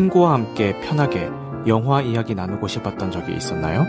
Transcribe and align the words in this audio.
친구와 0.00 0.32
함께 0.32 0.80
편하게 0.80 1.28
영화 1.66 2.00
이야기 2.00 2.34
나누고 2.34 2.68
싶었던 2.68 3.10
적이 3.10 3.34
있었나요? 3.34 3.84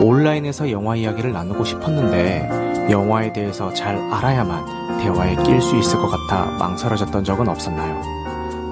온라인에서 0.00 0.72
영화 0.72 0.96
이야기를 0.96 1.32
나누고 1.32 1.64
싶었는데 1.64 2.88
영화에 2.90 3.32
대해서 3.32 3.72
잘 3.72 3.96
알아야만 3.96 4.98
대화에 4.98 5.36
낄 5.44 5.62
수 5.62 5.76
있을 5.76 6.00
것 6.00 6.08
같아 6.08 6.46
망설여졌던 6.58 7.22
적은 7.22 7.46
없었나요? 7.46 8.02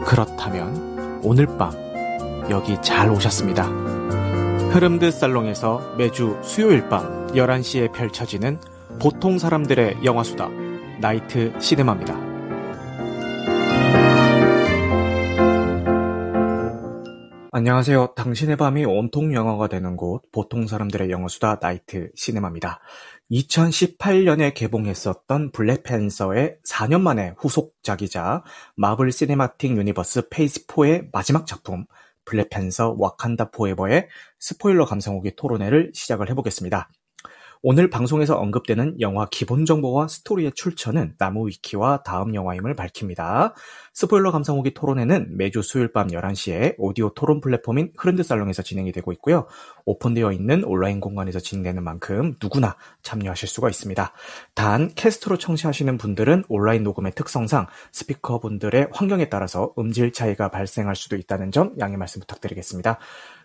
그렇다면 0.04 1.20
오늘 1.22 1.46
밤 1.56 1.70
여기 2.50 2.76
잘 2.82 3.08
오셨습니다. 3.10 3.66
흐름드 4.72 5.12
살롱에서 5.12 5.94
매주 5.98 6.36
수요일 6.42 6.88
밤 6.88 7.28
11시에 7.28 7.92
펼쳐지는 7.92 8.58
보통 9.00 9.38
사람들의 9.38 9.98
영화수다 10.04 10.48
나이트 10.98 11.52
시네마입니다. 11.60 12.29
안녕하세요. 17.60 18.14
당신의 18.16 18.56
밤이 18.56 18.86
온통 18.86 19.34
영화가 19.34 19.68
되는 19.68 19.94
곳, 19.94 20.22
보통 20.32 20.66
사람들의 20.66 21.10
영화수다 21.10 21.58
나이트 21.60 22.10
시네마입니다. 22.14 22.80
2018년에 23.30 24.54
개봉했었던 24.54 25.52
블랙팬서의 25.52 26.56
4년 26.66 27.02
만에 27.02 27.34
후속작이자 27.36 28.44
마블 28.76 29.12
시네마틱 29.12 29.76
유니버스 29.76 30.30
Phase 30.30 30.66
4의 30.68 31.10
마지막 31.12 31.46
작품, 31.46 31.84
블랙팬서 32.24 32.96
와칸다 32.98 33.50
포에버의 33.50 34.08
스포일러 34.38 34.86
감상 34.86 35.16
후기 35.16 35.36
토론회를 35.36 35.90
시작을 35.92 36.30
해보겠습니다. 36.30 36.88
오늘 37.62 37.90
방송에서 37.90 38.38
언급되는 38.38 39.02
영화 39.02 39.26
기본 39.30 39.66
정보와 39.66 40.08
스토리의 40.08 40.52
출처는 40.54 41.16
나무위키와 41.18 42.02
다음 42.04 42.34
영화임을 42.34 42.74
밝힙니다. 42.74 43.52
스포일러 43.92 44.32
감상 44.32 44.56
후기 44.56 44.72
토론회는 44.72 45.36
매주 45.36 45.60
수요일 45.60 45.92
밤 45.92 46.06
11시에 46.06 46.76
오디오 46.78 47.12
토론 47.12 47.42
플랫폼인 47.42 47.92
흐른드 47.98 48.22
살롱에서 48.22 48.62
진행이 48.62 48.92
되고 48.92 49.12
있고요. 49.12 49.46
오픈되어 49.84 50.32
있는 50.32 50.64
온라인 50.64 51.00
공간에서 51.00 51.38
진행되는 51.38 51.84
만큼 51.84 52.34
누구나 52.42 52.76
참여하실 53.02 53.46
수가 53.46 53.68
있습니다. 53.68 54.10
단 54.54 54.90
캐스트로 54.94 55.36
청취하시는 55.36 55.98
분들은 55.98 56.44
온라인 56.48 56.82
녹음의 56.82 57.12
특성상 57.12 57.66
스피커분들의 57.92 58.88
환경에 58.90 59.28
따라서 59.28 59.74
음질 59.78 60.14
차이가 60.14 60.50
발생할 60.50 60.96
수도 60.96 61.16
있다는 61.16 61.52
점 61.52 61.74
양해 61.78 61.98
말씀 61.98 62.20
부탁드리겠습니다. 62.20 62.98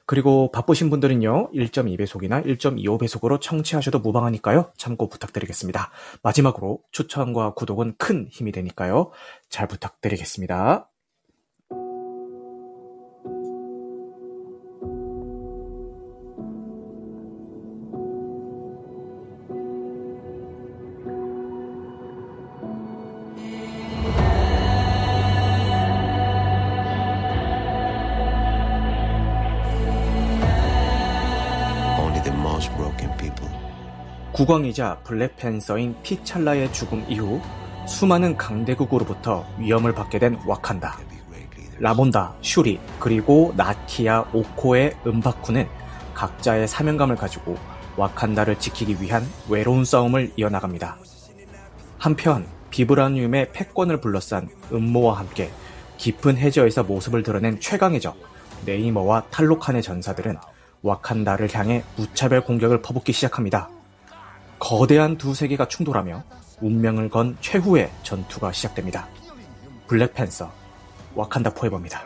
그리고 0.05 0.51
바쁘신 0.51 0.89
분들은요, 0.89 1.51
1.2배속이나 1.51 2.45
1.25배속으로 2.45 3.41
청취하셔도 3.41 3.99
무방하니까요, 3.99 4.71
참고 4.77 5.09
부탁드리겠습니다. 5.09 5.91
마지막으로 6.21 6.81
추천과 6.91 7.55
구독은 7.55 7.95
큰 7.97 8.27
힘이 8.29 8.51
되니까요, 8.51 9.11
잘 9.49 9.67
부탁드리겠습니다. 9.67 10.89
국왕이자 34.35 34.99
블랙팬서인 35.05 35.95
피찰라의 36.03 36.73
죽음 36.73 37.05
이후 37.07 37.39
수많은 37.87 38.35
강대국으로부터 38.35 39.45
위험을 39.57 39.93
받게 39.95 40.19
된 40.19 40.37
와칸다. 40.45 40.99
라본다, 41.79 42.35
슈리, 42.41 42.77
그리고 42.99 43.53
나키아, 43.55 44.25
오코의 44.33 44.97
은바쿠는 45.07 45.69
각자의 46.13 46.67
사명감을 46.67 47.15
가지고 47.15 47.55
와칸다를 47.95 48.59
지키기 48.59 49.01
위한 49.01 49.25
외로운 49.47 49.85
싸움을 49.85 50.33
이어나갑니다. 50.35 50.97
한편 51.97 52.45
비브라늄의 52.71 53.53
패권을 53.53 54.01
불러싼 54.01 54.49
음모와 54.73 55.17
함께 55.17 55.49
깊은 55.97 56.37
해저에서 56.37 56.83
모습을 56.83 57.23
드러낸 57.23 57.61
최강의 57.61 58.01
적 58.01 58.17
네이머와 58.65 59.27
탈로칸의 59.31 59.81
전사들은 59.81 60.35
와칸다를 60.81 61.55
향해 61.55 61.83
무차별 61.95 62.41
공격을 62.41 62.81
퍼붓기 62.81 63.13
시작합니다. 63.13 63.69
거대한 64.65 65.15
두 65.19 65.35
세계가 65.35 65.67
충돌하며 65.67 66.23
운명을 66.59 67.11
건 67.11 67.37
최후의 67.39 67.91
전투가 68.01 68.51
시작됩니다. 68.51 69.07
블랙팬서, 69.85 70.51
와칸다 71.13 71.53
포에버입니다. 71.53 72.01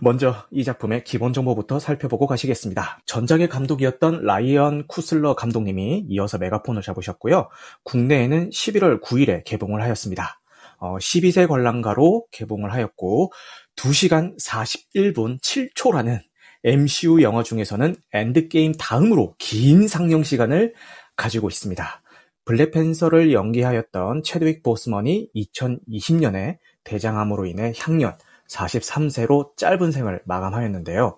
먼저 0.00 0.34
이 0.50 0.64
작품의 0.64 1.04
기본 1.04 1.32
정보부터 1.32 1.78
살펴보고 1.78 2.26
가시겠습니다. 2.26 2.98
전작의 3.06 3.48
감독이었던 3.48 4.24
라이언 4.24 4.88
쿠슬러 4.88 5.36
감독님이 5.36 6.06
이어서 6.08 6.38
메가폰을 6.38 6.82
잡으셨고요. 6.82 7.50
국내에는 7.84 8.50
11월 8.50 9.00
9일에 9.00 9.44
개봉을 9.44 9.80
하였습니다. 9.80 10.39
어, 10.80 10.96
12세 10.96 11.46
관람가로 11.46 12.26
개봉을 12.32 12.72
하였고 12.72 13.32
2시간 13.76 14.36
41분 14.40 15.40
7초라는 15.40 16.20
MCU 16.64 17.22
영화 17.22 17.42
중에서는 17.42 17.94
엔드게임 18.12 18.72
다음으로 18.78 19.34
긴 19.38 19.86
상영 19.86 20.24
시간을 20.24 20.74
가지고 21.16 21.48
있습니다. 21.48 22.02
블랙팬서를 22.44 23.32
연기하였던 23.32 24.22
채드윅 24.22 24.62
보스먼이 24.62 25.28
2020년에 25.34 26.58
대장암으로 26.84 27.46
인해 27.46 27.72
향년 27.78 28.16
43세로 28.48 29.56
짧은 29.56 29.92
생을 29.92 30.20
마감하였는데요. 30.24 31.16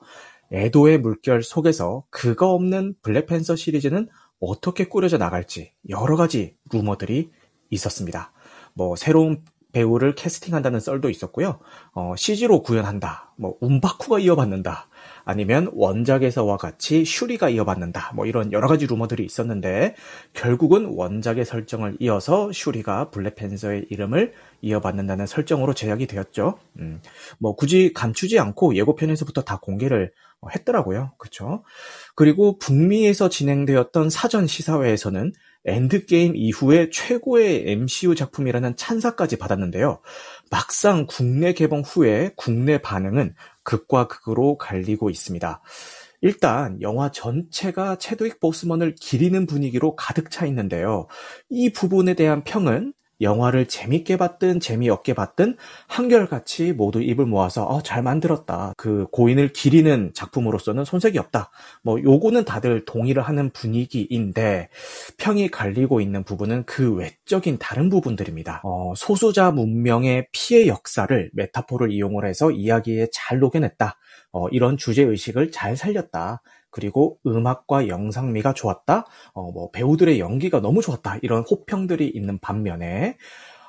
애도의 0.53 0.99
물결 0.99 1.43
속에서 1.43 2.05
그가 2.11 2.51
없는 2.51 2.95
블랙팬서 3.03 3.57
시리즈는 3.57 4.09
어떻게 4.41 4.85
꾸려져 4.85 5.17
나갈지 5.19 5.73
여러 5.89 6.17
가지 6.17 6.57
루머들이 6.71 7.31
있었습니다. 7.71 8.33
뭐 8.75 8.97
새로운 8.97 9.43
배우를 9.73 10.15
캐스팅한다는 10.15 10.81
썰도 10.81 11.11
있었고요. 11.11 11.59
어, 11.95 12.15
CG로 12.17 12.63
구현한다. 12.63 13.33
뭐 13.37 13.57
움바쿠가 13.61 14.21
이어받는다. 14.21 14.89
아니면 15.25 15.71
원작에서와 15.75 16.57
같이 16.57 17.05
슈리가 17.05 17.49
이어받는다. 17.51 18.13
뭐 18.15 18.27
이런 18.27 18.53
여러 18.53 18.69
가지 18.69 18.87
루머들이 18.87 19.25
있었는데 19.25 19.95
결국은 20.33 20.87
원작의 20.95 21.45
설정을 21.45 21.97
이어서 22.01 22.51
슈리가 22.53 23.11
블랙팬서의 23.11 23.87
이름을 23.91 24.33
이어받는다는 24.61 25.27
설정으로 25.27 25.75
제작이 25.75 26.07
되었죠. 26.07 26.59
음, 26.79 27.01
뭐 27.39 27.55
굳이 27.55 27.93
감추지 27.93 28.39
않고 28.39 28.75
예고편에서부터 28.77 29.43
다 29.43 29.59
공개를 29.61 30.13
했더라고요. 30.55 31.13
그렇죠? 31.19 31.63
그리고 32.15 32.59
북미에서 32.59 33.29
진행되었던 33.29 34.11
사전 34.11 34.47
시사회에서는 34.47 35.33
엔드게임 35.65 36.35
이후에 36.35 36.91
최고의 36.91 37.71
MCU 37.71 38.15
작품이라는 38.15 38.77
찬사까지 38.77 39.39
받았는데요. 39.39 40.01
막상 40.51 41.07
국내 41.07 41.53
개봉 41.53 41.83
후에 41.83 42.33
국내 42.37 42.79
반응은 42.79 43.35
극과 43.63 44.09
극으로 44.09 44.59
갈리고 44.59 45.09
있습니다. 45.09 45.63
일단 46.21 46.81
영화 46.83 47.11
전체가 47.11 47.97
채드윅 47.97 48.41
보스먼을 48.41 48.95
기리는 48.95 49.47
분위기로 49.47 49.97
가득 49.97 50.31
차 50.31 50.47
있는데요. 50.47 51.07
이 51.51 51.73
부분에 51.73 52.15
대한 52.15 52.45
평은 52.45 52.93
영화를 53.23 53.67
재밌게 53.67 54.17
봤든 54.17 54.61
재미없게 54.61 55.15
봤든 55.15 55.57
한결같이 55.87 56.73
모두 56.73 57.01
입을 57.01 57.25
모아서 57.27 57.65
어, 57.65 57.83
잘 57.83 58.03
만들었다. 58.03 58.75
그 58.77 59.07
고인을 59.13 59.53
기리는 59.53 60.13
작품으로서는 60.15 60.85
손색이 60.85 61.19
없다. 61.19 61.51
뭐 61.83 62.03
요거는 62.03 62.45
다들 62.45 62.85
동의를 62.85 63.23
하는 63.23 63.51
분위기인데 63.51 64.69
평이 65.17 65.49
갈리고 65.49 66.01
있는 66.01 66.25
부분은 66.25 66.65
그 66.65 66.95
외적인 66.95 67.59
다른 67.59 67.89
부분들입니다. 67.89 68.61
어, 68.65 68.93
소수자 68.97 69.51
문명의 69.51 70.27
피해 70.33 70.67
역사를 70.67 71.31
메타포를 71.33 71.93
이용을 71.93 72.27
해서 72.27 72.51
이야기에 72.51 73.09
잘 73.13 73.39
녹여냈다. 73.39 73.97
어, 74.33 74.49
이런 74.49 74.77
주제 74.77 75.03
의식을 75.03 75.53
잘 75.53 75.77
살렸다. 75.77 76.43
그리고 76.73 77.19
음악과 77.25 77.87
영상미가 77.87 78.55
좋았다. 78.55 79.07
어, 79.35 79.53
뭐 79.53 79.71
배우들의 79.71 80.19
연기가 80.19 80.61
너무 80.61 80.83
좋았다. 80.83 81.19
이런 81.23 81.45
호평들이 81.49 82.09
있는 82.09 82.41
반면에 82.41 83.17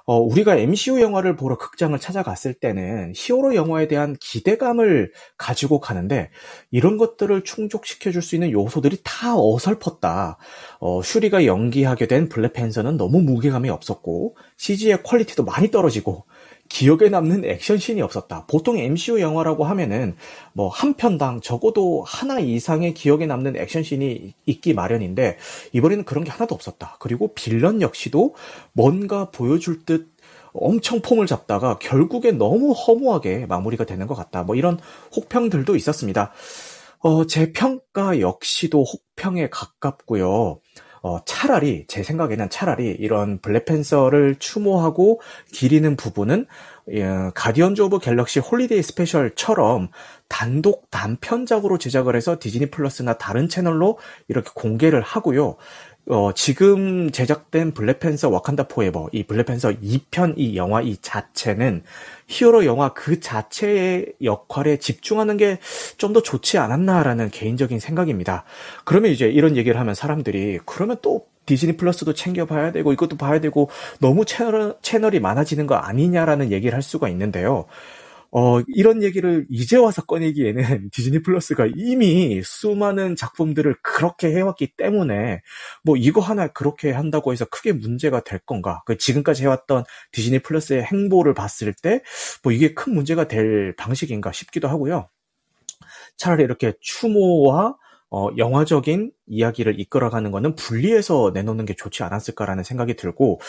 어, 0.05 0.19
우리가 0.19 0.57
MCU 0.57 1.00
영화를 1.01 1.38
보러 1.38 1.57
극장을 1.57 1.97
찾아갔을 1.97 2.53
때는 2.55 3.13
히어로 3.15 3.55
영화에 3.55 3.88
대한 3.88 4.17
기대감을 4.19 5.13
가지고 5.38 5.79
가는데 5.79 6.29
이런 6.71 6.97
것들을 6.97 7.44
충족시켜줄 7.45 8.21
수 8.21 8.35
있는 8.35 8.51
요소들이 8.51 8.97
다 9.03 9.35
어설펐다. 9.38 10.38
어, 10.81 11.01
슈리가 11.01 11.45
연기하게 11.45 12.07
된 12.07 12.27
블랙팬서는 12.27 12.97
너무 12.97 13.21
무게감이 13.21 13.69
없었고 13.69 14.35
CG의 14.57 15.03
퀄리티도 15.03 15.45
많이 15.45 15.71
떨어지고 15.71 16.25
기억에 16.73 17.09
남는 17.09 17.45
액션씬이 17.45 18.01
없었다. 18.01 18.47
보통 18.47 18.79
MCU 18.79 19.21
영화라고 19.21 19.63
하면은 19.63 20.15
뭐 20.53 20.69
한 20.69 20.95
편당 20.95 21.39
적어도 21.39 22.03
하나 22.03 22.39
이상의 22.39 22.95
기억에 22.95 23.27
남는 23.27 23.55
액션씬이 23.57 24.33
있기 24.47 24.73
마련인데 24.73 25.37
이번에는 25.73 26.03
그런 26.03 26.23
게 26.23 26.31
하나도 26.31 26.55
없었다. 26.55 26.97
그리고 26.99 27.31
빌런 27.35 27.83
역시도 27.83 28.33
뭔가 28.71 29.29
보여줄 29.29 29.85
듯 29.85 30.09
엄청 30.51 31.01
폼을 31.01 31.27
잡다가 31.27 31.77
결국에 31.77 32.31
너무 32.31 32.71
허무하게 32.71 33.45
마무리가 33.45 33.85
되는 33.85 34.07
것 34.07 34.15
같다. 34.15 34.41
뭐 34.41 34.55
이런 34.55 34.79
혹평들도 35.15 35.75
있었습니다. 35.75 36.31
어, 37.01 37.27
제 37.27 37.51
평가 37.51 38.19
역시도 38.19 38.83
혹평에 38.83 39.49
가깝고요. 39.51 40.59
어, 41.03 41.19
차라리 41.25 41.83
제 41.88 42.01
생각에는 42.01 42.50
차라리 42.50 42.88
이런 42.88 43.39
블랙팬서를 43.39 44.38
추모하고 44.39 45.19
기리는 45.51 45.97
부분은 45.97 46.47
예, 46.94 47.29
가디언즈 47.35 47.81
오브 47.81 48.00
갤럭시 48.00 48.39
홀리데이 48.39 48.81
스페셜처럼 48.81 49.89
단독 50.29 50.89
단편작으로 50.91 51.77
제작을 51.77 52.15
해서 52.15 52.38
디즈니 52.39 52.71
플러스나 52.71 53.17
다른 53.17 53.50
채널로 53.50 54.00
이렇게 54.29 54.50
공개를 54.55 55.01
하고요. 55.01 55.57
어, 56.05 56.33
지금 56.33 57.11
제작된 57.11 57.71
블랙팬서 57.73 58.29
와칸다 58.29 58.67
포에버, 58.67 59.09
이 59.13 59.23
블랙팬서 59.23 59.71
2편 59.81 60.33
이 60.38 60.57
영화 60.57 60.81
이 60.81 60.97
자체는 61.01 61.83
히어로 62.27 62.65
영화 62.65 62.94
그 62.94 63.19
자체의 63.21 64.13
역할에 64.23 64.77
집중하는 64.77 65.38
게 65.38 65.59
좀 65.97 66.13
더 66.13 66.21
좋지 66.21 66.57
않았나라는 66.59 67.29
개인적인 67.31 67.79
생각입니다. 67.79 68.44
그러면 68.85 69.11
이제 69.11 69.27
이런 69.27 69.55
얘기를 69.57 69.79
하면 69.79 69.95
사람들이 69.95 70.59
그러면 70.65 70.97
또 71.01 71.25
디즈니 71.45 71.75
플러스도 71.75 72.13
챙겨봐야 72.13 72.71
되고 72.71 72.94
이것도 72.94 73.17
봐야 73.17 73.39
되고 73.41 73.69
너무 74.00 74.25
채널, 74.25 74.75
채널이 74.81 75.19
많아지는 75.19 75.65
거 75.67 75.75
아니냐라는 75.75 76.51
얘기를 76.51 76.75
할 76.75 76.81
수가 76.83 77.09
있는데요. 77.09 77.65
어, 78.35 78.62
이런 78.68 79.03
얘기를 79.03 79.45
이제 79.50 79.77
와서 79.77 80.03
꺼내기에는 80.06 80.63
디즈니 80.91 81.21
플러스가 81.21 81.68
이미 81.75 82.41
수많은 82.44 83.15
작품들을 83.15 83.75
그렇게 83.83 84.30
해왔기 84.35 84.74
때문에 84.75 85.41
뭐 85.83 85.95
이거 85.97 86.19
하나 86.21 86.47
그렇게 86.47 86.91
한다고 86.91 87.31
해서 87.31 87.45
크게 87.45 87.74
문제가 87.74 88.21
될 88.24 88.39
건가? 88.39 88.81
그 88.85 88.97
지금까지 88.97 89.44
해왔던 89.44 89.83
디즈니 90.12 90.39
플러스의 90.39 90.83
행보를 90.83 91.33
봤을 91.33 91.74
때 91.81 92.01
뭐 92.44 92.51
이게 92.51 92.74
큰 92.74 92.94
문제가 92.94 93.27
될 93.27 93.75
방식인가 93.77 94.31
싶기도 94.31 94.68
하고요. 94.68 95.09
차라리 96.18 96.44
이렇게 96.44 96.74
추모와 96.81 97.75
어, 98.15 98.27
영화적인 98.38 99.12
이야기를 99.25 99.79
이끌어가는 99.79 100.29
거는 100.31 100.53
분리해서 100.56 101.31
내놓는 101.33 101.65
게 101.65 101.74
좋지 101.75 102.03
않았을까라는 102.03 102.63
생각이 102.63 102.95
들고, 102.95 103.39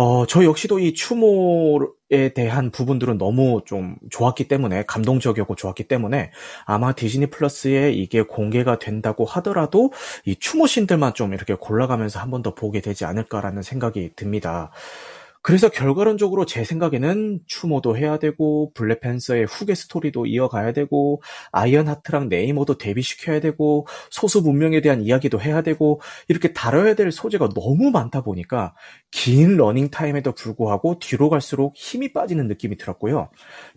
어, 0.00 0.26
저 0.26 0.44
역시도 0.44 0.78
이 0.78 0.94
추모에 0.94 2.28
대한 2.32 2.70
부분들은 2.70 3.18
너무 3.18 3.62
좀 3.66 3.96
좋았기 4.10 4.46
때문에, 4.46 4.84
감동적이었고 4.86 5.56
좋았기 5.56 5.88
때문에, 5.88 6.30
아마 6.66 6.92
디즈니 6.92 7.26
플러스에 7.26 7.90
이게 7.90 8.22
공개가 8.22 8.78
된다고 8.78 9.24
하더라도, 9.24 9.92
이 10.24 10.36
추모 10.36 10.68
신들만 10.68 11.14
좀 11.14 11.34
이렇게 11.34 11.54
골라가면서 11.54 12.20
한 12.20 12.30
번 12.30 12.42
더 12.44 12.54
보게 12.54 12.80
되지 12.80 13.04
않을까라는 13.06 13.62
생각이 13.62 14.10
듭니다. 14.14 14.70
그래서 15.42 15.68
결과론적으로 15.68 16.46
제 16.46 16.64
생각에는 16.64 17.40
추모도 17.46 17.96
해야 17.96 18.18
되고 18.18 18.72
블랙팬서의 18.74 19.46
후계 19.46 19.74
스토리도 19.74 20.26
이어가야 20.26 20.72
되고 20.72 21.22
아이언하트랑 21.52 22.28
네이머도 22.28 22.78
데뷔시켜야 22.78 23.40
되고 23.40 23.86
소수 24.10 24.42
문명에 24.42 24.80
대한 24.80 25.02
이야기도 25.02 25.40
해야 25.40 25.62
되고 25.62 26.00
이렇게 26.28 26.52
다뤄야 26.52 26.94
될 26.94 27.12
소재가 27.12 27.50
너무 27.54 27.90
많다 27.90 28.22
보니까 28.22 28.74
긴 29.10 29.56
러닝 29.56 29.90
타임에도 29.90 30.32
불구하고 30.32 30.98
뒤로 30.98 31.30
갈수록 31.30 31.74
힘이 31.76 32.12
빠지는 32.12 32.48
느낌이 32.48 32.76
들었고요. 32.76 33.30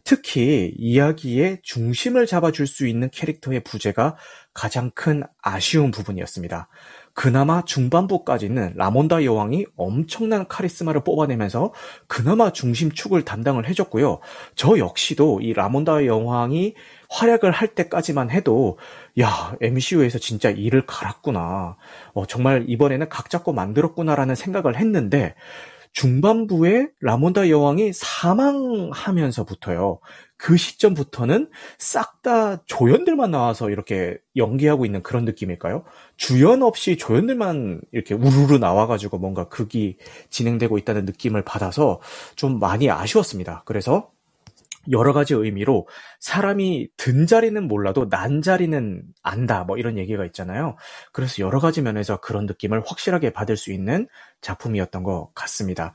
특히 0.03 0.73
이야기의 0.77 1.59
중심을 1.63 2.25
잡아줄 2.25 2.67
수 2.67 2.87
있는 2.87 3.09
캐릭터의 3.11 3.63
부재가 3.63 4.17
가장 4.53 4.91
큰 4.93 5.23
아쉬운 5.41 5.91
부분이었습니다. 5.91 6.67
그나마 7.13 7.63
중반부까지는 7.63 8.73
라몬다 8.75 9.25
여왕이 9.25 9.65
엄청난 9.75 10.47
카리스마를 10.47 11.03
뽑아내면서 11.03 11.73
그나마 12.07 12.51
중심축을 12.51 13.23
담당을 13.23 13.67
해줬고요. 13.67 14.19
저 14.55 14.77
역시도 14.77 15.41
이 15.41 15.53
라몬다 15.53 16.05
여왕이 16.05 16.75
활약을 17.09 17.51
할 17.51 17.69
때까지만 17.69 18.29
해도 18.31 18.77
야 19.19 19.55
MCU에서 19.59 20.19
진짜 20.19 20.49
일을 20.49 20.85
갈았구나. 20.85 21.75
어, 22.13 22.25
정말 22.25 22.63
이번에는 22.67 23.09
각 23.09 23.29
잡고 23.29 23.51
만들었구나라는 23.53 24.35
생각을 24.35 24.77
했는데 24.77 25.35
중반부에 25.93 26.87
라몬다 27.01 27.49
여왕이 27.49 27.91
사망하면서부터요. 27.93 29.99
그 30.41 30.57
시점부터는 30.57 31.49
싹 31.77 32.11
다 32.21 32.63
조연들만 32.67 33.31
나와서 33.31 33.71
이렇게 33.71 34.19
연기하고 34.35 34.85
있는 34.85 35.01
그런 35.01 35.25
느낌일까요? 35.25 35.83
주연 36.17 36.61
없이 36.61 36.95
조연들만 36.95 37.81
이렇게 37.91 38.13
우르르 38.13 38.57
나와가지고 38.57 39.17
뭔가 39.17 39.47
극이 39.49 39.97
진행되고 40.29 40.77
있다는 40.77 41.05
느낌을 41.05 41.43
받아서 41.43 41.99
좀 42.35 42.59
많이 42.59 42.91
아쉬웠습니다. 42.91 43.63
그래서 43.65 44.11
여러 44.91 45.13
가지 45.13 45.33
의미로 45.33 45.87
사람이 46.19 46.89
든 46.95 47.25
자리는 47.25 47.67
몰라도 47.67 48.07
난 48.07 48.43
자리는 48.43 49.01
안다 49.23 49.63
뭐 49.63 49.79
이런 49.79 49.97
얘기가 49.97 50.23
있잖아요. 50.25 50.75
그래서 51.11 51.41
여러 51.43 51.59
가지 51.59 51.81
면에서 51.81 52.17
그런 52.17 52.45
느낌을 52.45 52.83
확실하게 52.85 53.33
받을 53.33 53.57
수 53.57 53.71
있는 53.71 54.07
작품이었던 54.41 55.01
것 55.01 55.31
같습니다. 55.33 55.93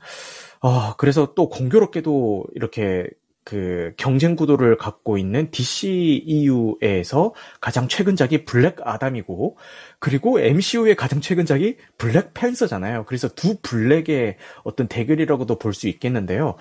어, 0.59 0.95
그래서 0.97 1.33
또 1.35 1.47
공교롭게도 1.47 2.47
이렇게 2.53 3.07
그 3.47 3.93
경쟁 3.95 4.35
구도를 4.35 4.75
갖고 4.75 5.17
있는 5.17 5.49
DCEU에서 5.51 7.33
가장 7.61 7.87
최근작이 7.87 8.43
블랙 8.43 8.75
아담이고 8.85 9.57
그리고 9.99 10.41
MCU의 10.41 10.97
가장 10.97 11.21
최근작이 11.21 11.77
블랙 11.97 12.33
팬서잖아요. 12.33 13.05
그래서 13.05 13.29
두 13.29 13.55
블랙의 13.61 14.35
어떤 14.65 14.89
대결이라고도 14.89 15.59
볼 15.59 15.73
수 15.73 15.87
있겠는데요. 15.87 16.57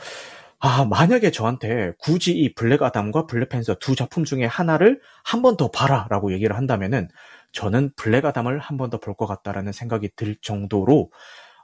아, 0.60 0.84
만약에 0.84 1.32
저한테 1.32 1.92
굳이 1.98 2.32
이 2.32 2.54
블랙 2.54 2.82
아담과 2.82 3.26
블랙 3.26 3.48
팬서 3.48 3.74
두 3.74 3.96
작품 3.96 4.22
중에 4.24 4.44
하나를 4.44 5.00
한 5.24 5.42
번 5.42 5.56
더 5.56 5.68
봐라라고 5.72 6.32
얘기를 6.34 6.56
한다면은 6.56 7.08
저는 7.52 7.90
블랙 7.96 8.24
아담을 8.26 8.60
한 8.60 8.76
번 8.78 8.90
더 8.90 8.98
볼 9.00 9.14
것 9.16 9.26
같다라는 9.26 9.72
생각이 9.72 10.10
들 10.14 10.36
정도로 10.40 11.10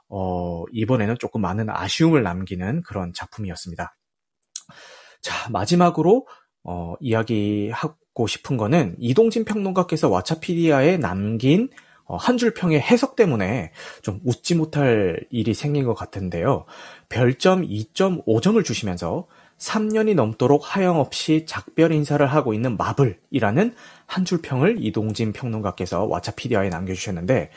어, 0.09 0.63
이번에는 0.73 1.15
조금 1.17 1.39
많은 1.41 1.69
아쉬움을 1.69 2.23
남기는 2.23 2.83
그런 2.83 3.13
작품이었습니다. 3.13 3.95
자, 5.23 5.49
마지막으로 5.49 6.27
어, 6.63 6.93
이야기하고 6.99 8.27
싶은 8.27 8.57
거는 8.57 8.95
이동진 8.99 9.45
평론가께서 9.45 10.09
와차피디아에 10.09 10.97
남긴 10.97 11.69
어, 12.05 12.17
한줄 12.17 12.53
평의 12.53 12.81
해석 12.81 13.15
때문에 13.15 13.71
좀 14.01 14.19
웃지 14.25 14.53
못할 14.55 15.25
일이 15.31 15.53
생긴 15.53 15.85
것 15.85 15.93
같은데요. 15.95 16.65
별점 17.09 17.63
2.5점을 17.67 18.63
주시면서 18.63 19.27
3년이 19.57 20.15
넘도록 20.15 20.75
하염없이 20.75 21.45
작별 21.47 21.93
인사를 21.93 22.25
하고 22.27 22.53
있는 22.53 22.75
마블이라는 22.75 23.75
한 24.05 24.25
줄 24.25 24.41
평을 24.41 24.77
이동진 24.83 25.31
평론가께서 25.31 26.03
와차피디아에 26.03 26.69
남겨주셨는데 26.69 27.49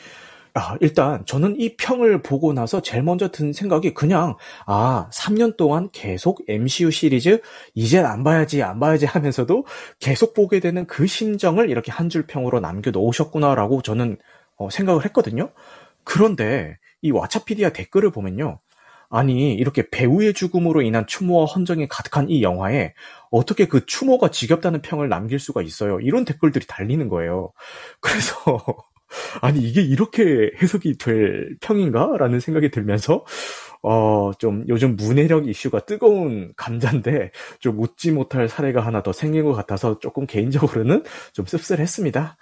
아, 0.57 0.75
일단 0.81 1.23
저는 1.25 1.59
이 1.59 1.75
평을 1.77 2.23
보고 2.23 2.51
나서 2.53 2.81
제일 2.81 3.03
먼저 3.03 3.27
든 3.29 3.53
생각이 3.53 3.93
그냥 3.93 4.37
아 4.65 5.07
3년 5.13 5.55
동안 5.55 5.89
계속 5.91 6.41
MCU 6.47 6.89
시리즈 6.91 7.41
이젠 7.75 8.05
안 8.05 8.23
봐야지 8.23 8.63
안 8.63 8.79
봐야지 8.79 9.05
하면서도 9.05 9.65
계속 9.99 10.33
보게 10.33 10.59
되는 10.59 10.87
그 10.87 11.05
심정을 11.07 11.69
이렇게 11.69 11.91
한 11.91 12.09
줄 12.09 12.25
평으로 12.25 12.61
남겨 12.61 12.89
놓으셨구나라고 12.91 13.81
저는 13.81 14.17
어, 14.57 14.69
생각을 14.69 15.03
했거든요. 15.05 15.49
그런데 16.05 16.77
이 17.01 17.11
와차피디아 17.11 17.71
댓글을 17.71 18.11
보면요. 18.11 18.59
아니 19.09 19.53
이렇게 19.53 19.89
배우의 19.89 20.33
죽음으로 20.33 20.81
인한 20.81 21.05
추모와 21.07 21.45
헌정이 21.45 21.87
가득한 21.89 22.29
이 22.29 22.41
영화에 22.43 22.93
어떻게 23.31 23.67
그 23.67 23.85
추모가 23.85 24.29
지겹다는 24.29 24.81
평을 24.81 25.09
남길 25.09 25.39
수가 25.39 25.61
있어요? 25.61 25.99
이런 25.99 26.25
댓글들이 26.25 26.65
달리는 26.67 27.07
거예요. 27.09 27.51
그래서 28.01 28.63
아니 29.41 29.59
이게 29.59 29.81
이렇게 29.81 30.51
해석이 30.61 30.97
될 30.97 31.57
평인가? 31.61 32.15
라는 32.17 32.39
생각이 32.39 32.71
들면서 32.71 33.25
어, 33.83 34.31
좀 34.37 34.65
요즘 34.67 34.95
문해력 34.95 35.47
이슈가 35.47 35.81
뜨거운 35.81 36.53
감자인데 36.55 37.31
좀 37.59 37.79
웃지 37.79 38.11
못할 38.11 38.49
사례가 38.49 38.81
하나 38.81 39.01
더 39.03 39.13
생긴 39.13 39.45
것 39.45 39.53
같아서 39.53 39.99
조금 39.99 40.25
개인적으로는 40.25 41.03
좀 41.33 41.45
씁쓸했습니다. 41.45 42.37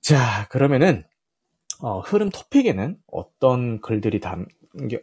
자, 0.00 0.46
그러면은 0.50 1.04
어, 1.80 2.00
흐름 2.00 2.30
토픽에는 2.30 2.96
어떤 3.06 3.80
글들이 3.80 4.20
담, 4.20 4.46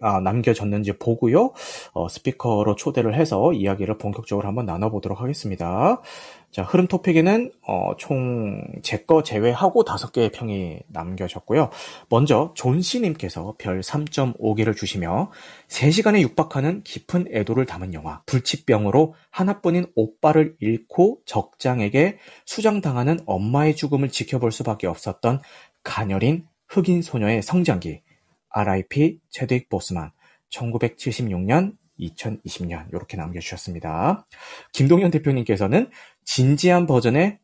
아, 0.01 0.19
남겨졌는지 0.19 0.93
보고요. 0.93 1.53
어, 1.93 2.07
스피커로 2.07 2.75
초대를 2.75 3.15
해서 3.15 3.53
이야기를 3.53 3.97
본격적으로 3.97 4.47
한번 4.47 4.65
나눠보도록 4.65 5.21
하겠습니다. 5.21 6.01
자, 6.53 6.61
흐름 6.61 6.85
토픽에는 6.85 7.51
어, 7.67 7.95
총제 7.97 9.05
거 9.05 9.23
제외하고 9.23 9.83
다섯 9.83 10.11
개의 10.11 10.29
평이 10.29 10.81
남겨졌고요. 10.87 11.71
먼저 12.09 12.51
존씨님께서 12.55 13.55
별 13.57 13.81
3.5개를 13.81 14.77
주시며 14.77 15.31
3시간에 15.67 16.21
육박하는 16.21 16.83
깊은 16.83 17.29
애도를 17.31 17.65
담은 17.65 17.95
영화 17.95 18.21
불치병으로 18.27 19.15
하나뿐인 19.31 19.87
오빠를 19.95 20.55
잃고 20.59 21.21
적장에게 21.25 22.19
수장당하는 22.45 23.19
엄마의 23.25 23.75
죽음을 23.75 24.09
지켜볼 24.09 24.51
수밖에 24.51 24.85
없었던 24.85 25.41
가녀린 25.83 26.45
흑인 26.67 27.01
소녀의 27.01 27.41
성장기 27.41 28.02
RIP 28.53 29.19
체드윅 29.29 29.69
보스만 29.69 30.11
1976년 30.49 31.75
2020년 31.99 32.89
이렇게 32.89 33.17
남겨주셨습니다. 33.17 34.25
김동현 34.73 35.11
대표님께서는 35.11 35.89
진지한 36.25 36.87
버전의 36.87 37.39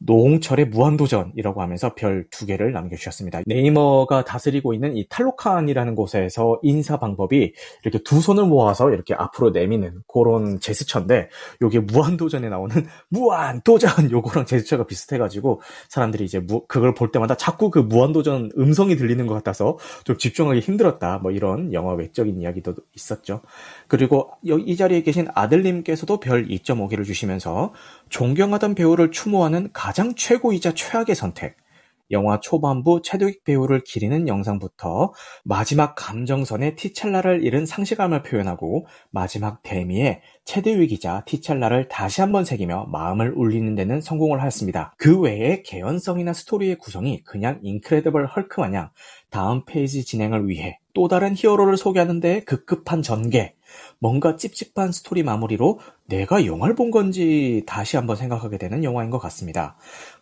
노홍철의 0.00 0.66
무한도전이라고 0.66 1.62
하면서 1.62 1.94
별 1.94 2.24
두 2.30 2.46
개를 2.46 2.72
남겨주셨습니다. 2.72 3.42
네이머가 3.46 4.24
다스리고 4.24 4.74
있는 4.74 4.96
이 4.96 5.06
탈로칸이라는 5.08 5.94
곳에서 5.94 6.58
인사 6.62 6.98
방법이 6.98 7.54
이렇게 7.84 7.98
두 8.02 8.20
손을 8.20 8.46
모아서 8.46 8.90
이렇게 8.90 9.14
앞으로 9.14 9.50
내미는 9.50 10.02
그런 10.12 10.58
제스처인데 10.60 11.28
요게 11.62 11.80
무한도전에 11.80 12.48
나오는 12.48 12.74
무한도전 13.10 14.10
요거랑 14.10 14.46
제스처가 14.46 14.86
비슷해가지고 14.86 15.60
사람들이 15.88 16.24
이제 16.24 16.40
무, 16.40 16.66
그걸 16.66 16.94
볼 16.94 17.12
때마다 17.12 17.36
자꾸 17.36 17.70
그 17.70 17.78
무한도전 17.78 18.50
음성이 18.58 18.96
들리는 18.96 19.26
것 19.26 19.34
같아서 19.34 19.78
좀 20.04 20.18
집중하기 20.18 20.60
힘들었다 20.60 21.18
뭐 21.18 21.30
이런 21.30 21.72
영화 21.72 21.94
외적인 21.94 22.40
이야기도 22.40 22.74
있었죠. 22.94 23.42
그리고 23.88 24.30
이 24.42 24.76
자리에 24.76 25.02
계신 25.02 25.26
아들님께서도 25.34 26.20
별 26.20 26.46
2.5개를 26.46 27.04
주시면서 27.04 27.72
존경하던 28.08 28.74
배우를 28.74 29.10
추모하는 29.10 29.70
가장 29.72 30.14
최고이자 30.14 30.74
최악의 30.74 31.14
선택. 31.14 31.56
영화 32.10 32.38
초반부 32.38 33.00
체드윅 33.02 33.44
배우를 33.44 33.82
기리는 33.82 34.28
영상부터 34.28 35.12
마지막 35.42 35.94
감정선에 35.94 36.74
티찰라를 36.74 37.42
잃은 37.42 37.64
상실감을 37.64 38.22
표현하고 38.22 38.86
마지막 39.10 39.62
데미에 39.62 40.20
체드윅이자 40.44 41.24
티찰라를 41.24 41.88
다시 41.88 42.20
한번 42.20 42.44
새기며 42.44 42.88
마음을 42.92 43.32
울리는 43.34 43.74
데는 43.74 44.02
성공을 44.02 44.42
하였습니다. 44.42 44.94
그 44.98 45.18
외에 45.18 45.62
개연성이나 45.62 46.34
스토리의 46.34 46.76
구성이 46.76 47.22
그냥 47.24 47.58
인크레더블 47.62 48.26
헐크 48.26 48.60
마냥 48.60 48.90
다음 49.30 49.64
페이지 49.64 50.04
진행을 50.04 50.48
위해 50.48 50.78
또 50.92 51.08
다른 51.08 51.34
히어로를 51.34 51.76
소개하는 51.76 52.20
데 52.20 52.40
급급한 52.44 53.02
전개, 53.02 53.54
뭔가 53.98 54.36
찝찝한 54.36 54.92
스토리 54.92 55.22
마무리로 55.22 55.80
내가 56.06 56.46
영화를 56.46 56.74
본 56.74 56.90
건지 56.90 57.62
다시 57.66 57.96
한번 57.96 58.16
생각하게 58.16 58.58
되는 58.58 58.84
영화인 58.84 59.10
것 59.10 59.18
같습니다. 59.18 59.76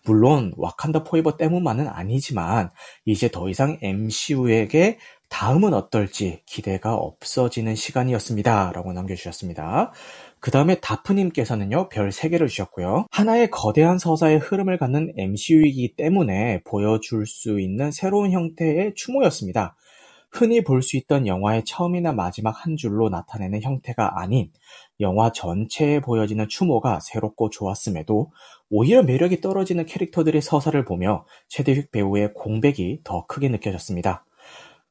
물론 0.04 0.52
와칸다 0.56 1.04
포에버 1.04 1.36
때문만은 1.36 1.88
아니지만 1.88 2.70
이제 3.04 3.30
더 3.30 3.48
이상 3.48 3.78
MCU에게 3.82 4.98
다음은 5.32 5.72
어떨지 5.72 6.42
기대가 6.44 6.94
없어지는 6.94 7.74
시간이었습니다. 7.74 8.72
라고 8.74 8.92
남겨주셨습니다. 8.92 9.90
그 10.40 10.50
다음에 10.50 10.74
다프님께서는요, 10.80 11.88
별 11.88 12.10
3개를 12.10 12.48
주셨고요. 12.48 13.06
하나의 13.10 13.50
거대한 13.50 13.98
서사의 13.98 14.38
흐름을 14.38 14.76
갖는 14.76 15.14
MCU이기 15.16 15.96
때문에 15.96 16.60
보여줄 16.64 17.26
수 17.26 17.60
있는 17.60 17.90
새로운 17.92 18.30
형태의 18.30 18.92
추모였습니다. 18.94 19.74
흔히 20.32 20.64
볼 20.64 20.82
수 20.82 20.96
있던 20.96 21.26
영화의 21.26 21.64
처음이나 21.64 22.12
마지막 22.12 22.50
한 22.64 22.76
줄로 22.76 23.08
나타내는 23.10 23.62
형태가 23.62 24.20
아닌 24.20 24.50
영화 25.00 25.30
전체에 25.30 26.00
보여지는 26.00 26.48
추모가 26.48 26.98
새롭고 27.00 27.50
좋았음에도 27.50 28.32
오히려 28.70 29.02
매력이 29.02 29.40
떨어지는 29.42 29.84
캐릭터들의 29.86 30.40
서사를 30.40 30.82
보며 30.84 31.26
최대휘 31.48 31.88
배우의 31.92 32.32
공백이 32.34 33.00
더 33.04 33.26
크게 33.26 33.48
느껴졌습니다. 33.50 34.24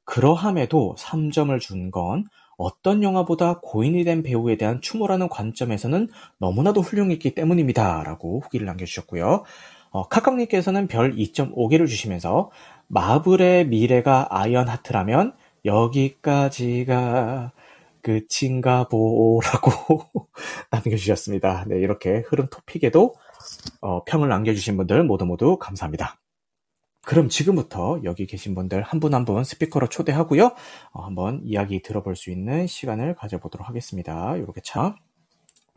그러함에도 0.05 0.95
3점을 0.97 1.59
준 1.59 1.91
건 1.91 2.25
어떤 2.57 3.01
영화보다 3.01 3.59
고인이 3.63 4.03
된 4.03 4.21
배우에 4.21 4.55
대한 4.55 4.81
추모라는 4.81 5.29
관점에서는 5.29 6.09
너무나도 6.37 6.81
훌륭했기 6.81 7.33
때문입니다. 7.33 8.03
라고 8.03 8.39
후기를 8.41 8.67
남겨주셨고요. 8.67 9.43
어, 9.89 10.07
카카님께서는 10.07 10.87
별 10.87 11.15
2.5개를 11.15 11.87
주시면서 11.87 12.51
마블의 12.91 13.67
미래가 13.67 14.27
아이언하트라면 14.31 15.33
여기까지가 15.65 17.53
끝인가 18.01 18.87
보라고 18.89 20.27
남겨주셨습니다. 20.71 21.65
네, 21.67 21.79
이렇게 21.79 22.23
흐름 22.27 22.47
토픽에도 22.49 23.13
어, 23.81 24.03
평을 24.05 24.29
남겨주신 24.29 24.77
분들 24.77 25.03
모두 25.03 25.25
모두 25.25 25.57
감사합니다. 25.57 26.19
그럼 27.05 27.29
지금부터 27.29 28.01
여기 28.03 28.27
계신 28.27 28.55
분들 28.55 28.83
한 28.83 28.99
분 28.99 29.13
한분 29.13 29.43
스피커로 29.43 29.87
초대하고요. 29.87 30.51
어, 30.93 31.03
한번 31.03 31.41
이야기 31.45 31.81
들어볼 31.81 32.15
수 32.15 32.31
있는 32.31 32.67
시간을 32.67 33.15
가져보도록 33.15 33.69
하겠습니다. 33.69 34.35
이렇게 34.37 34.61
참. 34.63 34.95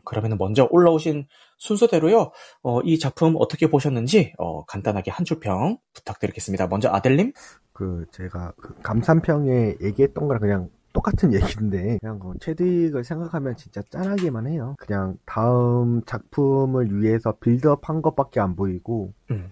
그러면 0.05 0.37
먼저 0.37 0.67
올라오신 0.71 1.27
순서대로요. 1.57 2.31
어, 2.63 2.81
이 2.81 2.99
작품 2.99 3.35
어떻게 3.39 3.67
보셨는지 3.69 4.33
어, 4.37 4.65
간단하게 4.65 5.11
한 5.11 5.25
줄 5.25 5.39
평 5.39 5.77
부탁드리겠습니다. 5.93 6.67
먼저 6.67 6.89
아델님. 6.91 7.33
그 7.73 8.05
제가 8.11 8.53
그 8.57 8.73
감상평에 8.81 9.77
얘기했던 9.81 10.27
거랑 10.27 10.39
그냥 10.41 10.69
똑같은 10.93 11.31
얘기인데 11.33 11.97
그냥 11.99 12.19
뭐 12.19 12.33
채드윅을 12.35 13.03
생각하면 13.03 13.55
진짜 13.57 13.81
짠하기만 13.89 14.47
해요. 14.47 14.75
그냥 14.79 15.17
다음 15.25 16.01
작품을 16.05 17.01
위해서 17.01 17.33
빌드업한 17.39 18.01
것밖에 18.01 18.39
안 18.39 18.55
보이고 18.55 19.13
음. 19.31 19.51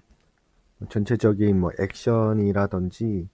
전체적인 0.89 1.59
뭐 1.59 1.71
액션이라든지 1.79 3.27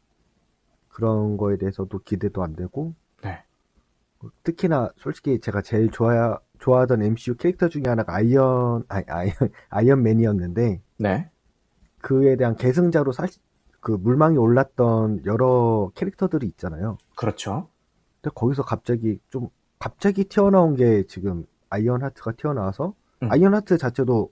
그런 0.88 1.38
거에 1.38 1.58
대해서도 1.58 2.00
기대도 2.00 2.44
안 2.44 2.56
되고 2.56 2.94
네. 3.24 3.44
특히나 4.44 4.90
솔직히 4.98 5.40
제가 5.40 5.62
제일 5.62 5.90
좋아 5.92 6.40
좋아하던 6.60 7.02
MCU 7.02 7.36
캐릭터 7.36 7.70
중에 7.70 7.84
하나가 7.86 8.16
아이언 8.16 8.84
아이, 8.88 9.04
아이언 9.08 9.34
아이언맨이었는데 9.70 10.82
네. 10.98 11.30
그에 12.02 12.36
대한 12.36 12.56
계승자로 12.56 13.12
사실 13.12 13.42
그 13.80 13.92
물망에 13.92 14.38
올랐던 14.38 15.26
여러 15.26 15.92
캐릭터들이 15.96 16.48
있잖아요. 16.48 16.98
그렇죠. 17.16 17.70
근데 18.22 18.34
거기서 18.36 18.64
갑자기 18.64 19.20
좀 19.30 19.50
갑자기 19.80 20.26
튀어나온 20.26 20.76
게 20.76 21.04
지금 21.08 21.46
아이언 21.70 22.04
하트가 22.04 22.34
튀어나와서 22.34 22.94
음. 23.24 23.32
아이언 23.32 23.54
하트 23.54 23.78
자체도 23.78 24.32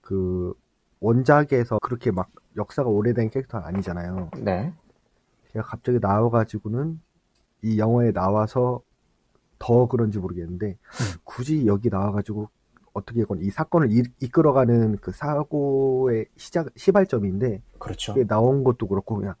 그 0.00 0.54
원작에서 1.00 1.78
그렇게 1.82 2.10
막 2.10 2.30
역사가 2.56 2.88
오래된 2.88 3.30
캐릭터가 3.30 3.66
아니잖아요. 3.66 4.30
네. 4.38 4.72
제가 5.52 5.64
갑자기 5.64 5.98
나와가지고는 6.00 7.00
이 7.62 7.78
영화에 7.78 8.12
나와서 8.12 8.82
더 9.64 9.86
그런지 9.86 10.18
모르겠는데 10.18 10.66
음. 10.68 11.20
굳이 11.24 11.66
여기 11.66 11.88
나와가지고 11.88 12.50
어떻게 12.92 13.24
건 13.24 13.40
이 13.40 13.50
사건을 13.50 13.90
이, 13.92 14.02
이끌어가는 14.20 14.98
그 14.98 15.10
사고의 15.10 16.26
시작 16.36 16.68
시발점인데 16.76 17.62
그렇죠. 17.78 18.14
나온 18.26 18.62
것도 18.62 18.86
그렇고 18.86 19.16
그냥 19.16 19.34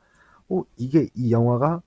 어 0.48 0.62
이게 0.76 1.08
이 1.14 1.30
영화가 1.30 1.82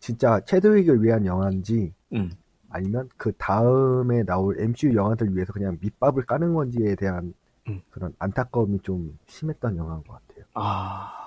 진짜 0.00 0.40
체드윅을 0.40 1.02
위한 1.04 1.24
영화인지 1.24 1.94
음. 2.14 2.32
아니면 2.68 3.08
그 3.16 3.32
다음에 3.38 4.24
나올 4.24 4.60
MCU 4.60 4.94
영화들 4.94 5.34
위해서 5.36 5.52
그냥 5.52 5.78
밑밥을 5.80 6.26
까는 6.26 6.54
건지에 6.54 6.96
대한 6.96 7.32
음. 7.68 7.80
그런 7.90 8.12
안타까움이 8.18 8.80
좀 8.82 9.16
심했던 9.28 9.76
영화인 9.76 10.02
것 10.02 10.14
같아요. 10.14 10.44
아. 10.54 11.21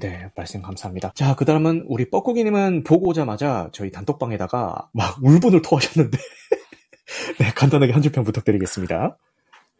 네, 0.00 0.30
말씀 0.34 0.60
감사합니다. 0.60 1.12
자, 1.14 1.34
그 1.36 1.44
다음은 1.44 1.86
우리 1.88 2.10
뻐꾸기님은 2.10 2.84
보고 2.84 3.08
오자마자 3.08 3.70
저희 3.72 3.90
단톡방에다가 3.90 4.90
막 4.92 5.16
울분을 5.22 5.62
토하셨는데, 5.62 6.18
네, 7.40 7.46
간단하게 7.54 7.92
한 7.92 8.02
줄평 8.02 8.24
부탁드리겠습니다. 8.24 9.16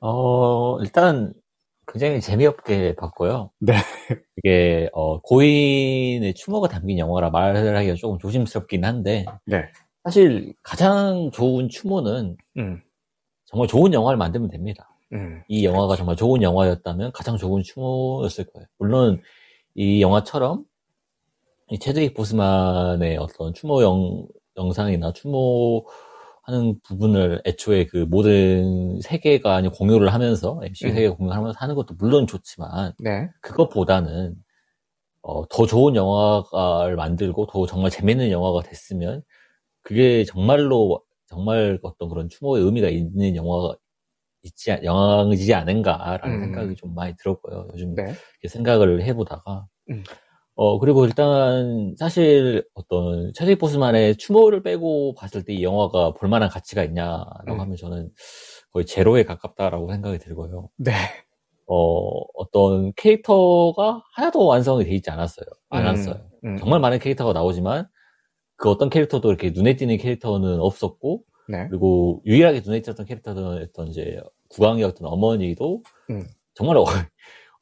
어, 0.01 0.81
일단 0.81 1.35
굉장히 1.87 2.21
재미없게 2.21 2.97
봤고요. 2.97 3.51
네. 3.61 3.75
이게, 4.37 4.89
어, 4.93 5.21
고인의 5.21 6.35
추모가 6.35 6.69
담긴 6.69 6.99
영화라 6.99 7.31
말을 7.31 7.77
하기가 7.77 7.95
조금 7.97 8.19
조심스럽긴 8.19 8.85
한데, 8.85 9.27
네. 9.45 9.67
사실 10.05 10.55
가장 10.63 11.31
좋은 11.33 11.69
추모는, 11.69 12.37
음. 12.57 12.83
정말 13.45 13.69
좋은 13.69 13.93
영화를 13.93 14.17
만들면 14.17 14.51
됩니다. 14.51 14.89
음. 15.13 15.43
이 15.49 15.65
영화가. 15.65 15.95
정말 15.95 16.17
좋은 16.17 16.43
영화였다면 16.43 17.13
가장 17.13 17.37
좋은 17.37 17.63
추모였을 17.63 18.47
거예요. 18.53 18.67
물론, 18.79 19.23
이 19.77 20.01
영화처럼 20.01 20.65
이 21.69 21.79
체드릭 21.79 22.15
보스만의 22.15 23.19
어떤 23.19 23.53
추모 23.53 23.83
영, 23.83 24.27
영상이나 24.57 25.13
추모하는 25.13 26.81
부분을 26.83 27.43
애초에 27.45 27.85
그 27.85 27.99
모든 28.09 28.99
세계관이 29.03 29.69
공유를 29.69 30.15
하면서 30.15 30.59
MC 30.63 30.87
음. 30.87 30.95
세계 30.95 31.09
공유하면서 31.11 31.59
하는 31.59 31.75
것도 31.75 31.95
물론 31.99 32.27
좋지만 32.27 32.95
네. 33.01 33.29
그것보다는 33.43 34.35
어, 35.21 35.47
더 35.49 35.67
좋은 35.67 35.95
영화를 35.95 36.97
만들고 36.97 37.47
더 37.47 37.67
정말 37.67 37.91
재밌는 37.91 38.31
영화가 38.31 38.63
됐으면 38.63 39.23
그게 39.83 40.25
정말로 40.25 41.03
정말 41.27 41.79
어떤 41.83 42.09
그런 42.09 42.31
추모의 42.31 42.65
의미가 42.65 42.89
있는 42.89 43.37
영화가 43.37 43.77
있지 44.47 44.71
영화이지 44.83 45.55
않은가라는 45.55 46.37
음. 46.37 46.41
생각이 46.45 46.77
좀 46.77 46.95
많이 46.95 47.15
들었고요. 47.19 47.69
요즘 47.75 47.95
네. 47.95 48.15
생각을 48.49 49.03
해보다가 49.03 49.67
음. 49.91 50.03
어 50.55 50.79
그리고 50.79 51.05
일단 51.05 51.95
사실 51.99 52.65
어떤 52.75 53.33
차지 53.35 53.57
보스만의 53.57 54.17
추모를 54.17 54.63
빼고 54.63 55.15
봤을 55.15 55.45
때 55.45 55.53
이 55.55 55.63
영화가 55.63 56.15
볼만한 56.15 56.49
가치가 56.49 56.83
있냐라고 56.85 57.53
음. 57.55 57.61
하면 57.61 57.77
저는 57.77 58.11
거의 58.73 58.87
제로에 58.87 59.25
가깝다라고 59.25 59.91
생각이 59.93 60.19
들고요. 60.19 60.71
네. 60.79 60.93
어 61.67 62.09
어떤 62.35 62.93
캐릭터가 62.95 64.03
하나도 64.15 64.47
완성이 64.47 64.85
돼 64.85 64.93
있지 64.95 65.11
않았어요. 65.11 65.47
않았어요. 65.71 66.15
음. 66.45 66.51
음. 66.53 66.57
정말 66.59 66.81
많은 66.81 66.99
캐릭터가 67.01 67.33
나오지만 67.33 67.87
그 68.57 68.71
어떤 68.71 68.89
캐릭터도 68.91 69.29
이렇게 69.29 69.51
눈에 69.51 69.77
띄는 69.77 69.99
캐릭터는 69.99 70.61
없었고 70.61 71.23
네. 71.49 71.67
그리고 71.69 72.23
유일하게 72.27 72.63
눈에 72.65 72.83
띄었던 72.83 73.07
캐릭터는 73.07 73.63
어떤 73.65 73.89
이제 73.89 74.21
국왕의 74.49 74.85
어떤 74.85 75.09
어머니도 75.09 75.83
음. 76.11 76.27
정말 76.55 76.77
어, 76.77 76.85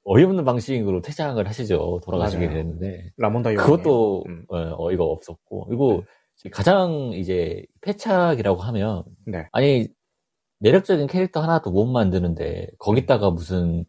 어이없는 0.05 0.45
방식으로 0.45 1.01
퇴장을 1.01 1.47
하시죠. 1.47 2.01
돌아가시게 2.05 2.47
맞아요. 2.47 2.59
됐는데 2.59 3.13
라몬다 3.17 3.55
그것도 3.55 4.25
음. 4.29 4.45
어, 4.49 4.93
이가 4.93 5.05
없었고 5.05 5.67
그리고 5.67 6.05
네. 6.43 6.51
가장 6.51 7.13
이제 7.15 7.65
패착이라고 7.81 8.61
하면 8.61 9.05
네. 9.27 9.47
아니 9.53 9.89
매력적인 10.59 11.07
캐릭터 11.07 11.41
하나도 11.41 11.71
못 11.71 11.87
만드는데 11.87 12.69
거기다가 12.79 13.31
무슨 13.31 13.85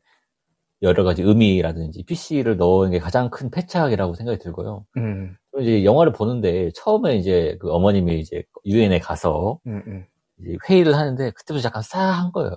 여러 0.82 1.04
가지 1.04 1.22
의미라든지 1.22 2.04
PC를 2.04 2.58
넣은 2.58 2.92
게 2.92 3.00
가장 3.00 3.30
큰 3.30 3.50
패착이라고 3.50 4.14
생각이 4.14 4.40
들고요. 4.40 4.86
음. 4.98 5.36
이제 5.60 5.86
영화를 5.86 6.12
보는데 6.12 6.70
처음에 6.76 7.16
이제 7.16 7.58
그 7.60 7.72
어머님이 7.72 8.20
이제 8.20 8.44
유엔에 8.66 9.00
가서 9.00 9.60
음, 9.68 9.82
음. 9.88 10.06
이제 10.40 10.58
회의를 10.70 10.96
하는데 10.96 11.32
그때부터 11.32 11.68
약간 11.68 11.82
싸한 11.82 12.32
거예요. 12.32 12.52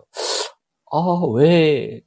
아, 0.90 0.98
왜 1.34 2.00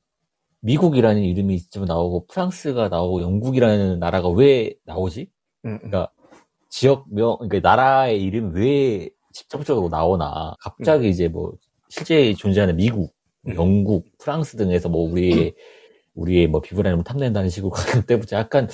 미국이라는 0.61 1.21
이름이 1.21 1.69
좀 1.69 1.85
나오고 1.85 2.27
프랑스가 2.27 2.89
나오고 2.89 3.21
영국이라는 3.21 3.99
나라가 3.99 4.29
왜 4.29 4.75
나오지? 4.85 5.29
음, 5.65 5.71
음. 5.71 5.77
그러니까 5.77 6.11
지역명, 6.69 7.37
그러니까 7.39 7.59
나라의 7.69 8.21
이름이 8.23 8.59
왜 8.59 9.09
직접적으로 9.33 9.89
나오나. 9.89 10.55
갑자기 10.59 11.05
음. 11.07 11.09
이제 11.09 11.27
뭐 11.27 11.53
실제 11.89 12.33
존재하는 12.33 12.75
미국, 12.75 13.13
영국, 13.55 14.05
프랑스 14.17 14.55
등에서 14.57 14.89
뭐 14.89 15.09
우리의 15.09 15.53
우리의 16.13 16.47
뭐 16.47 16.61
비브라늄을 16.61 17.03
탐낸다는 17.03 17.49
식으로 17.49 17.71
가는 17.71 18.05
때부터 18.05 18.37
약간 18.37 18.67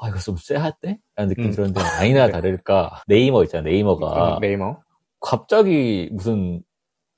아 0.00 0.08
이거 0.08 0.18
좀 0.18 0.36
쎄한데? 0.36 0.98
라는 1.16 1.28
느낌이 1.28 1.48
음. 1.48 1.52
들었는데 1.52 1.80
아니나 2.00 2.26
네. 2.26 2.32
다를까 2.32 3.02
네이머 3.06 3.42
있잖아 3.44 3.64
네이머가 3.64 4.36
음, 4.36 4.40
네이머 4.40 4.80
갑자기 5.20 6.08
무슨 6.12 6.62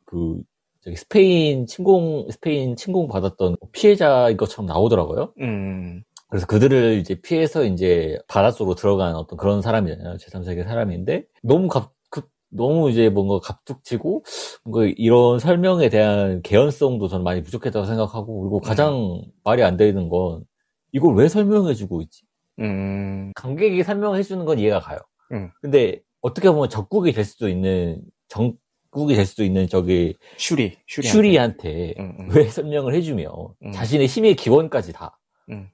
그 0.06 0.40
저기 0.82 0.96
스페인 0.96 1.66
침공 1.66 2.28
스페인 2.30 2.76
침공 2.76 3.08
받았던 3.08 3.56
피해자인 3.72 4.36
것처럼 4.36 4.66
나오더라고요. 4.66 5.34
음. 5.40 6.02
그래서 6.28 6.46
그들을 6.46 6.98
이제 6.98 7.20
피해서 7.20 7.64
이제 7.64 8.18
바닷속으로 8.28 8.76
들어간 8.76 9.14
어떤 9.16 9.36
그런 9.36 9.60
사람이잖아요. 9.62 10.16
제3세계 10.16 10.64
사람인데 10.64 11.24
너무 11.42 11.68
갑 11.68 11.92
그, 12.08 12.22
너무 12.48 12.90
이제 12.90 13.10
뭔가 13.10 13.40
갑툭치고 13.40 14.24
뭔가 14.64 14.92
이런 14.96 15.38
설명에 15.38 15.88
대한 15.88 16.40
개연성도 16.42 17.08
저는 17.08 17.24
많이 17.24 17.42
부족했다고 17.42 17.84
생각하고 17.84 18.40
그리고 18.42 18.60
가장 18.60 18.94
음. 18.94 19.22
말이 19.44 19.62
안 19.62 19.76
되는 19.76 20.08
건 20.08 20.44
이걸 20.92 21.14
왜 21.16 21.28
설명해주고 21.28 22.00
있지? 22.02 22.22
음. 22.60 23.32
관객이 23.34 23.82
설명해주는 23.82 24.44
건 24.44 24.58
이해가 24.58 24.80
가요. 24.80 24.98
음. 25.32 25.50
근데 25.60 26.00
어떻게 26.20 26.50
보면 26.50 26.68
적국이 26.68 27.12
될 27.12 27.24
수도 27.24 27.48
있는 27.48 28.00
정국이 28.28 29.14
될 29.14 29.26
수도 29.26 29.44
있는 29.44 29.68
저기 29.68 30.16
슈리 30.36 30.76
슈리한테, 30.86 31.12
슈리한테 31.12 31.94
음, 31.98 32.16
음. 32.18 32.28
왜 32.32 32.48
설명을 32.48 32.94
해주며 32.94 33.54
음. 33.64 33.72
자신의 33.72 34.06
힘의 34.06 34.36
기원까지 34.36 34.92
다. 34.92 35.18
음. 35.50 35.68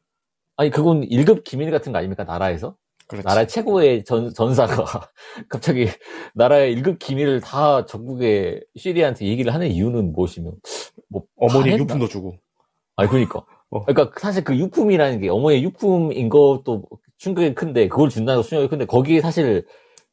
아니 0.57 0.71
그건 0.71 1.03
1급 1.03 1.45
기밀 1.45 1.71
같은 1.71 1.93
거 1.93 1.99
아닙니까 1.99 2.25
나라에서? 2.25 2.77
그렇지. 3.09 3.25
나라 3.25 3.47
최고의 3.47 4.05
전, 4.05 4.33
전사가 4.35 5.09
갑자기 5.49 5.87
나라의 6.35 6.77
1급 6.77 6.99
기밀을 6.99 7.41
다 7.41 7.87
전국의 7.87 8.65
슈리한테 8.77 9.27
얘기를 9.27 9.55
하는 9.55 9.69
이유는 9.69 10.13
무엇이며 10.13 10.53
뭐 11.09 11.23
어머니 11.37 11.71
유품도 11.73 12.09
주고 12.09 12.37
아니 12.97 13.09
그러니까 13.09 13.45
어. 13.71 13.85
그러니까 13.85 14.19
사실 14.21 14.43
그 14.43 14.57
유품이라는 14.57 15.21
게 15.21 15.29
어머니의 15.29 15.63
유품인 15.63 16.29
것도 16.29 16.85
충격이 17.19 17.55
큰데 17.55 17.89
그걸 17.89 18.09
준다는 18.09 18.43
거 18.43 18.49
충격이 18.49 18.69
큰데 18.69 18.87
거기에 18.87 19.21
사실 19.21 19.67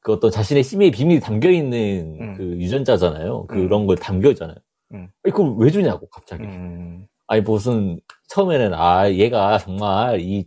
그 0.03 0.11
어떤 0.11 0.29
자신의 0.29 0.63
심의 0.63 0.91
비밀이 0.91 1.21
담겨 1.21 1.49
있는 1.49 2.17
음. 2.19 2.35
그 2.35 2.43
유전자잖아요. 2.43 3.47
그런 3.47 3.81
음. 3.81 3.87
걸 3.87 3.95
담겨 3.95 4.29
있잖아요. 4.31 4.57
음. 4.93 5.09
그걸 5.23 5.55
왜 5.57 5.71
주냐고 5.71 6.07
갑자기. 6.09 6.43
음. 6.43 7.07
아니 7.25 7.41
무슨 7.41 7.99
처음에는 8.27 8.73
아 8.73 9.09
얘가 9.09 9.57
정말 9.57 10.19
이 10.19 10.45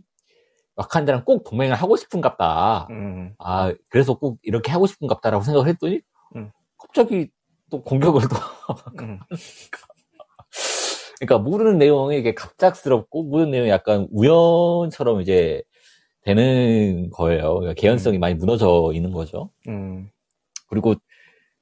와칸다랑 0.75 1.25
꼭 1.25 1.43
동맹을 1.43 1.75
하고 1.75 1.97
싶은갑다. 1.97 2.87
음. 2.91 3.33
아 3.39 3.73
그래서 3.89 4.13
꼭 4.13 4.37
이렇게 4.43 4.71
하고 4.71 4.85
싶은갑다라고 4.85 5.43
생각을 5.43 5.67
했더니 5.69 6.01
음. 6.35 6.51
갑자기 6.77 7.29
또 7.71 7.81
공격을 7.81 8.21
또. 8.29 8.35
그러니까 11.19 11.39
모르는 11.39 11.79
내용이 11.79 12.19
이게 12.19 12.35
갑작스럽고 12.35 13.23
모르는 13.23 13.49
내용이 13.49 13.69
약간 13.69 14.07
우연처럼 14.11 15.21
이제 15.21 15.63
되는 16.27 17.09
거예요. 17.11 17.55
그러니까 17.55 17.73
개연성이 17.73 18.17
음. 18.17 18.19
많이 18.19 18.35
무너져 18.35 18.91
있는 18.93 19.11
거죠. 19.11 19.49
음. 19.69 20.09
그리고 20.67 20.93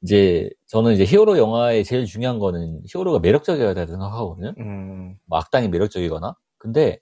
이제 0.01 0.49
저는 0.67 0.93
이제 0.93 1.03
히어로 1.05 1.37
영화의 1.37 1.83
제일 1.83 2.05
중요한 2.05 2.39
거는 2.39 2.81
히어로가 2.87 3.19
매력적이어야 3.19 3.73
된다고 3.75 3.91
생각하거든요. 3.91 4.53
음. 4.59 5.15
뭐 5.25 5.37
악당이 5.39 5.69
매력적이거나. 5.69 6.35
근데 6.57 6.99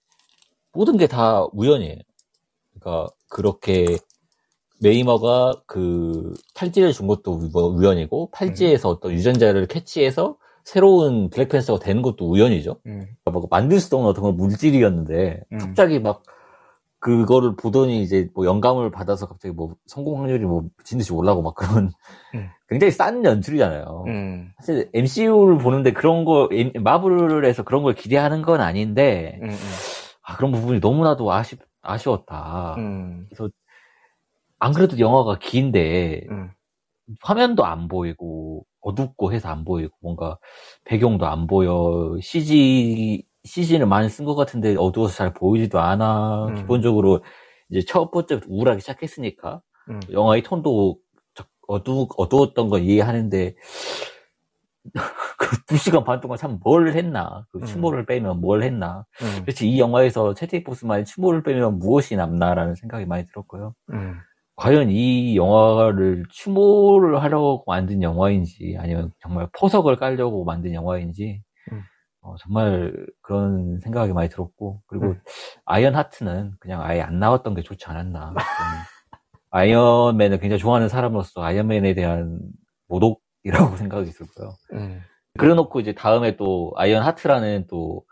모든 0.73 0.97
게 0.97 1.07
다 1.07 1.45
우연이에요. 1.53 1.99
그러니까 2.79 3.07
그렇게 3.29 3.85
메이머가 4.81 5.53
그 5.65 6.33
팔찌를 6.55 6.91
준 6.91 7.07
것도 7.07 7.31
우연이고 7.77 8.31
팔찌에서 8.31 8.89
음. 8.89 8.93
어떤 8.93 9.11
유전자를 9.13 9.67
캐치해서 9.67 10.37
새로운 10.65 11.29
블랙팬서가 11.29 11.79
되는 11.79 12.01
것도 12.01 12.29
우연이죠. 12.29 12.79
음. 12.87 13.07
막 13.25 13.35
만들 13.49 13.79
수 13.79 13.95
없는 13.95 14.09
어떤 14.09 14.35
물질이었는데 14.35 15.41
음. 15.53 15.57
갑자기 15.57 15.99
막 15.99 16.23
그거를 17.03 17.57
보더니 17.57 18.01
이제 18.01 18.29
뭐 18.33 18.45
영감을 18.45 18.89
받아서 18.89 19.27
갑자기 19.27 19.53
뭐 19.53 19.75
성공 19.87 20.21
확률이 20.21 20.45
뭐 20.45 20.63
미친 20.77 20.97
듯이 20.97 21.11
올라고 21.11 21.41
막 21.41 21.53
그런 21.53 21.91
음. 22.33 22.49
굉장히 22.69 22.91
싼 22.91 23.25
연출이잖아요. 23.25 24.05
음. 24.07 24.53
사실 24.59 24.89
MCU를 24.93 25.57
보는데 25.57 25.91
그런 25.91 26.23
거 26.23 26.47
마블에서 26.79 27.63
그런 27.63 27.83
걸 27.83 27.93
기대하는 27.93 28.41
건 28.41 28.61
아닌데 28.61 29.37
음, 29.43 29.49
음. 29.49 29.55
아, 30.21 30.37
그런 30.37 30.53
부분이 30.53 30.79
너무나도 30.79 31.29
아쉽 31.29 31.59
아쉬웠다. 31.81 32.75
음. 32.77 33.25
그래서 33.27 33.49
안 34.59 34.71
그래도 34.71 34.97
영화가 34.97 35.39
긴데 35.39 36.27
화면도 37.21 37.65
안 37.65 37.89
보이고 37.89 38.65
어둡고 38.79 39.33
해서 39.33 39.49
안 39.49 39.65
보이고 39.65 39.93
뭔가 40.01 40.37
배경도 40.85 41.25
안 41.25 41.47
보여 41.47 42.17
CG 42.21 43.25
CG를 43.45 43.85
많이 43.87 44.09
쓴 44.09 44.25
것 44.25 44.35
같은데 44.35 44.75
어두워서 44.77 45.15
잘 45.15 45.33
보이지도 45.33 45.79
않아 45.79 46.47
음. 46.47 46.55
기본적으로 46.55 47.23
이제 47.69 47.85
첫 47.87 48.11
번째부터 48.11 48.47
우울하게 48.49 48.79
시작했으니까 48.79 49.61
음. 49.89 49.99
영화의 50.11 50.43
톤도 50.43 50.97
어두 51.67 52.07
어두웠던 52.17 52.69
걸 52.69 52.81
이해하는데 52.81 53.55
그 55.39 55.63
두 55.67 55.77
시간 55.77 56.03
반 56.03 56.19
동안 56.19 56.37
참 56.37 56.59
뭘 56.63 56.89
했나 56.93 57.45
그 57.51 57.59
음. 57.59 57.65
추모를 57.65 58.05
빼면 58.05 58.41
뭘 58.41 58.63
했나 58.63 59.05
음. 59.21 59.41
그렇지 59.43 59.69
이 59.69 59.79
영화에서 59.79 60.33
채드윅 60.33 60.63
보스만의 60.63 61.05
추모를 61.05 61.43
빼면 61.43 61.79
무엇이 61.79 62.15
남나라는 62.15 62.75
생각이 62.75 63.05
많이 63.05 63.25
들었고요. 63.25 63.73
음. 63.93 64.15
과연 64.55 64.89
이 64.91 65.35
영화를 65.35 66.25
추모를 66.29 67.21
하려고 67.23 67.63
만든 67.65 68.03
영화인지 68.03 68.77
아니면 68.79 69.11
정말 69.19 69.47
포석을 69.57 69.95
깔려고 69.95 70.43
만든 70.45 70.73
영화인지 70.73 71.41
음. 71.41 71.52
어, 72.23 72.35
정말 72.39 72.93
그런 73.21 73.79
생각이 73.81 74.13
많이 74.13 74.29
들었고 74.29 74.81
그리고 74.87 75.07
음. 75.07 75.21
아이언 75.65 75.95
하트는 75.95 76.53
그냥 76.59 76.81
아예 76.81 77.01
안 77.01 77.19
나왔던 77.19 77.53
게 77.53 77.61
좋지 77.61 77.85
않았나 77.85 78.33
아이언맨을 79.51 80.39
굉장히 80.39 80.59
좋아하는 80.59 80.89
사람으로서 80.89 81.43
아이언맨에 81.43 81.93
대한 81.93 82.39
모독이라고 82.87 83.75
생각이 83.77 84.09
들고요 84.11 84.53
음. 84.73 85.01
그래놓고 85.37 85.79
이제 85.79 85.93
다음에 85.93 86.35
또 86.37 86.73
아이언 86.77 87.03
하트라는 87.03 87.67
또 87.67 88.03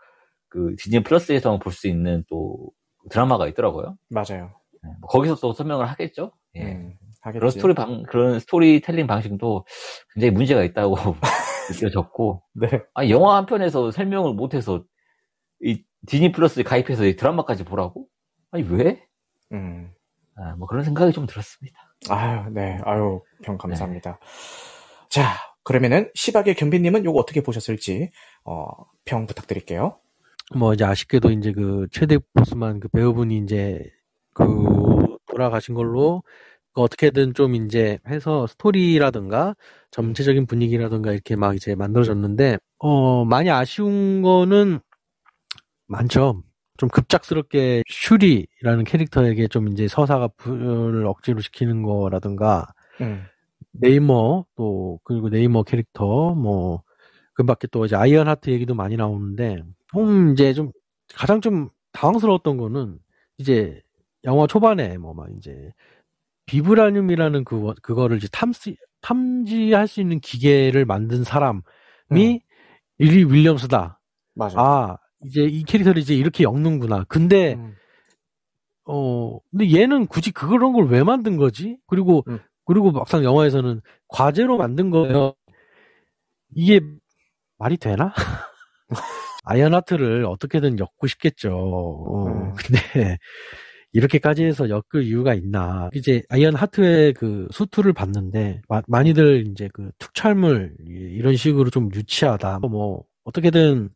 그 0.52 0.76
디즈니 0.76 1.02
플러스에서 1.02 1.58
볼수 1.58 1.88
있는 1.88 2.24
또 2.28 2.68
드라마가 3.10 3.48
있더라고요 3.48 3.96
맞아요 4.10 4.52
네, 4.82 4.90
뭐 5.00 5.08
거기서 5.08 5.36
또 5.36 5.52
설명을 5.52 5.86
하겠죠. 5.86 6.32
예. 6.56 6.62
음, 6.62 6.94
그런 7.22 7.50
스토리 7.50 7.72
방, 7.72 8.02
그런 8.02 8.40
스토리텔링 8.40 9.06
방식도 9.06 9.64
굉장히 10.12 10.32
문제가 10.32 10.64
있다고 10.64 10.96
느껴졌고. 11.70 12.42
네. 12.54 12.68
아 12.94 13.08
영화 13.08 13.36
한 13.36 13.46
편에서 13.46 13.90
설명을 13.90 14.34
못해서 14.34 14.84
이 15.60 15.84
디즈니 16.06 16.32
플러스에 16.32 16.62
가입해서 16.62 17.04
이 17.06 17.16
드라마까지 17.16 17.64
보라고? 17.64 18.06
아니 18.50 18.64
왜? 18.64 19.02
음. 19.52 19.92
아, 20.36 20.54
뭐 20.56 20.66
그런 20.66 20.84
생각이 20.84 21.12
좀 21.12 21.26
들었습니다. 21.26 21.78
아유, 22.08 22.50
네. 22.50 22.78
아유, 22.84 23.20
평 23.42 23.58
감사합니다. 23.58 24.18
네. 24.18 25.08
자, 25.08 25.34
그러면은 25.62 26.10
시박의 26.14 26.54
겸비님은 26.54 27.04
요거 27.04 27.18
어떻게 27.18 27.42
보셨을지 27.42 28.10
어, 28.44 28.66
평 29.04 29.26
부탁드릴게요. 29.26 29.98
뭐 30.56 30.74
이제 30.74 30.84
아쉽게도 30.84 31.30
이제 31.30 31.52
그 31.52 31.86
최대 31.92 32.18
보스만 32.34 32.80
그 32.80 32.88
배우분이 32.88 33.38
이제 33.38 33.84
그 34.34 35.16
돌아가신 35.26 35.74
걸로 35.74 36.22
그 36.24 36.51
어떻게든 36.74 37.34
좀 37.34 37.54
이제 37.54 37.98
해서 38.08 38.46
스토리라든가 38.46 39.54
전체적인 39.90 40.46
분위기라든가 40.46 41.12
이렇게 41.12 41.36
막 41.36 41.54
이제 41.56 41.74
만들어졌는데 41.74 42.58
어 42.78 43.24
많이 43.24 43.50
아쉬운 43.50 44.22
거는 44.22 44.80
많죠. 45.86 46.42
좀 46.78 46.88
급작스럽게 46.88 47.82
슈리라는 47.88 48.84
캐릭터에게 48.84 49.46
좀 49.48 49.68
이제 49.68 49.86
서사가 49.88 50.28
부여를 50.36 51.06
억지로 51.06 51.40
시키는 51.40 51.82
거라든가 51.82 52.66
음. 53.00 53.28
네이머 53.72 54.44
또 54.56 55.00
그리고 55.04 55.28
네이머 55.28 55.62
캐릭터 55.64 56.34
뭐 56.34 56.82
그밖에 57.34 57.68
또 57.68 57.84
이제 57.86 57.96
아이언 57.96 58.28
하트 58.28 58.50
얘기도 58.50 58.74
많이 58.74 58.96
나오는데 58.96 59.62
좀 59.92 60.32
이제 60.32 60.52
좀 60.54 60.72
가장 61.14 61.40
좀 61.40 61.68
당황스러웠던 61.92 62.56
거는 62.58 62.98
이제 63.38 63.80
영화 64.24 64.46
초반에 64.46 64.98
뭐 64.98 65.14
막 65.14 65.30
이제 65.36 65.72
비브라늄이라는 66.52 67.44
그 67.44 67.72
그거를 67.82 68.18
이제 68.18 68.28
탐지 68.30 68.76
탐지할 69.00 69.88
수 69.88 70.02
있는 70.02 70.20
기계를 70.20 70.84
만든 70.84 71.24
사람이 71.24 71.62
음. 72.12 72.38
리리 72.98 73.24
윌리엄스다. 73.24 73.98
맞아. 74.34 74.60
아 74.60 74.96
이제 75.24 75.42
이 75.44 75.62
캐릭터를 75.62 76.02
이제 76.02 76.14
이렇게 76.14 76.44
엮는구나. 76.44 77.04
근데 77.08 77.54
음. 77.54 77.74
어 78.86 79.38
근데 79.50 79.72
얘는 79.72 80.06
굳이 80.08 80.30
그런 80.30 80.74
걸 80.74 80.84
왜 80.88 81.02
만든 81.02 81.38
거지? 81.38 81.78
그리고 81.86 82.22
음. 82.28 82.38
그리고 82.66 82.92
막상 82.92 83.24
영화에서는 83.24 83.80
과제로 84.08 84.58
만든 84.58 84.90
거예요. 84.90 85.32
이게 86.54 86.80
말이 87.58 87.78
되나? 87.78 88.12
아이언하트를 89.44 90.26
어떻게든 90.26 90.78
엮고 90.78 91.06
싶겠죠. 91.06 91.50
어, 91.56 92.26
음. 92.28 92.54
근데 92.54 93.18
이렇게까지 93.92 94.44
해서 94.44 94.68
엮을 94.68 95.04
이유가 95.04 95.34
있나? 95.34 95.90
이제 95.94 96.22
아이언 96.30 96.54
하트의 96.54 97.12
그 97.12 97.46
수트를 97.50 97.92
봤는데 97.92 98.62
마, 98.68 98.82
많이들 98.88 99.46
이제 99.48 99.68
그 99.72 99.90
특촬물 99.98 100.74
이런 100.86 101.36
식으로 101.36 101.70
좀 101.70 101.90
유치하다. 101.94 102.60
뭐 102.60 103.04
어떻게든 103.24 103.90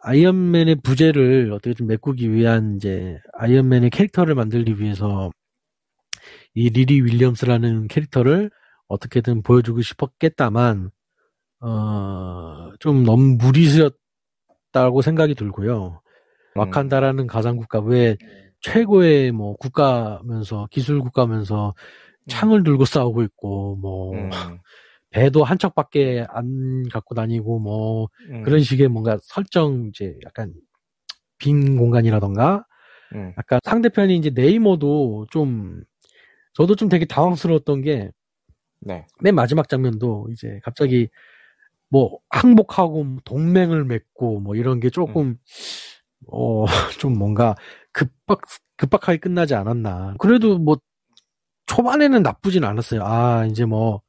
아이언맨의 0.00 0.76
부재를 0.82 1.52
어떻게 1.52 1.74
좀 1.74 1.86
메꾸기 1.86 2.32
위한 2.32 2.76
이제 2.76 3.18
아이언맨의 3.34 3.90
캐릭터를 3.90 4.34
만들기 4.34 4.78
위해서 4.78 5.30
이 6.54 6.70
리리 6.70 7.00
윌리엄스라는 7.02 7.88
캐릭터를 7.88 8.50
어떻게든 8.86 9.42
보여주고 9.42 9.82
싶었겠다만 9.82 10.90
어, 11.60 12.70
좀 12.78 13.02
너무 13.04 13.36
무리수였다고 13.36 15.02
생각이 15.02 15.34
들고요. 15.34 16.00
음. 16.56 16.60
와칸다라는 16.60 17.26
가상국가 17.26 17.80
왜 17.80 18.16
최고의 18.64 19.30
뭐 19.32 19.56
국가면서 19.56 20.66
기술 20.70 21.00
국가면서 21.00 21.74
창을 22.28 22.62
들고 22.62 22.86
싸우고 22.86 23.22
있고 23.24 23.76
뭐 23.76 24.12
음. 24.14 24.30
배도 25.10 25.44
한 25.44 25.58
척밖에 25.58 26.24
안 26.28 26.88
갖고 26.88 27.14
다니고 27.14 27.58
뭐 27.58 28.08
음. 28.30 28.42
그런 28.42 28.60
식의 28.60 28.88
뭔가 28.88 29.18
설정 29.22 29.88
이제 29.88 30.16
약간 30.24 30.54
빈 31.36 31.76
공간이라던가 31.76 32.64
음. 33.14 33.34
약간 33.36 33.60
상대편이 33.64 34.16
이제 34.16 34.30
네이머도 34.30 35.26
좀 35.30 35.82
저도 36.54 36.74
좀 36.74 36.88
되게 36.88 37.04
당황스러웠던 37.04 37.82
게 37.82 38.10
네. 38.80 39.06
맨 39.20 39.34
마지막 39.34 39.68
장면도 39.68 40.28
이제 40.30 40.58
갑자기 40.64 41.08
뭐 41.90 42.18
항복하고 42.30 43.18
동맹을 43.26 43.84
맺고 43.84 44.40
뭐 44.40 44.56
이런 44.56 44.80
게 44.80 44.88
조금 44.88 45.22
음. 45.22 45.36
어좀 46.26 47.18
뭔가 47.18 47.54
급박 47.94 48.42
급박하게 48.78 49.18
끝나지 49.20 49.54
않았나. 49.56 50.16
그래도 50.20 50.58
뭐 50.58 50.78
초반에는 51.66 52.22
나쁘진 52.22 52.64
않았어요. 52.64 53.02
아 53.04 53.46
이제 53.46 53.64
뭐 53.66 54.02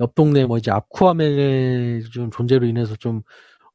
옆 0.00 0.14
동네 0.16 0.44
뭐 0.46 0.58
이제 0.58 0.70
아쿠아맨의 0.72 2.04
좀 2.12 2.30
존재로 2.30 2.66
인해서 2.66 2.96
좀 2.96 3.22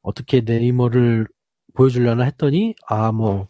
어떻게 0.02 0.40
네이머를 0.42 1.26
보여주려나 1.74 2.24
했더니 2.24 2.74
아 2.88 3.12
뭐 3.12 3.48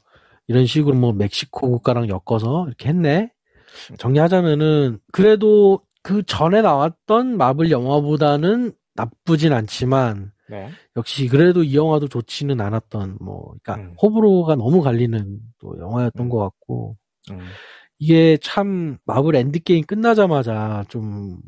이런 0.48 0.66
식으로 0.66 0.96
뭐 0.96 1.12
멕시코 1.12 1.70
국가랑 1.70 2.08
엮어서 2.08 2.66
이렇게 2.68 2.88
했네. 2.90 3.30
정리하자면은 3.98 4.98
그래도 5.12 5.80
그 6.02 6.22
전에 6.24 6.62
나왔던 6.62 7.36
마블 7.36 7.70
영화보다는 7.70 8.72
나쁘진 8.96 9.52
않지만 9.52 10.32
네. 10.50 10.70
역시 10.96 11.28
그래도 11.28 11.62
이 11.62 11.74
영화도 11.74 12.08
좋지는 12.08 12.60
않았던 12.60 13.18
뭐 13.20 13.54
그러니까 13.62 13.76
음. 13.76 13.94
호불호가 14.02 14.56
너무 14.56 14.82
갈리는 14.82 15.38
또 15.60 15.78
영화였던 15.78 16.26
음. 16.26 16.28
것 16.28 16.38
같고 16.38 16.96
음. 17.30 17.38
이게 17.98 18.38
참 18.42 18.98
마블 19.06 19.34
엔드게임 19.36 19.84
끝나자마자 19.86 20.84
좀 20.88 21.38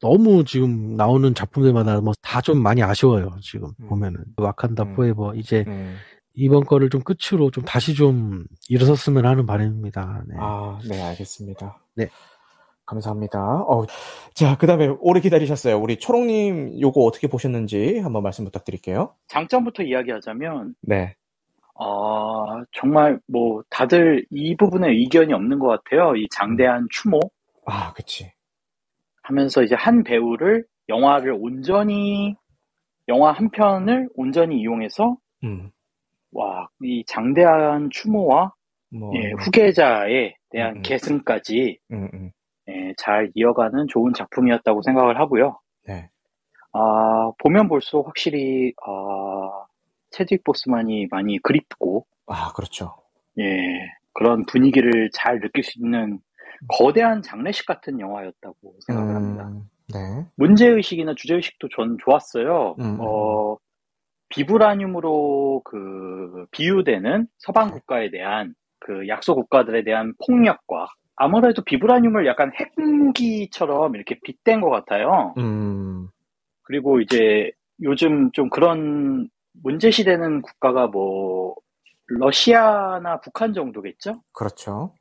너무 0.00 0.44
지금 0.44 0.94
나오는 0.96 1.32
작품들마다 1.34 2.00
뭐 2.00 2.12
다 2.22 2.40
좀 2.40 2.62
많이 2.62 2.82
아쉬워요 2.82 3.30
지금 3.42 3.70
음. 3.80 3.88
보면은 3.88 4.24
와칸다 4.36 4.82
음. 4.84 4.94
포에버 4.96 5.34
이제 5.36 5.64
음. 5.68 5.96
이번 6.34 6.64
거를 6.64 6.88
좀 6.88 7.02
끝으로 7.02 7.50
좀 7.50 7.62
다시 7.64 7.94
좀 7.94 8.44
일어섰으면 8.70 9.26
하는 9.26 9.44
바람입니다. 9.44 10.24
네. 10.26 10.34
아, 10.38 10.78
네, 10.88 11.02
알겠습니다. 11.02 11.78
네. 11.94 12.08
감사합니다. 12.92 13.40
어, 13.40 13.86
자, 14.34 14.56
그 14.58 14.66
다음에 14.66 14.88
오래 15.00 15.20
기다리셨어요. 15.20 15.78
우리 15.78 15.98
초롱님 15.98 16.80
요거 16.80 17.00
어떻게 17.00 17.26
보셨는지 17.26 17.98
한번 18.00 18.22
말씀 18.22 18.44
부탁드릴게요. 18.44 19.14
장점부터 19.28 19.82
이야기하자면, 19.82 20.74
네. 20.82 21.14
어, 21.74 22.62
정말 22.72 23.18
뭐 23.26 23.62
다들 23.70 24.26
이 24.30 24.56
부분에 24.56 24.88
의견이 24.90 25.32
없는 25.32 25.58
것 25.58 25.68
같아요. 25.68 26.14
이 26.16 26.28
장대한 26.30 26.86
추모. 26.90 27.18
아, 27.64 27.92
그치. 27.94 28.30
하면서 29.22 29.62
이제 29.62 29.74
한 29.74 30.04
배우를 30.04 30.64
영화를 30.88 31.32
온전히, 31.38 32.36
영화 33.08 33.32
한 33.32 33.50
편을 33.50 34.10
온전히 34.14 34.60
이용해서, 34.60 35.16
음. 35.44 35.70
와, 36.32 36.68
이 36.82 37.04
장대한 37.06 37.88
추모와 37.90 38.52
뭐... 38.90 39.12
예, 39.14 39.32
후계자에 39.38 40.34
대한 40.50 40.72
음, 40.72 40.76
음. 40.78 40.82
계승까지 40.82 41.78
음, 41.92 42.08
음. 42.12 42.30
예, 42.72 42.94
잘 42.96 43.30
이어가는 43.34 43.86
좋은 43.88 44.12
작품이었다고 44.14 44.82
생각을 44.82 45.18
하고요. 45.20 45.58
네. 45.86 46.08
아, 46.72 47.32
보면 47.38 47.68
볼수록 47.68 48.06
확실히 48.06 48.72
아, 48.86 49.66
체드윅 50.10 50.42
보스만이 50.44 51.08
많이 51.10 51.38
그립고 51.38 52.06
아, 52.26 52.52
그렇죠. 52.52 52.94
예, 53.38 53.44
그런 54.14 54.44
분위기를 54.46 55.10
잘 55.12 55.40
느낄 55.40 55.64
수 55.64 55.78
있는 55.78 56.18
거대한 56.68 57.22
장례식 57.22 57.66
같은 57.66 58.00
영화였다고 58.00 58.76
생각을 58.86 59.10
음, 59.10 59.16
합니다. 59.16 59.50
네. 59.92 60.26
문제의식이나 60.36 61.14
주제의식도 61.16 61.68
전 61.74 61.96
좋았어요. 62.04 62.76
음, 62.78 62.84
음. 62.84 62.98
어, 63.00 63.56
비브라늄으로 64.28 65.62
그 65.64 66.46
비유되는 66.52 67.26
서방 67.38 67.68
네. 67.68 67.72
국가에 67.74 68.10
대한 68.10 68.54
그 68.78 69.06
약소 69.08 69.34
국가들에 69.34 69.84
대한 69.84 70.14
폭력과 70.26 70.86
아무래도 71.22 71.62
비브라늄을 71.62 72.26
약간 72.26 72.50
핵무기처럼 72.52 73.94
이렇게 73.94 74.18
빗댄 74.24 74.60
것 74.60 74.70
같아요. 74.70 75.34
음. 75.38 76.08
그리고 76.62 77.00
이제 77.00 77.52
요즘 77.82 78.32
좀 78.32 78.50
그런 78.50 79.28
문제시되는 79.62 80.42
국가가 80.42 80.88
뭐 80.88 81.54
러시아나 82.06 83.20
북한 83.20 83.52
정도겠죠? 83.54 84.20
그렇죠. 84.32 84.94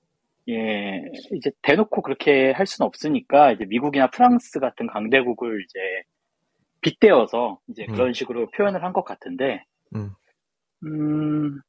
예, 0.50 1.02
이제 1.34 1.52
대놓고 1.64 2.02
그렇게 2.04 2.52
할 2.52 2.68
수는 2.68 2.86
없으니까 2.88 3.52
이제 3.54 3.66
미국이나 3.66 4.10
프랑스 4.12 4.60
같은 4.60 4.88
강대국을 4.88 5.64
이제 5.64 5.80
빗대어서 6.82 7.60
이제 7.68 7.86
음. 7.90 7.94
그런 7.94 8.14
식으로 8.14 8.50
표현을 8.52 8.84
한 8.84 8.94
것 8.94 9.04
같은데, 9.06 9.64
음. 9.96 10.12
음, 10.86 11.62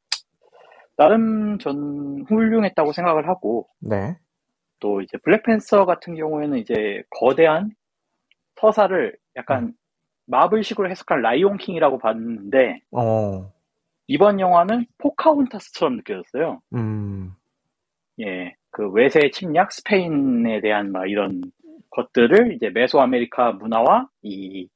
나름 0.96 1.58
전 1.58 2.24
훌륭했다고 2.28 2.92
생각을 2.92 3.28
하고, 3.28 3.68
네. 3.80 4.16
또 4.82 5.00
이제 5.00 5.16
블랙팬서 5.18 5.86
같은 5.86 6.16
경우에는 6.16 6.58
이제 6.58 7.02
거대한 7.08 7.70
서사를 8.60 9.16
약간 9.36 9.64
음. 9.64 9.72
마블식으로 10.26 10.90
해석한 10.90 11.22
라이온 11.22 11.56
킹이라고 11.56 11.98
봤는데 11.98 12.80
어. 12.90 13.52
이번 14.08 14.40
영화는 14.40 14.86
포카혼타스처럼 14.98 15.96
느껴졌어요. 15.96 16.60
음. 16.74 17.32
예, 18.20 18.54
그 18.70 18.90
외세 18.90 19.30
침략 19.32 19.72
스페인에 19.72 20.60
대한 20.60 20.90
막 20.90 21.08
이런 21.08 21.40
것들을 21.90 22.54
이제 22.54 22.68
메소 22.70 23.00
아메리카 23.00 23.52
문화와 23.52 24.08
이 24.22 24.68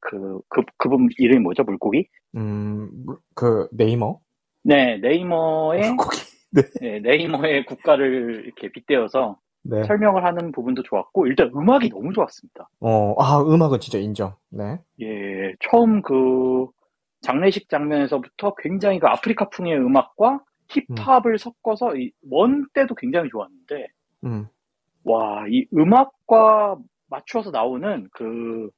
그, 0.00 0.40
그, 0.48 0.62
그분 0.78 1.08
이름이 1.18 1.40
뭐죠? 1.40 1.64
물고기? 1.64 2.08
음, 2.36 2.90
그, 3.34 3.68
네이머? 3.72 4.20
네, 4.62 4.96
네이머의 4.98 5.88
물고기. 5.88 6.37
네. 6.50 6.62
네, 6.80 7.00
네이머의 7.00 7.66
국가를 7.66 8.44
이렇게 8.44 8.70
빗대어서 8.70 9.38
네. 9.62 9.84
설명을 9.84 10.24
하는 10.24 10.52
부분도 10.52 10.82
좋았고 10.82 11.26
일단 11.26 11.50
음악이 11.54 11.90
너무 11.90 12.12
좋았습니다. 12.12 12.68
어, 12.80 13.14
아 13.18 13.40
음악은 13.40 13.80
진짜 13.80 13.98
인정. 13.98 14.34
네. 14.50 14.78
예, 15.00 15.54
처음 15.60 16.02
그 16.02 16.66
장례식 17.20 17.68
장면에서부터 17.68 18.54
굉장히 18.58 18.98
그 18.98 19.06
아프리카풍의 19.08 19.76
음악과 19.76 20.40
힙합을 20.68 21.32
음. 21.32 21.36
섞어서 21.36 21.94
이원 21.96 22.66
때도 22.72 22.94
굉장히 22.94 23.28
좋았는데, 23.30 23.88
음. 24.24 24.46
와, 25.04 25.46
이 25.48 25.66
음악과 25.74 26.78
맞춰서 27.08 27.50
나오는 27.50 28.08
그 28.12 28.70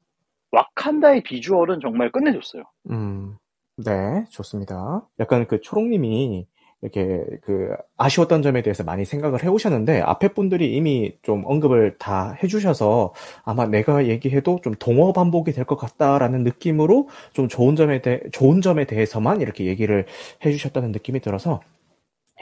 와칸다의 0.52 1.22
비주얼은 1.24 1.80
정말 1.80 2.10
끝내줬어요. 2.10 2.62
음. 2.90 3.36
네, 3.76 4.24
좋습니다. 4.30 5.06
약간 5.18 5.46
그 5.46 5.60
초롱님이 5.60 6.46
이렇게 6.82 7.24
그 7.42 7.74
아쉬웠던 7.98 8.42
점에 8.42 8.62
대해서 8.62 8.84
많이 8.84 9.04
생각을 9.04 9.42
해오셨는데 9.44 10.00
앞에 10.00 10.28
분들이 10.28 10.74
이미 10.74 11.12
좀 11.22 11.42
언급을 11.44 11.96
다 11.98 12.32
해주셔서 12.42 13.12
아마 13.44 13.66
내가 13.66 14.06
얘기해도 14.06 14.60
좀 14.62 14.74
동어 14.78 15.12
반복이 15.12 15.52
될 15.52 15.64
것 15.66 15.76
같다라는 15.76 16.42
느낌으로 16.42 17.08
좀 17.32 17.48
좋은 17.48 17.76
점에 17.76 18.00
대 18.02 18.20
좋은 18.32 18.60
점에 18.62 18.86
대해서만 18.86 19.40
이렇게 19.42 19.66
얘기를 19.66 20.06
해주셨다는 20.44 20.90
느낌이 20.92 21.20
들어서 21.20 21.60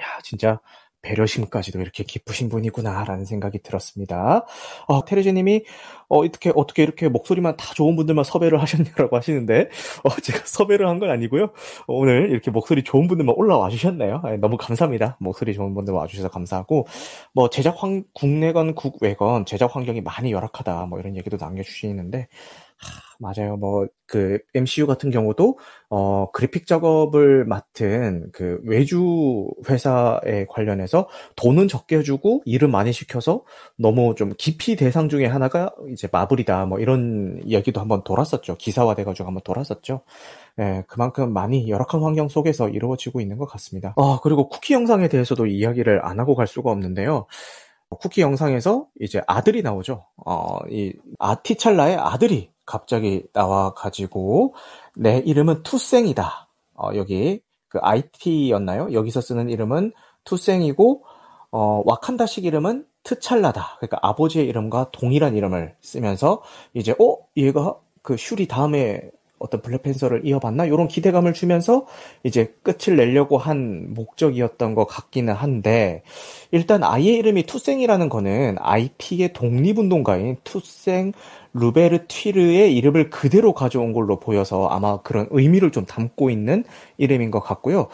야 0.01 0.21
진짜 0.23 0.61
배려심까지도 1.03 1.81
이렇게 1.81 2.05
깊으신 2.05 2.49
분이구나라는 2.49 3.25
생각이 3.25 3.63
들었습니다. 3.63 4.45
어, 4.87 5.05
테레제님이 5.05 5.65
어, 6.09 6.19
어떻게 6.25 6.53
어떻게 6.55 6.83
이렇게 6.83 7.09
목소리만 7.09 7.57
다 7.57 7.73
좋은 7.75 7.97
분들만 7.97 8.25
섭외를 8.25 8.61
하셨냐라고 8.61 9.17
하시는데 9.17 9.69
어, 10.05 10.11
제가 10.23 10.41
섭외를 10.45 10.87
한 10.87 10.99
건 10.99 11.11
아니고요. 11.11 11.51
오늘 11.87 12.31
이렇게 12.31 12.51
목소리 12.51 12.83
좋은 12.83 13.07
분들만 13.07 13.35
올라와 13.39 13.71
주셨네요. 13.71 14.21
아, 14.25 14.37
너무 14.37 14.57
감사합니다. 14.57 15.17
목소리 15.21 15.55
좋은 15.55 15.75
분들 15.75 15.95
와주셔서 15.95 16.29
감사하고 16.31 16.89
뭐 17.35 17.49
제작 17.51 17.81
환 17.83 18.03
국내건 18.15 18.75
국외건 18.75 19.47
제작 19.47 19.77
환경이 19.77 20.01
많이 20.01 20.33
열악하다 20.33 20.87
뭐 20.87 20.99
이런 20.99 21.17
얘기도 21.17 21.37
남겨주시는데 21.41 22.27
맞아요. 23.19 23.57
뭐, 23.57 23.87
그, 24.07 24.39
MCU 24.55 24.87
같은 24.87 25.11
경우도, 25.11 25.59
어, 25.91 26.31
그래픽 26.33 26.67
작업을 26.67 27.45
맡은 27.45 28.31
그 28.33 28.61
외주 28.65 29.49
회사에 29.69 30.47
관련해서 30.49 31.09
돈은 31.37 31.67
적게 31.67 32.03
주고 32.03 32.43
일을 32.45 32.69
많이 32.69 32.93
시켜서 32.93 33.45
너무 33.77 34.15
좀 34.15 34.33
깊이 34.39 34.77
대상 34.77 35.09
중에 35.09 35.27
하나가 35.27 35.75
이제 35.93 36.09
마블이다. 36.11 36.67
뭐 36.67 36.79
이런 36.79 37.41
이야기도 37.45 37.81
한번 37.81 38.05
돌았었죠. 38.05 38.57
기사화돼 38.57 39.05
가지고 39.05 39.27
한번 39.29 39.43
돌았었죠. 39.45 40.03
예, 40.61 40.85
그만큼 40.87 41.33
많이 41.33 41.69
열악한 41.69 42.03
환경 42.03 42.29
속에서 42.29 42.69
이루어지고 42.69 43.21
있는 43.21 43.37
것 43.37 43.47
같습니다. 43.47 43.95
아, 43.97 44.21
그리고 44.23 44.49
쿠키 44.49 44.75
영상에 44.75 45.09
대해서도 45.09 45.47
이야기를 45.47 46.05
안 46.05 46.21
하고 46.21 46.35
갈 46.35 46.47
수가 46.47 46.71
없는데요. 46.71 47.27
쿠키 47.91 48.21
영상에서 48.21 48.87
이제 49.01 49.23
아들이 49.27 49.63
나오죠. 49.63 50.05
어, 50.27 50.59
이 50.71 50.93
아티찰라의 51.19 51.97
아들이 51.97 52.51
갑자기 52.69 53.25
나와 53.33 53.73
가지고 53.73 54.55
내 54.95 55.19
이름은 55.19 55.63
투생이다. 55.63 56.49
어, 56.75 56.91
여기 56.97 57.41
그 57.69 57.79
IT였나요? 57.81 58.93
여기서 58.93 59.23
쓰는 59.23 59.49
이름은 59.49 59.93
투생이고 60.25 61.03
어, 61.51 61.83
와칸다식 61.87 62.45
이름은 62.45 62.85
트찰라다. 63.05 63.79
그러니까 63.79 63.99
아버지의 64.03 64.47
이름과 64.49 64.91
동일한 64.93 65.35
이름을 65.35 65.77
쓰면서 65.81 66.43
이제 66.75 66.95
어 67.01 67.17
얘가 67.39 67.77
그 68.03 68.19
슈리 68.19 68.47
다음에 68.47 69.11
어떤 69.39 69.63
블랙팬서를 69.63 70.27
이어받나 70.27 70.67
이런 70.67 70.89
기대감을 70.89 71.33
주면서 71.33 71.87
이제 72.25 72.55
끝을 72.63 72.97
내려고 72.97 73.39
한 73.39 73.95
목적이었던 73.95 74.75
것 74.75 74.85
같기는 74.87 75.33
한데 75.33 76.03
일단 76.51 76.83
아이의 76.83 77.17
이름이 77.17 77.45
투생이라는 77.45 78.09
거는 78.09 78.57
IT의 78.59 79.33
독립운동가인 79.33 80.37
투생 80.45 81.13
루베르튀르의 81.55 82.77
이름을 82.77 83.11
그대로 83.11 83.55
가져온 83.55 83.93
걸로 83.93 84.19
보여서 84.21 84.69
아마 84.69 85.01
그런 85.03 85.27
의미를 85.31 85.71
좀 85.71 85.85
담고 85.87 86.31
있는 86.31 86.65
이름인 86.97 87.31
것 87.31 87.41
같고요. 87.41 87.89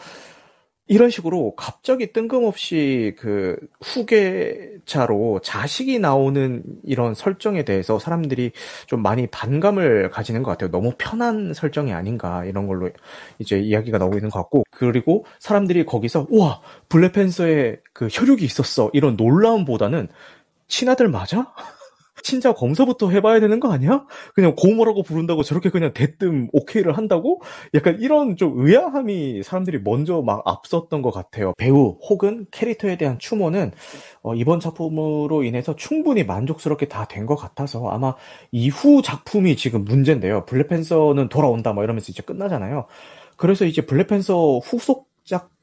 이런 0.87 1.09
식으로 1.09 1.55
갑자기 1.55 2.13
뜬금없이 2.13 3.15
그 3.17 3.57
후계자로 3.81 5.39
자식이 5.43 5.97
나오는 5.97 6.61
이런 6.83 7.15
설정에 7.15 7.65
대해서 7.65 7.97
사람들이 7.97 8.51
좀 8.85 9.01
많이 9.01 9.25
반감을 9.25 10.11
가지는 10.11 10.43
것 10.43 10.51
같아요. 10.51 10.69
너무 10.69 10.93
편한 10.97 11.53
설정이 11.55 11.91
아닌가 11.91 12.45
이런 12.45 12.67
걸로 12.67 12.91
이제 13.39 13.57
이야기가 13.57 13.97
나오고 13.97 14.17
있는 14.17 14.29
것 14.29 14.39
같고 14.39 14.63
그리고 14.69 15.25
사람들이 15.39 15.87
거기서 15.87 16.27
우와 16.29 16.61
블랙팬서에 16.89 17.77
그 17.91 18.07
혈육이 18.11 18.45
있었어 18.45 18.91
이런 18.93 19.15
놀라움보다는 19.15 20.07
친아들 20.67 21.07
맞아? 21.07 21.51
친자 22.25 22.53
검사부터 22.53 23.11
해봐야 23.11 23.39
되는 23.39 23.59
거 23.59 23.71
아니야? 23.71 24.05
그냥 24.33 24.55
고모라고 24.57 25.03
부른다고 25.03 25.43
저렇게 25.43 25.69
그냥 25.69 25.93
대뜸 25.93 26.49
오케이를 26.53 26.97
한다고? 26.97 27.41
약간 27.75 27.97
이런 27.99 28.35
좀 28.35 28.53
의아함이 28.57 29.43
사람들이 29.43 29.79
먼저 29.83 30.23
막 30.23 30.41
앞섰던 30.45 31.03
것 31.03 31.11
같아요. 31.11 31.53
배우 31.57 31.97
혹은 32.09 32.47
캐릭터에 32.51 32.97
대한 32.97 33.19
추모는 33.19 33.71
어, 34.23 34.33
이번 34.33 34.59
작품으로 34.59 35.43
인해서 35.43 35.75
충분히 35.75 36.23
만족스럽게 36.23 36.87
다 36.87 37.05
된 37.05 37.27
것 37.27 37.35
같아서 37.35 37.87
아마 37.89 38.15
이후 38.51 39.01
작품이 39.03 39.55
지금 39.55 39.83
문제인데요. 39.85 40.45
블랙팬서는 40.45 41.29
돌아온다 41.29 41.73
뭐 41.73 41.83
이러면서 41.83 42.07
이제 42.09 42.23
끝나잖아요. 42.23 42.87
그래서 43.37 43.65
이제 43.65 43.85
블랙팬서 43.85 44.59
후속 44.59 45.07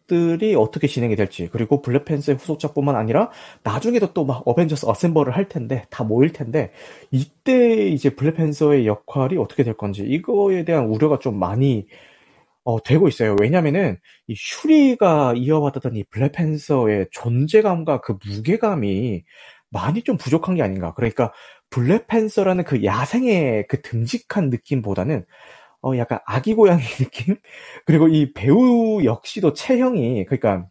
작 0.03 0.07
들이 0.07 0.55
어떻게 0.55 0.87
진행이 0.87 1.17
될지 1.17 1.49
그리고 1.53 1.83
블랙팬서의 1.83 2.39
후속작뿐만 2.39 2.97
아니라 2.97 3.31
나중에도 3.63 4.13
또 4.13 4.25
막 4.25 4.43
어벤져스 4.47 4.87
어셈버를 4.87 5.35
할 5.37 5.49
텐데 5.49 5.85
다 5.91 6.05
모일 6.05 6.33
텐데 6.33 6.73
이때 7.11 7.89
이제 7.89 8.11
블랙팬서의 8.15 8.87
역할이 8.87 9.37
어떻게 9.39 9.65
될 9.65 9.75
건지 9.75 10.03
이거에 10.03 10.65
대한 10.65 10.87
우려가 10.87 11.19
좀 11.19 11.39
많이 11.39 11.87
어, 12.65 12.83
되고 12.83 13.09
있어요. 13.09 13.37
왜냐면은 13.41 13.99
이 14.29 14.35
슈리가 14.37 15.35
이어받았던 15.37 15.97
이 15.97 16.05
블랙팬서의 16.05 17.09
존재감과 17.11 18.01
그 18.03 18.19
무게감이 18.25 19.25
많이 19.71 20.03
좀 20.03 20.17
부족한 20.17 20.55
게 20.57 20.63
아닌가. 20.63 20.95
그러니까 20.95 21.33
블랙팬서라는 21.71 22.65
그 22.65 22.85
야생의 22.85 23.67
그 23.69 23.83
듬직한 23.83 24.51
느낌보다는 24.51 25.25
어, 25.83 25.97
약간 25.97 26.21
아기 26.27 26.55
고양이 26.55 26.83
느낌? 26.99 27.37
그리고 27.87 28.09
이 28.09 28.33
배우 28.33 29.03
역시도 29.05 29.53
체형이, 29.55 30.25
그러니까, 30.27 30.67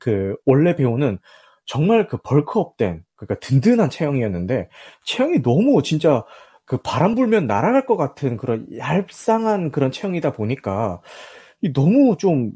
그, 0.00 0.36
원래 0.46 0.76
배우는 0.76 1.18
정말 1.66 2.08
그 2.08 2.18
벌크업된, 2.18 3.04
그러니까 3.16 3.40
든든한 3.40 3.90
체형이었는데, 3.90 4.68
체형이 5.04 5.42
너무 5.42 5.82
진짜 5.82 6.24
그 6.66 6.78
바람 6.78 7.14
불면 7.16 7.46
날아갈 7.48 7.86
것 7.86 7.96
같은 7.96 8.36
그런 8.38 8.66
얄쌍한 8.76 9.72
그런 9.72 9.92
체형이다 9.92 10.32
보니까, 10.32 11.00
너무 11.74 12.16
좀, 12.18 12.52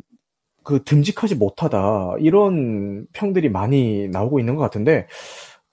그 0.65 0.85
듬직하지 0.85 1.37
못하다. 1.37 2.15
이런 2.21 3.07
평들이 3.15 3.51
많이 3.51 4.09
나오고 4.09 4.41
있는 4.41 4.57
것 4.57 4.63
같은데, 4.63 5.07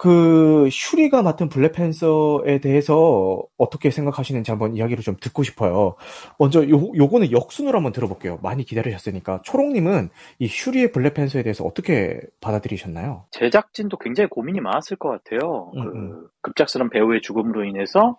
그 0.02 0.68
슈리가 0.72 1.22
맡은 1.22 1.48
블랙팬서에 1.48 2.60
대해서 2.60 3.44
어떻게 3.56 3.92
생각하시는지 3.92 4.50
한번 4.50 4.76
이야기를 4.76 5.04
좀 5.04 5.16
듣고 5.22 5.44
싶어요. 5.44 5.94
먼저 6.40 6.68
요 6.68 6.92
요거는 6.96 7.32
역순으로 7.32 7.78
한번 7.78 7.92
들어볼게요. 7.92 8.40
많이 8.42 8.64
기다리셨으니까 8.64 9.44
초롱님은 9.44 10.10
이 10.40 10.48
슈리의 10.48 10.92
블랙팬서에 10.92 11.44
대해서 11.44 11.66
어떻게 11.66 12.20
받아들이셨나요? 12.40 13.28
제작진도 13.30 13.98
굉장히 13.98 14.28
고민이 14.30 14.60
많았을 14.60 14.98
것 14.98 15.10
같아요. 15.10 15.72
음, 15.76 15.84
그 15.84 15.96
음. 15.96 16.28
급작스런 16.42 16.90
배우의 16.90 17.22
죽음으로 17.22 17.64
인해서 17.66 18.18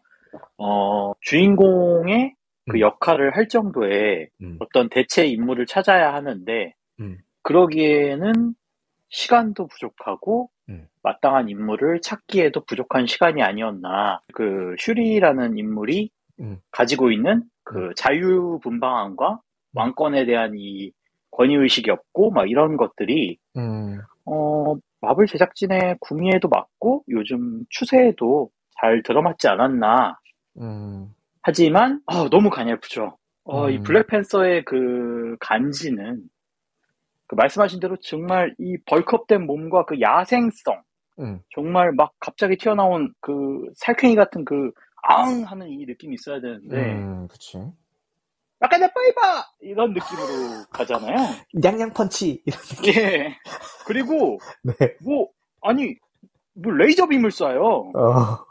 어, 0.58 1.14
주인공의 1.20 2.36
그 2.70 2.76
음. 2.76 2.80
역할을 2.80 3.34
할 3.36 3.48
정도의 3.48 4.28
음. 4.40 4.56
어떤 4.60 4.88
대체 4.88 5.26
인물을 5.26 5.66
찾아야 5.66 6.14
하는데 6.14 6.74
음. 7.00 7.18
그러기에는 7.42 8.54
시간도 9.08 9.66
부족하고 9.66 10.48
음. 10.72 10.86
마땅한 11.02 11.48
인물을 11.48 12.00
찾기에도 12.00 12.64
부족한 12.64 13.06
시간이 13.06 13.42
아니었나. 13.42 14.20
그 14.34 14.74
슈리라는 14.78 15.58
인물이 15.58 16.10
음. 16.40 16.58
가지고 16.70 17.10
있는 17.10 17.42
그 17.64 17.78
음. 17.78 17.92
자유분방함과 17.96 19.32
음. 19.32 19.38
왕권에 19.74 20.26
대한 20.26 20.52
이 20.56 20.92
권위의식이 21.30 21.90
없고 21.90 22.30
막 22.30 22.50
이런 22.50 22.76
것들이 22.76 23.38
음. 23.56 24.00
어 24.26 24.74
마블 25.00 25.26
제작진의 25.26 25.96
구미에도 26.00 26.48
맞고 26.48 27.04
요즘 27.08 27.64
추세에도 27.70 28.50
잘 28.80 29.02
들어맞지 29.02 29.48
않았나. 29.48 30.18
음. 30.60 31.08
하지만 31.42 32.00
어, 32.06 32.28
너무 32.28 32.50
가냘프죠. 32.50 33.16
어, 33.44 33.70
이 33.70 33.80
블랙팬서의 33.80 34.64
그 34.64 35.36
간지는 35.40 36.22
그 37.32 37.34
말씀하신 37.34 37.80
대로 37.80 37.96
정말 37.96 38.54
이 38.58 38.76
벌크업된 38.84 39.46
몸과 39.46 39.86
그 39.86 39.98
야생성, 39.98 40.82
음. 41.20 41.40
정말 41.54 41.90
막 41.92 42.12
갑자기 42.20 42.58
튀어나온 42.58 43.14
그 43.22 43.62
살쾡이 43.74 44.16
같은 44.16 44.44
그 44.44 44.70
앙! 45.04 45.42
하는 45.44 45.66
이 45.70 45.86
느낌이 45.86 46.14
있어야 46.14 46.42
되는데. 46.42 46.76
음, 46.76 47.26
그치. 47.28 47.56
약간 48.60 48.80
내 48.80 48.86
빠이바! 48.92 49.46
이런 49.62 49.94
느낌으로 49.94 50.64
가잖아요. 50.70 51.16
냥냥 51.54 51.94
펀치! 51.94 52.42
예. 52.86 53.34
그리고, 53.86 54.38
네. 54.62 54.74
뭐, 55.00 55.30
아니, 55.62 55.96
뭐 56.52 56.70
레이저 56.74 57.06
빔을 57.06 57.30
쏴요. 57.30 57.96
어. 57.96 58.44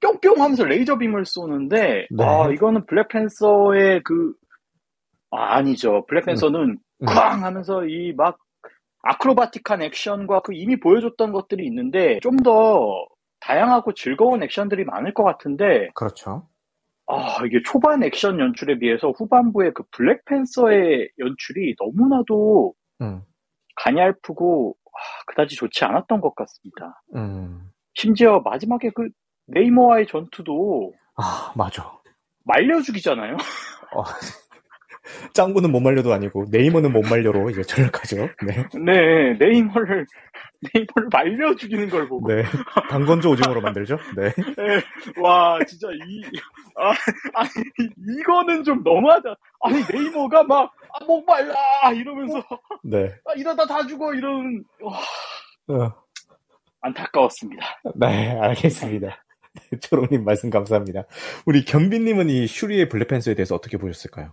뿅뿅 0.00 0.40
하면서 0.40 0.64
레이저 0.64 0.96
빔을 0.96 1.26
쏘는데 1.26 2.06
네. 2.10 2.24
아 2.24 2.48
이거는 2.50 2.86
블랙팬서의 2.86 4.02
그 4.04 4.32
아, 5.30 5.56
아니죠. 5.56 6.04
블랙팬서는 6.06 6.78
음. 7.00 7.06
쾅 7.06 7.42
하면서 7.44 7.84
이 7.86 8.12
막 8.16 8.38
acrobatic한 9.02 9.82
액션과 9.82 10.40
그 10.42 10.52
이미 10.54 10.78
보여줬던 10.78 11.32
것들이 11.32 11.64
있는데 11.66 12.20
좀 12.20 12.36
더 12.42 13.06
다양하고 13.40 13.94
즐거운 13.94 14.42
액션들이 14.42 14.84
많을 14.84 15.14
것 15.14 15.24
같은데 15.24 15.88
그렇죠. 15.94 16.46
아 17.06 17.38
이게 17.46 17.60
초반 17.64 18.02
액션 18.02 18.38
연출에 18.38 18.78
비해서 18.78 19.10
후반부의 19.16 19.72
그 19.74 19.82
블랙팬서의 19.92 21.08
연출이 21.18 21.74
너무나도 21.80 22.74
음. 23.00 23.22
가냘프고 23.76 24.76
아, 24.84 25.24
그다지 25.26 25.56
좋지 25.56 25.84
않았던 25.86 26.20
것 26.20 26.34
같습니다. 26.34 27.02
음. 27.16 27.70
심지어 27.94 28.40
마지막에 28.44 28.90
그 28.94 29.08
네이머와의 29.46 30.06
전투도 30.06 30.92
아 31.16 31.52
맞아 31.56 31.90
말려 32.44 32.80
죽이잖아요. 32.82 33.36
어, 33.94 34.02
짱구는 35.34 35.70
못 35.72 35.80
말려도 35.80 36.12
아니고 36.12 36.46
네이머는 36.50 36.92
못 36.92 37.02
말려로 37.02 37.50
이제 37.50 37.62
전락하죠. 37.62 38.28
네. 38.46 38.66
네, 38.84 39.34
네이머를 39.38 40.06
네이머를 40.74 41.08
말려 41.12 41.54
죽이는 41.56 41.88
걸 41.88 42.08
보고. 42.08 42.28
네. 42.28 42.42
방건조 42.90 43.30
오징어로 43.30 43.60
만들죠. 43.60 43.96
네. 44.16 44.32
네. 44.56 45.20
와, 45.20 45.58
진짜 45.66 45.88
이 45.88 46.22
아, 46.76 46.92
아니 47.34 47.50
이거는 48.20 48.64
좀 48.64 48.82
너무하다. 48.82 49.34
아니 49.62 49.82
네이머가 49.92 50.42
막 50.44 50.72
아, 50.92 51.04
못 51.04 51.22
말라 51.24 51.54
이러면서 51.94 52.42
네. 52.82 53.12
아, 53.26 53.32
이러다 53.36 53.66
다 53.66 53.86
죽어 53.86 54.14
이런 54.14 54.64
와. 54.80 54.98
어. 55.76 55.94
안타까웠습니다. 56.82 57.80
네, 57.96 58.38
알겠습니다. 58.40 59.22
초롱님 59.82 60.24
말씀 60.24 60.48
감사합니다. 60.50 61.04
우리 61.44 61.64
겸비님은 61.64 62.30
이 62.30 62.46
슈리의 62.46 62.88
블랙팬서에 62.88 63.34
대해서 63.34 63.54
어떻게 63.54 63.76
보셨을까요? 63.76 64.32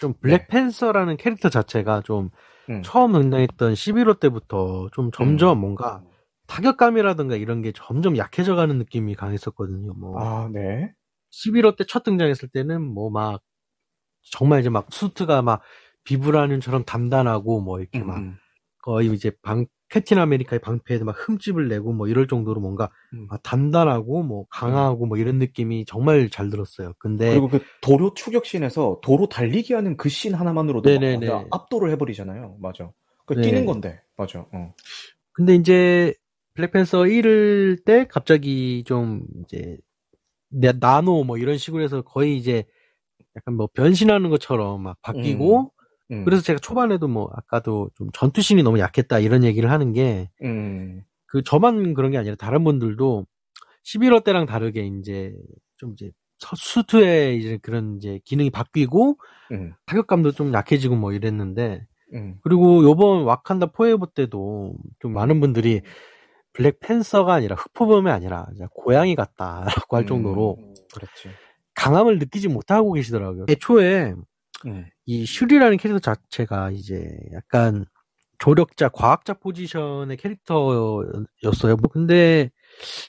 좀 0.00 0.14
블랙팬서라는 0.20 1.16
네. 1.16 1.22
캐릭터 1.22 1.48
자체가 1.50 2.02
좀 2.02 2.30
음. 2.70 2.82
처음 2.82 3.12
등장했던 3.12 3.74
11호 3.74 4.18
때부터 4.20 4.88
좀 4.92 5.10
점점 5.12 5.58
음. 5.58 5.60
뭔가 5.60 6.02
타격감이라든가 6.48 7.36
이런 7.36 7.62
게 7.62 7.72
점점 7.74 8.16
약해져가는 8.16 8.76
느낌이 8.78 9.14
강했었거든요. 9.14 9.94
뭐. 9.94 10.18
아, 10.20 10.48
네. 10.52 10.92
11호 11.32 11.76
때 11.76 11.84
첫 11.86 12.02
등장했을 12.02 12.48
때는 12.48 12.82
뭐 12.82 13.10
막 13.10 13.42
정말 14.32 14.60
이제 14.60 14.68
막 14.70 14.86
수트가 14.90 15.42
막 15.42 15.62
비브라늄처럼 16.04 16.84
단단하고 16.84 17.60
뭐 17.60 17.80
이렇게 17.80 18.00
음. 18.00 18.06
막 18.06 18.22
거의 18.82 19.08
이제 19.12 19.32
방 19.42 19.66
캡틴 19.90 20.18
아메리카의 20.18 20.60
방패에도 20.60 21.04
막 21.04 21.16
흠집을 21.18 21.68
내고 21.68 21.92
뭐 21.92 22.06
이럴 22.06 22.28
정도로 22.28 22.60
뭔가 22.60 22.90
음. 23.12 23.26
단단하고 23.42 24.22
뭐 24.22 24.46
강하고 24.48 25.06
뭐 25.06 25.18
이런 25.18 25.38
느낌이 25.38 25.84
정말 25.84 26.30
잘 26.30 26.48
들었어요. 26.48 26.92
근데 26.98 27.30
그리고 27.30 27.48
그 27.48 27.60
도로 27.82 28.14
추격신에서 28.14 29.00
도로 29.02 29.28
달리기 29.28 29.74
하는 29.74 29.96
그신 29.96 30.34
하나만으로도 30.34 30.88
압도를 31.50 31.90
해버리잖아요. 31.90 32.58
맞아. 32.60 32.90
그 33.26 33.34
네. 33.34 33.42
뛰는 33.42 33.66
건데 33.66 34.00
맞아. 34.16 34.46
어. 34.52 34.74
근데 35.32 35.54
이제 35.56 36.14
블랙팬서 36.54 37.02
1을 37.02 37.84
때 37.84 38.06
갑자기 38.08 38.84
좀 38.86 39.22
이제 39.42 39.76
나노 40.50 41.24
뭐 41.24 41.36
이런 41.36 41.58
식으로 41.58 41.82
해서 41.82 42.02
거의 42.02 42.36
이제 42.36 42.64
약간 43.36 43.54
뭐 43.56 43.68
변신하는 43.72 44.30
것처럼 44.30 44.82
막 44.82 45.00
바뀌고 45.02 45.60
음. 45.62 45.79
음. 46.10 46.24
그래서 46.24 46.42
제가 46.42 46.58
초반에도 46.58 47.08
뭐 47.08 47.30
아까도 47.34 47.90
좀 47.94 48.08
전투신이 48.12 48.62
너무 48.62 48.78
약했다 48.78 49.18
이런 49.20 49.44
얘기를 49.44 49.70
하는 49.70 49.92
게 49.92 50.30
음. 50.42 51.02
그 51.26 51.42
저만 51.42 51.94
그런 51.94 52.10
게 52.10 52.18
아니라 52.18 52.34
다른 52.36 52.64
분들도 52.64 53.26
11호 53.84 54.24
때랑 54.24 54.46
다르게 54.46 54.86
이제 54.86 55.34
좀 55.76 55.92
이제 55.92 56.10
수트의 56.38 57.38
이제 57.38 57.58
그런 57.62 57.96
이제 57.96 58.20
기능이 58.24 58.50
바뀌고 58.50 59.18
음. 59.52 59.74
타격감도 59.86 60.32
좀 60.32 60.52
약해지고 60.52 60.96
뭐 60.96 61.12
이랬는데 61.12 61.86
음. 62.14 62.36
그리고 62.42 62.82
요번 62.82 63.22
와칸다 63.24 63.66
포에버 63.66 64.06
때도 64.06 64.74
좀 64.98 65.12
많은 65.12 65.40
분들이 65.40 65.82
블랙 66.52 66.80
팬서가 66.80 67.32
아니라 67.34 67.54
흑포범이 67.56 68.10
아니라 68.10 68.46
고양이 68.74 69.14
같다라고 69.14 69.96
할 69.96 70.04
음. 70.04 70.06
정도로 70.06 70.56
그렇지. 70.92 71.36
강함을 71.74 72.18
느끼지 72.18 72.48
못하고 72.48 72.92
계시더라고요. 72.92 73.46
애초에 73.48 74.14
네. 74.64 74.92
이 75.10 75.26
슈리라는 75.26 75.76
캐릭터 75.76 75.98
자체가 75.98 76.70
이제 76.70 77.18
약간 77.32 77.84
조력자, 78.38 78.90
과학자 78.90 79.34
포지션의 79.34 80.16
캐릭터였어요. 80.16 81.76
뭐 81.80 81.90
근데 81.90 82.52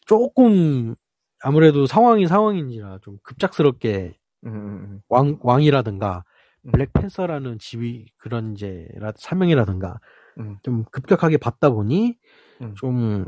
조금 0.08 0.96
아무래도 1.44 1.86
상황이 1.86 2.26
상황인지라 2.26 3.00
좀 3.04 3.18
급작스럽게 3.22 4.14
음, 4.48 4.52
음, 4.52 4.86
음. 4.90 5.02
왕 5.10 5.38
왕이라든가 5.42 6.24
블랙팬서라는 6.72 7.60
지위 7.60 8.08
그런 8.18 8.54
이제 8.54 8.88
사명이라든가 9.16 10.00
음. 10.40 10.58
좀 10.64 10.86
급격하게 10.92 11.38
받다 11.38 11.70
보니 11.70 12.18
음. 12.62 12.74
좀 12.74 13.28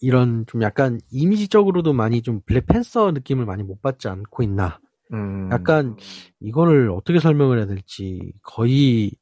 이런 0.00 0.46
좀 0.46 0.62
약간 0.62 1.00
이미지적으로도 1.10 1.92
많이 1.92 2.22
좀 2.22 2.40
블랙팬서 2.46 3.10
느낌을 3.10 3.46
많이 3.46 3.64
못 3.64 3.82
받지 3.82 4.06
않고 4.06 4.44
있나 4.44 4.78
음. 5.12 5.48
약간 5.52 5.96
이거를 6.40 6.90
어떻게 6.90 7.18
설명을 7.20 7.58
해야 7.58 7.66
될지 7.66 8.32
거의 8.42 9.12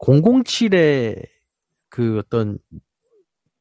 007의 0.00 1.24
그 1.88 2.18
어떤 2.18 2.58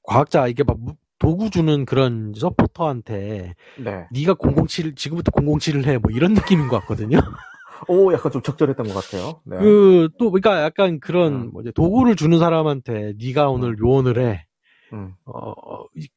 과학자 0.04 0.48
이게 0.48 0.64
막 0.64 0.78
도구 1.20 1.50
주는 1.52 1.86
그런 1.86 2.34
서포터한테 2.36 3.54
네. 3.84 4.08
네가 4.12 4.36
007 4.68 4.96
지금부터 4.96 5.32
007을 5.32 5.86
해 5.86 5.98
뭐 6.00 6.12
이런 6.12 6.34
느낌인 6.34 6.68
것 6.68 6.80
같거든요. 6.82 7.18
오, 7.88 8.12
약간 8.14 8.32
좀 8.32 8.42
적절했던 8.42 8.88
것 8.88 8.94
같아요. 8.94 9.42
네. 9.46 9.58
그 9.58 10.10
또 10.18 10.32
그러니까 10.32 10.64
약간 10.64 11.00
그런 11.00 11.34
음. 11.34 11.50
뭐 11.52 11.64
도구를 11.64 12.16
주는 12.16 12.38
사람한테 12.40 13.14
네가 13.20 13.50
오늘 13.50 13.72
음. 13.74 13.78
요원을 13.80 14.20
해. 14.20 14.46
음. 14.94 15.14
어, 15.26 15.54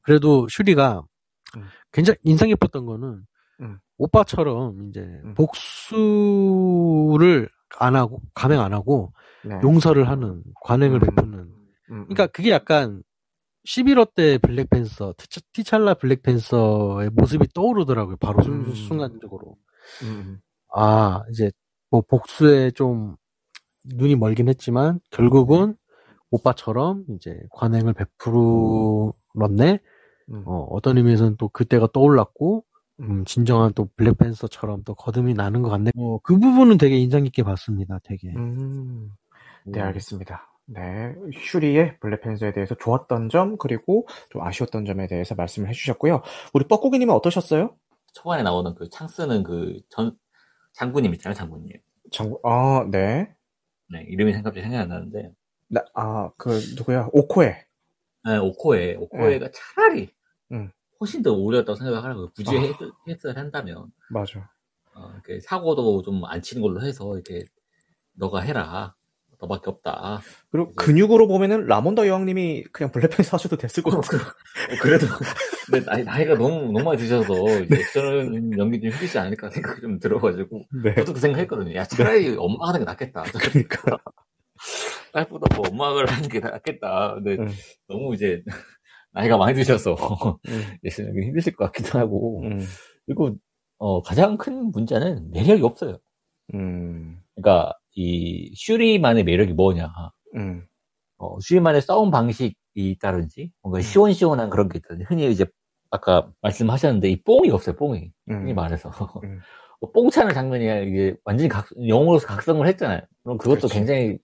그래도 0.02 0.46
슈리가 0.48 1.02
음. 1.56 1.64
굉장히 1.92 2.18
인상 2.22 2.48
깊었던 2.48 2.86
거는 2.86 3.22
음. 3.60 3.78
오빠처럼 3.98 4.88
이제 4.88 5.00
음. 5.00 5.34
복수를 5.34 7.48
안 7.78 7.96
하고 7.96 8.20
감행 8.34 8.60
안 8.60 8.72
하고 8.72 9.12
네. 9.44 9.58
용서를 9.62 10.08
하는 10.08 10.42
관행을 10.62 11.00
음. 11.00 11.00
베푸는 11.00 11.38
음. 11.38 11.68
음. 11.90 12.04
그러니까 12.04 12.26
그게 12.28 12.50
약간 12.50 13.02
11호 13.66 14.14
때 14.14 14.38
블랙팬서 14.38 15.14
티찰라 15.52 15.94
블랙팬서의 15.94 17.10
모습이 17.10 17.48
떠오르더라고요 17.54 18.16
바로 18.16 18.44
음. 18.44 18.74
순간적으로 18.74 19.56
아 20.74 21.22
이제 21.30 21.50
뭐 21.90 22.02
복수에 22.02 22.72
좀 22.72 23.16
눈이 23.84 24.16
멀긴 24.16 24.48
했지만 24.48 25.00
결국은 25.10 25.76
오빠처럼 26.30 27.04
이제 27.16 27.38
관행을 27.52 27.94
베풀었네 27.94 29.80
어, 30.46 30.66
어떤 30.70 30.98
의미에서는 30.98 31.36
또 31.36 31.48
그때가 31.48 31.88
떠올랐고 31.92 32.64
음, 33.00 33.24
진정한 33.24 33.72
또 33.74 33.88
블랙팬서처럼 33.96 34.84
또 34.84 34.94
거듭이 34.94 35.34
나는 35.34 35.62
것 35.62 35.68
같네. 35.70 35.90
어, 35.96 36.18
그 36.22 36.38
부분은 36.38 36.78
되게 36.78 36.96
인상 36.96 37.24
깊게 37.24 37.42
봤습니다. 37.42 37.98
되게. 38.04 38.32
음, 38.36 39.10
네, 39.64 39.80
알겠습니다. 39.80 40.48
네, 40.66 41.14
슈리의 41.34 41.98
블랙팬서에 42.00 42.52
대해서 42.52 42.74
좋았던 42.76 43.28
점 43.28 43.56
그리고 43.58 44.06
좀 44.30 44.42
아쉬웠던 44.42 44.84
점에 44.86 45.06
대해서 45.06 45.34
말씀을 45.34 45.68
해주셨고요. 45.68 46.22
우리 46.54 46.66
뻐꾸기님은 46.66 47.14
어떠셨어요? 47.14 47.76
초반에 48.14 48.42
나오는 48.42 48.74
그 48.74 48.88
창 48.88 49.08
쓰는 49.08 49.42
그 49.42 49.80
전 49.90 50.16
장군님 50.72 51.12
있잖아요, 51.14 51.34
장군님. 51.36 51.72
장군, 52.10 52.38
아, 52.44 52.86
네. 52.90 53.28
네, 53.92 54.02
이름이 54.08 54.32
생각이 54.32 54.60
생각이 54.60 54.80
안 54.82 54.88
나는데. 54.88 55.30
네, 55.68 55.80
아, 55.94 56.30
그 56.36 56.58
누구야? 56.76 57.08
오코에. 57.12 57.64
네, 58.24 58.36
오코에. 58.38 58.94
오코에가 58.96 59.46
네. 59.46 59.52
차라리 59.52 60.10
음. 60.52 60.70
훨씬 61.04 61.22
더 61.22 61.32
오래였다고 61.32 61.76
생각을 61.76 62.02
하라고요. 62.02 62.30
굳이 62.34 62.56
아. 62.56 62.60
헬스를 63.06 63.36
한다면. 63.36 63.92
맞아. 64.10 64.50
어, 64.94 65.10
이렇게 65.14 65.40
사고도 65.40 66.02
좀 66.02 66.24
안 66.24 66.40
치는 66.40 66.62
걸로 66.62 66.82
해서 66.82 67.12
이렇게 67.14 67.44
너가 68.14 68.40
해라. 68.40 68.94
너밖에 69.40 69.68
없다. 69.68 70.22
그리고 70.50 70.70
이제... 70.70 70.74
근육으로 70.76 71.26
보면은 71.28 71.66
라몬더 71.66 72.06
여왕님이 72.06 72.64
그냥 72.72 72.90
블랙팬서 72.92 73.36
하셔도 73.36 73.56
됐을 73.56 73.82
것 73.82 73.90
같아요. 73.90 74.20
어, 74.22 74.76
그래도 74.80 75.06
근데 75.66 75.84
나이, 75.84 76.04
나이가 76.04 76.34
너무 76.34 76.72
너무 76.72 76.84
많이 76.84 76.98
드셔서 76.98 77.34
이제 77.60 77.82
저는 77.92 78.56
연기 78.58 78.80
좀 78.80 78.90
힘들지 78.90 79.18
않을까 79.18 79.50
생각이 79.50 79.82
좀 79.82 79.98
들어가지고 79.98 80.64
네. 80.82 80.94
저도 80.94 81.14
그 81.14 81.20
생각했거든요. 81.20 81.74
야 81.74 81.84
차라리 81.84 82.30
네. 82.30 82.36
엄마 82.38 82.68
하는 82.68 82.80
게 82.80 82.84
낫겠다. 82.86 83.24
그러니까 83.24 83.98
딸보다 85.12 85.56
뭐 85.56 85.68
엄마가 85.68 86.04
하는 86.10 86.28
게 86.28 86.40
낫겠다. 86.40 87.14
근데 87.16 87.36
음. 87.42 87.48
너무 87.88 88.14
이제 88.14 88.42
나이가 89.14 89.36
많이 89.38 89.54
드셔서 89.54 89.96
예전에 90.82 91.10
음. 91.10 91.22
힘드실 91.22 91.54
것 91.54 91.66
같기도 91.66 91.98
하고 91.98 92.42
음. 92.42 92.60
그리고 93.06 93.36
어, 93.78 94.02
가장 94.02 94.36
큰 94.36 94.70
문제는 94.72 95.30
매력이 95.30 95.62
없어요. 95.62 95.98
음. 96.54 97.20
그러니까 97.34 97.72
이 97.94 98.52
슈리만의 98.56 99.24
매력이 99.24 99.52
뭐냐? 99.52 99.90
음. 100.34 100.66
어, 101.16 101.38
슈리만의 101.40 101.80
싸움 101.82 102.10
방식 102.10 102.56
있다든지 102.74 103.52
뭔가 103.62 103.78
음. 103.78 103.82
시원시원한 103.82 104.50
그런 104.50 104.68
게 104.68 104.78
있다든지 104.78 105.04
흔히 105.04 105.30
이제 105.30 105.46
아까 105.90 106.28
말씀하셨는데 106.42 107.08
이 107.08 107.22
뽕이 107.22 107.50
없어요 107.50 107.76
뽕이 107.76 108.10
음. 108.30 108.40
흔히 108.40 108.52
말해서 108.52 108.90
음. 109.22 109.40
뭐 109.80 109.92
뽕차는 109.92 110.34
장면이 110.34 110.90
이게 110.90 111.14
완전히 111.24 111.48
각, 111.48 111.68
영어로서 111.86 112.26
각성을 112.26 112.66
했잖아요. 112.66 113.00
그럼 113.22 113.38
그것도 113.38 113.68
그렇지. 113.68 113.74
굉장히 113.74 114.18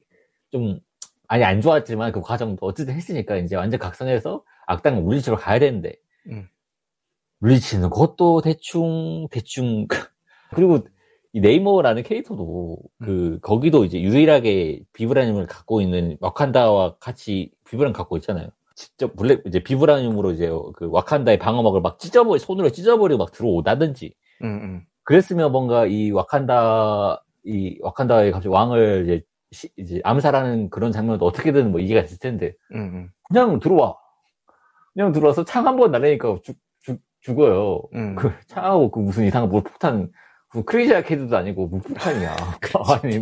좀 0.51 0.81
아니 1.29 1.45
안 1.45 1.61
좋았지만 1.61 2.11
그 2.11 2.21
과정도 2.21 2.67
어쨌든 2.67 2.95
했으니까 2.95 3.37
이제 3.37 3.55
완전 3.55 3.79
각성해서 3.79 4.43
악당 4.67 5.03
물리치러 5.05 5.37
가야 5.37 5.59
되는데 5.59 5.95
음. 6.29 6.49
물리치는 7.39 7.91
것도 7.91 8.43
대충 8.43 9.29
대충 9.31 9.87
그리고 10.55 10.81
이 11.33 11.41
네이머라는 11.41 12.03
캐릭터도 12.03 12.79
음. 13.03 13.05
그 13.05 13.39
거기도 13.41 13.85
이제 13.85 14.01
유일하게 14.01 14.83
비브라늄을 14.93 15.47
갖고 15.47 15.81
있는 15.81 16.17
와칸다와 16.21 16.97
같이 16.99 17.53
비브라늄 17.69 17.93
갖고 17.93 18.17
있잖아요. 18.17 18.49
직접 18.75 19.15
블랙 19.15 19.43
이제 19.47 19.63
비브라늄으로 19.63 20.33
이제 20.33 20.51
그 20.75 20.89
와칸다의 20.91 21.39
방어막을 21.39 21.83
막 21.83 21.99
찢어버리 21.99 22.41
손으로 22.41 22.71
찢어버리고 22.71 23.19
막 23.19 23.31
들어오다든지. 23.33 24.15
음, 24.43 24.47
음. 24.47 24.87
그랬으면 25.05 25.53
뭔가 25.53 25.87
이 25.87 26.11
와칸다 26.11 27.23
이 27.45 27.79
와칸다의 27.81 28.33
갑자기 28.33 28.49
왕을 28.53 29.05
이제 29.05 29.25
시, 29.53 29.69
이제 29.77 30.01
암살하는 30.05 30.71
그런 30.71 30.93
장면도 30.93 31.27
어떻게든 31.27 31.71
뭐 31.71 31.81
이해가 31.81 32.03
됐을 32.03 32.19
텐데 32.19 32.55
음, 32.73 32.81
음. 32.81 33.11
그냥 33.29 33.61
들어와 33.61 33.97
그냥 35.01 35.13
들어와서 35.13 35.45
창 35.45 35.67
한 35.67 35.77
번 35.77 35.91
날리니까 35.93 36.37
죽, 36.45 36.57
죽, 36.83 37.01
죽어요. 37.23 37.81
음. 37.95 38.15
그 38.17 38.31
창하고 38.49 38.91
그 38.91 38.99
무슨 39.01 39.25
이상한 39.25 39.49
물 39.49 39.63
폭탄 39.63 40.11
뭐 40.53 40.63
크레이지 40.65 40.95
아케이드도 40.95 41.35
아니고 41.37 41.69
물폭탄이야. 41.69 42.37
아니 43.03 43.21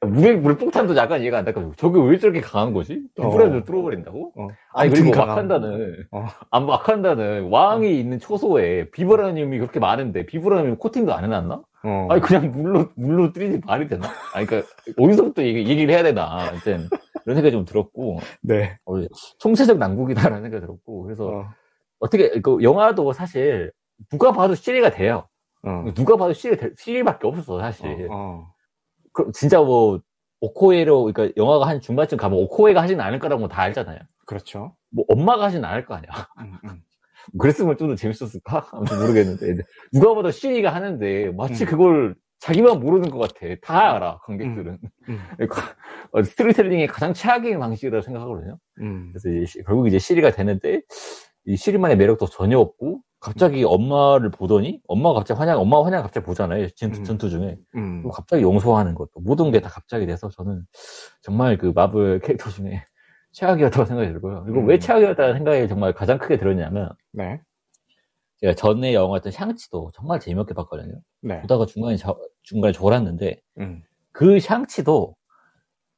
물 0.00 0.38
물폭탄도 0.38 0.96
약간 0.96 1.20
이해가 1.20 1.38
안 1.38 1.44
될까. 1.44 1.62
저게 1.76 2.00
왜 2.02 2.18
저렇게 2.18 2.40
강한 2.40 2.72
거지? 2.72 3.02
비브라를 3.16 3.58
어. 3.58 3.64
뚫어버린다고? 3.64 4.32
어. 4.36 4.48
아니 4.74 4.90
그리고 4.90 5.16
와칸다는 5.20 6.06
어. 6.10 6.26
안 6.50 6.64
와칸다는 6.64 7.48
왕이 7.50 7.96
있는 8.00 8.18
초소에 8.18 8.90
비브라늄이 8.90 9.58
그렇게 9.58 9.78
많은데 9.78 10.26
비브라늄 10.26 10.78
코팅도 10.78 11.14
안 11.14 11.24
해놨나? 11.24 11.60
어. 11.84 12.06
아니 12.10 12.20
그냥 12.22 12.50
물로 12.50 12.88
물로 12.96 13.32
뚫리지 13.32 13.60
말이 13.66 13.86
되나? 13.86 14.08
아니 14.34 14.46
그러니까 14.46 14.68
어디서부터 14.98 15.42
얘기, 15.44 15.68
얘기를 15.68 15.94
해야 15.94 16.02
되나? 16.02 16.24
하여튼 16.26 16.88
이런 17.26 17.36
생각이 17.36 17.52
좀 17.52 17.64
들었고. 17.64 18.20
네. 18.42 18.78
어, 18.86 18.94
총체적 19.38 19.78
난국이다라는 19.78 20.42
생각이 20.42 20.60
들었고 20.60 21.02
그래서 21.02 21.44
어. 22.00 22.08
떻게 22.08 22.40
그 22.40 22.58
영화도 22.62 23.12
사실 23.12 23.72
누가 24.10 24.32
봐도 24.32 24.54
시리가 24.54 24.90
돼요. 24.90 25.28
어. 25.62 25.84
누가 25.94 26.16
봐도 26.16 26.32
실, 26.32 26.58
실밖에 26.76 27.26
없었어, 27.26 27.60
사실. 27.60 28.08
어, 28.10 28.14
어. 28.14 28.54
그, 29.12 29.30
진짜 29.32 29.60
뭐, 29.60 30.00
오코에로, 30.40 31.04
그러니까 31.12 31.34
영화가 31.36 31.68
한 31.68 31.80
중반쯤 31.80 32.16
가면 32.16 32.38
오코에가 32.38 32.82
하진 32.82 33.00
않을 33.00 33.18
거라고 33.18 33.46
다 33.48 33.62
알잖아요. 33.62 33.98
그렇죠. 34.26 34.74
뭐, 34.90 35.04
엄마가 35.08 35.44
하진 35.46 35.64
않을 35.64 35.84
거 35.84 35.94
아니야. 35.94 36.10
음, 36.38 36.56
음. 36.64 36.82
그랬으면 37.38 37.76
좀 37.76 37.88
더 37.88 37.94
재밌었을까? 37.96 38.68
아무튼 38.72 38.98
모르겠는데. 39.00 39.62
누가 39.92 40.14
봐도 40.14 40.30
시리가 40.30 40.74
하는데, 40.74 41.30
마치 41.32 41.64
음. 41.64 41.66
그걸 41.68 42.14
자기만 42.40 42.80
모르는 42.80 43.10
것 43.10 43.18
같아. 43.18 43.54
다 43.62 43.94
알아, 43.96 44.18
관객들은. 44.24 44.78
음, 45.08 45.18
음. 45.40 45.46
어, 46.12 46.22
스토리텔링의 46.22 46.86
가장 46.86 47.12
최악의 47.12 47.58
방식이라고 47.58 48.02
생각하거든요. 48.02 48.58
음. 48.80 49.12
그래서 49.12 49.28
이제, 49.28 49.62
결국 49.66 49.86
이제 49.88 49.98
시리가 49.98 50.30
되는데, 50.32 50.80
이 51.44 51.56
시리만의 51.56 51.96
매력도 51.98 52.26
전혀 52.26 52.58
없고, 52.58 53.00
갑자기 53.20 53.62
엄마를 53.64 54.30
보더니 54.30 54.80
엄마가 54.88 55.16
갑자기 55.20 55.38
환영, 55.38 55.60
엄마가 55.60 55.84
환영 55.84 56.02
갑자기 56.02 56.24
보잖아요. 56.24 56.68
전투, 56.70 57.00
음. 57.00 57.04
전투 57.04 57.28
중에. 57.28 57.58
음. 57.74 58.08
갑자기 58.10 58.42
용서하는 58.42 58.94
것도 58.94 59.20
모든 59.20 59.50
게 59.50 59.60
다 59.60 59.68
갑자기 59.68 60.06
돼서 60.06 60.30
저는 60.30 60.62
정말 61.20 61.58
그 61.58 61.72
마블 61.74 62.20
캐릭터 62.20 62.48
중에 62.48 62.82
최악이었다고 63.32 63.84
생각이 63.84 64.08
들고요. 64.12 64.44
그리고 64.44 64.60
음. 64.60 64.66
왜 64.68 64.78
최악이었다는 64.78 65.34
생각이 65.34 65.68
정말 65.68 65.92
가장 65.92 66.16
크게 66.16 66.38
들었냐면 66.38 66.88
네. 67.12 67.42
제가 68.38 68.54
전에 68.54 68.94
영화였던 68.94 69.32
샹치도 69.32 69.90
정말 69.94 70.18
재미없게 70.18 70.54
봤거든요. 70.54 70.94
네. 71.20 71.42
보다가 71.42 71.66
중간에 71.66 71.96
저, 71.96 72.16
중간에 72.42 72.72
졸았는데 72.72 73.40
음. 73.58 73.82
그 74.12 74.40
샹치도 74.40 75.14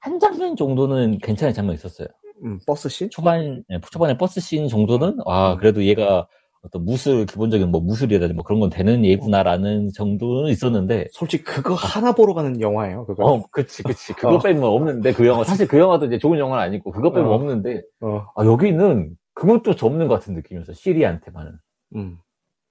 한 0.01 0.19
장면 0.19 0.57
정도는 0.57 1.19
괜찮은 1.19 1.55
장면 1.55 1.75
있었어요. 1.75 2.09
음, 2.45 2.59
버스 2.67 2.89
씬? 2.89 3.09
초반, 3.11 3.63
네, 3.69 3.79
초반에 3.91 4.19
버스 4.19 4.41
씬 4.41 4.67
정도는, 4.69 5.19
아, 5.27 5.53
음. 5.53 5.59
그래도 5.59 5.85
얘가 5.85 6.27
어떤 6.63 6.85
무술 6.85 7.27
기본적인 7.27 7.71
뭐 7.71 7.81
무술이라든지 7.81 8.35
뭐 8.35 8.45
그런 8.45 8.61
건 8.61 8.71
되는 8.71 9.05
예구나라는 9.05 9.91
정도는 9.95 10.51
있었는데 10.51 11.09
솔직히 11.11 11.43
그거 11.43 11.75
하나 11.75 12.13
보러 12.13 12.35
가는 12.35 12.61
영화예요. 12.61 13.05
그거. 13.07 13.25
어, 13.25 13.43
그치, 13.51 13.83
그치. 13.83 14.13
그거 14.15 14.37
어. 14.37 14.39
빼면 14.39 14.63
없는데 14.63 15.13
그 15.13 15.27
영화 15.27 15.43
사실 15.43 15.67
그 15.67 15.79
영화도 15.79 16.07
이제 16.07 16.19
좋은 16.19 16.39
영화는 16.39 16.63
아니고 16.63 16.93
그거 16.93 17.13
빼면 17.13 17.29
어. 17.29 17.35
없는데 17.35 17.83
어. 18.01 18.27
아 18.37 18.45
여기는 18.45 19.17
그것도 19.35 19.75
접는 19.75 20.07
것 20.07 20.15
같은 20.15 20.35
느낌이었어. 20.35 20.73
시리한테만은. 20.73 21.53
음. 21.97 22.19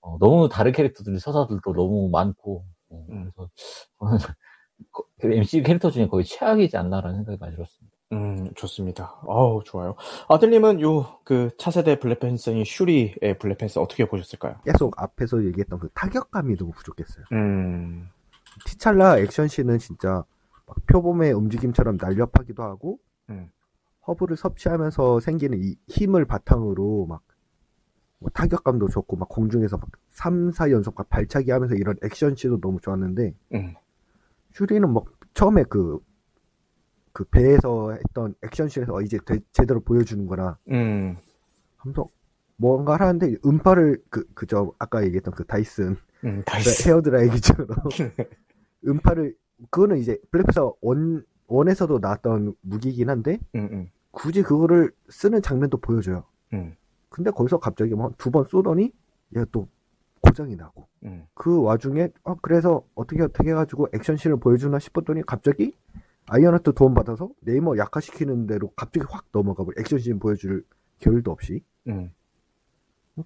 어, 0.01 0.17
너무 0.19 0.47
다른 0.47 0.71
캐릭터들이 0.71 1.19
서사들도 1.19 1.73
너무 1.73 2.09
많고 2.11 2.59
어, 2.59 2.63
음. 2.63 2.71
그래서 3.07 3.49
저는 3.99 4.17
MC 5.37 5.63
캐릭터 5.63 5.91
중에 5.91 6.07
거의 6.07 6.25
최악이지 6.25 6.77
않나라는 6.77 7.17
생각이 7.17 7.37
많이 7.39 7.55
들었습니다. 7.55 7.95
음, 8.13 8.53
좋습니다. 8.55 9.21
어우, 9.23 9.63
좋아요. 9.63 9.95
아들님은 10.27 10.81
요, 10.81 11.19
그, 11.23 11.49
차세대 11.57 11.99
블랙팬서인 11.99 12.63
슈리의 12.65 13.37
블랙팬서 13.39 13.81
어떻게 13.81 14.05
보셨을까요? 14.05 14.55
계속 14.65 15.01
앞에서 15.01 15.45
얘기했던 15.45 15.79
그 15.79 15.89
타격감이 15.93 16.57
너무 16.57 16.71
부족했어요. 16.71 17.25
음. 17.31 18.09
티찰라 18.65 19.17
액션씬은 19.19 19.79
진짜 19.79 20.25
막 20.65 20.85
표범의 20.87 21.31
움직임처럼 21.31 21.97
날렵하기도 22.01 22.61
하고, 22.63 22.99
음. 23.29 23.49
허브를 24.07 24.35
섭취하면서 24.35 25.21
생기는 25.21 25.59
이 25.61 25.75
힘을 25.87 26.25
바탕으로 26.25 27.05
막, 27.05 27.21
뭐 28.21 28.29
타격감도 28.29 28.87
좋고, 28.87 29.17
막 29.17 29.27
공중에서 29.29 29.77
막 29.77 29.89
3, 30.11 30.51
4연속과 30.51 31.09
발차기 31.09 31.49
하면서 31.49 31.73
이런 31.75 31.95
액션씬도 32.03 32.61
너무 32.61 32.79
좋았는데, 32.79 33.33
음. 33.55 33.73
슈리는 34.51 34.87
뭐, 34.87 35.05
처음에 35.33 35.63
그, 35.63 35.99
그 37.13 37.25
배에서 37.25 37.91
했던 37.93 38.35
액션씬에서 38.43 38.93
어, 38.93 39.01
이제 39.01 39.17
되, 39.25 39.39
제대로 39.51 39.81
보여주는거나 39.81 40.57
음. 40.69 41.17
하면서 41.77 42.07
뭔가 42.57 42.95
하는데 42.95 43.35
음파를 43.43 44.01
그 44.09 44.23
그저 44.33 44.71
아까 44.77 45.03
얘기했던 45.03 45.33
그 45.33 45.43
다이슨, 45.45 45.97
음, 46.23 46.43
다이슨. 46.45 46.91
헤어드라이기처럼 46.91 47.67
음파를 48.87 49.35
그거는 49.71 49.97
이제 49.97 50.17
블랙패서 50.31 50.75
원 50.81 51.25
원에서도 51.47 51.99
나왔던 51.99 52.53
무기이긴 52.61 53.09
한데 53.09 53.39
음, 53.55 53.69
음. 53.71 53.89
굳이 54.11 54.41
그거를 54.43 54.91
쓰는 55.09 55.41
장면도 55.41 55.77
보여줘요. 55.77 56.23
음. 56.53 56.75
근데 57.11 57.29
거기서 57.31 57.59
갑자기 57.59 57.93
뭐 57.93 58.11
두 58.17 58.31
번 58.31 58.45
쏘더니 58.45 58.93
얘가 59.35 59.45
또 59.51 59.67
고장이 60.21 60.55
나고 60.55 60.87
음. 61.03 61.25
그 61.33 61.61
와중에 61.61 62.09
어 62.23 62.35
그래서 62.41 62.83
어떻게 62.95 63.21
어떻게 63.23 63.49
해가지고 63.49 63.87
액션씬을 63.93 64.37
보여주나 64.39 64.79
싶었더니 64.79 65.21
갑자기 65.25 65.73
아이언하트 66.27 66.73
도움 66.73 66.93
받아서 66.93 67.29
네이머 67.41 67.77
약화시키는 67.77 68.47
데로 68.47 68.71
갑자기 68.75 69.05
확 69.09 69.25
넘어가고 69.31 69.71
액션씬 69.77 70.19
보여줄 70.19 70.63
겨를도 70.99 71.31
없이. 71.31 71.63
음. 71.87 72.11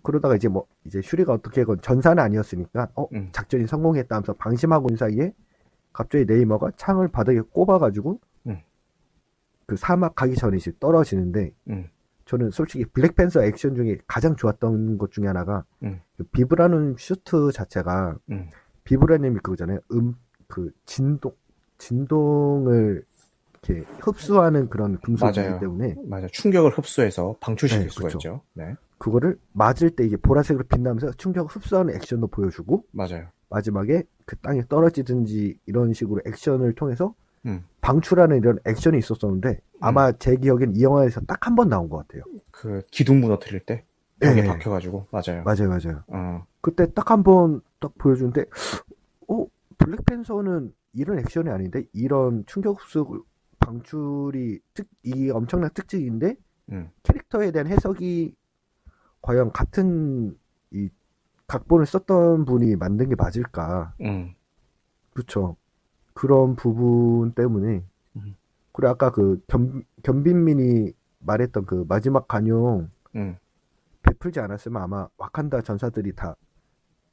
그러다가 0.01 0.36
이제 0.36 0.47
뭐 0.47 0.65
이제 0.86 1.01
슈리가 1.01 1.33
어떻게 1.33 1.63
건 1.63 1.79
전사는 1.81 2.21
아니었으니까 2.21 2.89
어 2.95 3.07
음. 3.13 3.29
작전이 3.31 3.67
성공했다면서 3.67 4.33
방심하고 4.33 4.88
있는 4.89 4.97
사이에 4.97 5.33
갑자기 5.93 6.25
네이머가 6.25 6.71
창을 6.77 7.07
바닥에 7.09 7.41
꼽아가지고 7.41 8.19
음. 8.47 8.61
그 9.67 9.75
사막 9.75 10.15
가기 10.15 10.36
전에 10.36 10.57
이제 10.57 10.71
떨어지는데 10.79 11.51
음. 11.69 11.89
저는 12.26 12.51
솔직히 12.51 12.86
블랙팬서 12.86 13.43
액션 13.43 13.76
중에 13.76 13.97
가장 14.07 14.36
좋았던 14.36 14.97
것 14.97 15.11
중에 15.11 15.28
하나가 15.28 15.63
음. 15.84 16.01
그 16.17 16.23
비브라늄 16.23 16.95
슈트 16.97 17.51
자체가 17.51 18.17
음. 18.32 18.49
비브라늄이 18.84 19.38
그거잖아요. 19.38 19.80
음 19.91 20.15
그 20.47 20.71
진동 20.86 21.32
진동을 21.78 23.03
이렇게 23.63 23.84
흡수하는 23.99 24.69
그런 24.69 24.99
금속이기 25.01 25.59
때문에 25.59 25.95
맞아 26.05 26.28
충격을 26.28 26.71
흡수해서 26.71 27.36
방출시킬 27.39 27.86
네, 27.86 27.89
수가 27.89 28.07
그렇죠. 28.07 28.17
있죠. 28.17 28.41
네. 28.53 28.76
그거를 28.97 29.38
맞을 29.51 29.89
때 29.89 30.05
이게 30.05 30.15
보라색으로 30.17 30.65
빛나면서 30.65 31.13
충격을 31.13 31.49
흡수하는 31.49 31.95
액션도 31.95 32.28
보여주고 32.28 32.86
맞아요. 32.91 33.28
마지막에 33.49 34.03
그 34.26 34.36
땅에 34.38 34.63
떨어지든지 34.67 35.59
이런 35.65 35.93
식으로 35.93 36.21
액션을 36.26 36.73
통해서 36.73 37.13
음. 37.45 37.63
방출하는 37.86 38.38
이런 38.38 38.57
액션이 38.65 38.97
있었었는데 38.97 39.59
아마 39.79 40.07
음. 40.09 40.13
제 40.17 40.36
기억엔 40.36 40.75
이 40.75 40.81
영화에서 40.81 41.21
딱 41.21 41.45
한 41.47 41.55
번 41.55 41.69
나온 41.69 41.88
것 41.88 41.97
같아요. 41.97 42.23
그 42.51 42.81
기둥 42.91 43.21
무너뜨릴 43.21 43.59
때 43.65 43.86
벽에 44.19 44.41
네. 44.41 44.47
박혀가지고 44.47 45.07
맞아요. 45.11 45.43
맞아요, 45.43 45.69
맞아요. 45.69 46.03
어. 46.07 46.45
그때 46.61 46.91
딱 46.93 47.11
한 47.11 47.21
번 47.23 47.61
딱 47.79 47.93
보여주는데, 47.99 48.45
어 49.27 49.45
블랙팬서는 49.77 50.73
이런 50.93 51.19
액션이 51.19 51.49
아닌데 51.51 51.83
이런 51.93 52.43
충격 52.47 52.81
흡수 52.81 53.23
방출이 53.59 54.59
특, 54.73 54.88
이 55.03 55.29
엄청난 55.29 55.69
특징인데 55.73 56.36
음. 56.71 56.89
캐릭터에 57.03 57.51
대한 57.51 57.67
해석이 57.67 58.33
과연 59.21 59.51
같은 59.51 60.36
이 60.71 60.89
각본을 61.47 61.86
썼던 61.86 62.45
분이 62.45 62.77
만든 62.77 63.09
게 63.09 63.15
맞을까? 63.15 63.93
음. 64.01 64.33
그렇죠. 65.13 65.57
그런 66.16 66.55
부분 66.55 67.34
때문에 67.34 67.84
음. 68.16 68.36
그리고 68.72 68.89
아까 68.89 69.11
그 69.11 69.39
겸, 69.47 69.84
겸빈민이 70.01 70.91
말했던 71.20 71.66
그 71.66 71.86
마지막 71.88 72.28
관용 72.28 72.89
음. 73.16 73.38
베풀지 74.01 74.39
않았으면 74.39 74.82
아마 74.82 75.07
와칸다 75.18 75.61
전사들이 75.61 76.13
다 76.16 76.36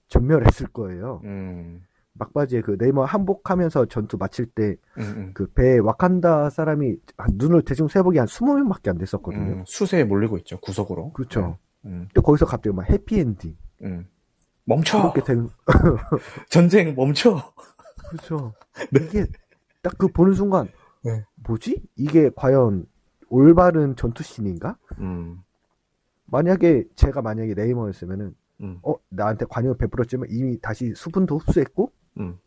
전멸했을 0.08 0.68
거예요. 0.68 1.20
음. 1.24 1.82
막바지에 2.14 2.60
그 2.60 2.76
네이머 2.78 3.04
한복하면서 3.04 3.86
전투 3.86 4.16
마칠 4.18 4.46
때 4.46 4.76
그 5.32 5.46
배에 5.52 5.78
와칸다 5.78 6.50
사람이 6.50 6.96
눈을 7.34 7.62
대충 7.62 7.88
세보기 7.88 8.18
한 8.18 8.26
20명밖에 8.26 8.88
안 8.90 8.98
됐었거든요. 8.98 9.52
음, 9.52 9.64
수세에 9.66 10.04
몰리고 10.04 10.36
있죠 10.38 10.60
구석으로. 10.60 11.12
그렇죠. 11.12 11.58
음. 11.86 12.08
또 12.14 12.22
거기서 12.22 12.46
갑자기 12.46 12.74
막 12.76 12.88
해피엔딩. 12.88 13.56
음. 13.84 14.06
멈춰. 14.64 15.00
그렇게 15.10 15.22
된 15.24 15.48
전쟁 16.48 16.94
멈춰. 16.94 17.52
그렇죠. 18.12 18.54
네. 18.92 19.04
이게 19.06 19.26
딱 19.82 19.94
그 19.98 20.08
보는 20.08 20.34
순간 20.34 20.68
네. 21.02 21.24
뭐지? 21.46 21.82
이게 21.96 22.30
과연 22.36 22.86
올바른 23.28 23.96
전투씬인가? 23.96 24.76
음. 24.98 25.42
만약에 26.26 26.84
제가 26.94 27.20
만약에 27.22 27.54
네이머였으면은 27.54 28.34
음. 28.60 28.78
어 28.82 28.94
나한테 29.08 29.46
관용을 29.48 29.76
베풀었지만 29.76 30.28
이미 30.30 30.58
다시 30.60 30.94
수분도 30.94 31.38
흡수했고 31.38 31.90
음. 32.20 32.38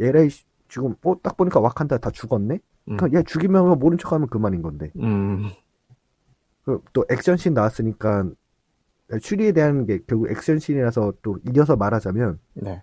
얘네 0.00 0.28
지금 0.68 0.94
어 1.04 1.14
딱 1.22 1.36
보니까 1.36 1.60
와칸다 1.60 1.98
다 1.98 2.10
죽었네. 2.10 2.54
음. 2.88 2.96
그러니까 2.96 3.18
얘 3.18 3.22
죽이면 3.22 3.78
모른 3.78 3.98
척하면 3.98 4.26
그만인 4.28 4.62
건데. 4.62 4.90
음. 4.96 5.50
또 6.92 7.04
액션씬 7.10 7.54
나왔으니까 7.54 8.30
슈리에 9.20 9.52
대한 9.52 9.84
게 9.86 9.98
결국 10.06 10.30
액션씬이라서 10.30 11.12
또 11.22 11.38
이어서 11.54 11.76
말하자면 11.76 12.38
네. 12.54 12.82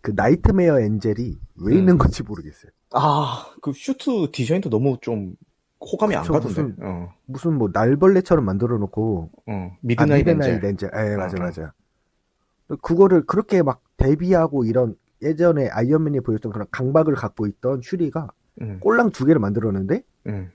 그 0.00 0.12
나이트메어 0.14 0.80
엔젤이 0.80 1.38
왜 1.56 1.72
음. 1.74 1.78
있는 1.78 1.98
건지 1.98 2.22
모르겠어요. 2.22 2.70
아, 2.92 3.46
그 3.60 3.72
슈트 3.72 4.30
디자인도 4.32 4.70
너무 4.70 4.98
좀 5.00 5.34
호감이 5.80 6.14
그쵸, 6.16 6.34
안 6.34 6.40
가던데. 6.40 6.62
무슨, 6.62 6.76
어. 6.82 7.12
무슨 7.26 7.54
뭐 7.54 7.70
날벌레처럼 7.72 8.44
만들어 8.44 8.78
놓고 8.78 9.30
어, 9.46 9.76
미드나잇, 9.80 10.26
아, 10.26 10.30
엔젤. 10.30 10.64
엔젤. 10.64 10.90
예, 10.94 11.16
맞아 11.16 11.36
어, 11.36 11.40
어. 11.40 11.44
맞아. 11.44 11.72
그거를 12.82 13.24
그렇게 13.26 13.62
막 13.62 13.82
데뷔하고 13.96 14.64
이런 14.64 14.96
예전에 15.22 15.68
아이언맨이 15.68 16.20
보였던 16.20 16.52
그런 16.52 16.66
강박을 16.70 17.14
갖고 17.14 17.46
있던 17.46 17.80
슈리가 17.82 18.28
음. 18.60 18.80
꼴랑 18.80 19.10
두 19.10 19.24
개를 19.24 19.40
만들었는데 19.40 20.02
음. 20.26 20.50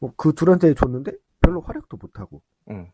뭐 0.00 0.12
그 0.16 0.32
둘한테 0.32 0.74
줬는데 0.74 1.12
별로 1.40 1.60
활약도 1.60 1.96
못하고 2.00 2.40
음. 2.70 2.86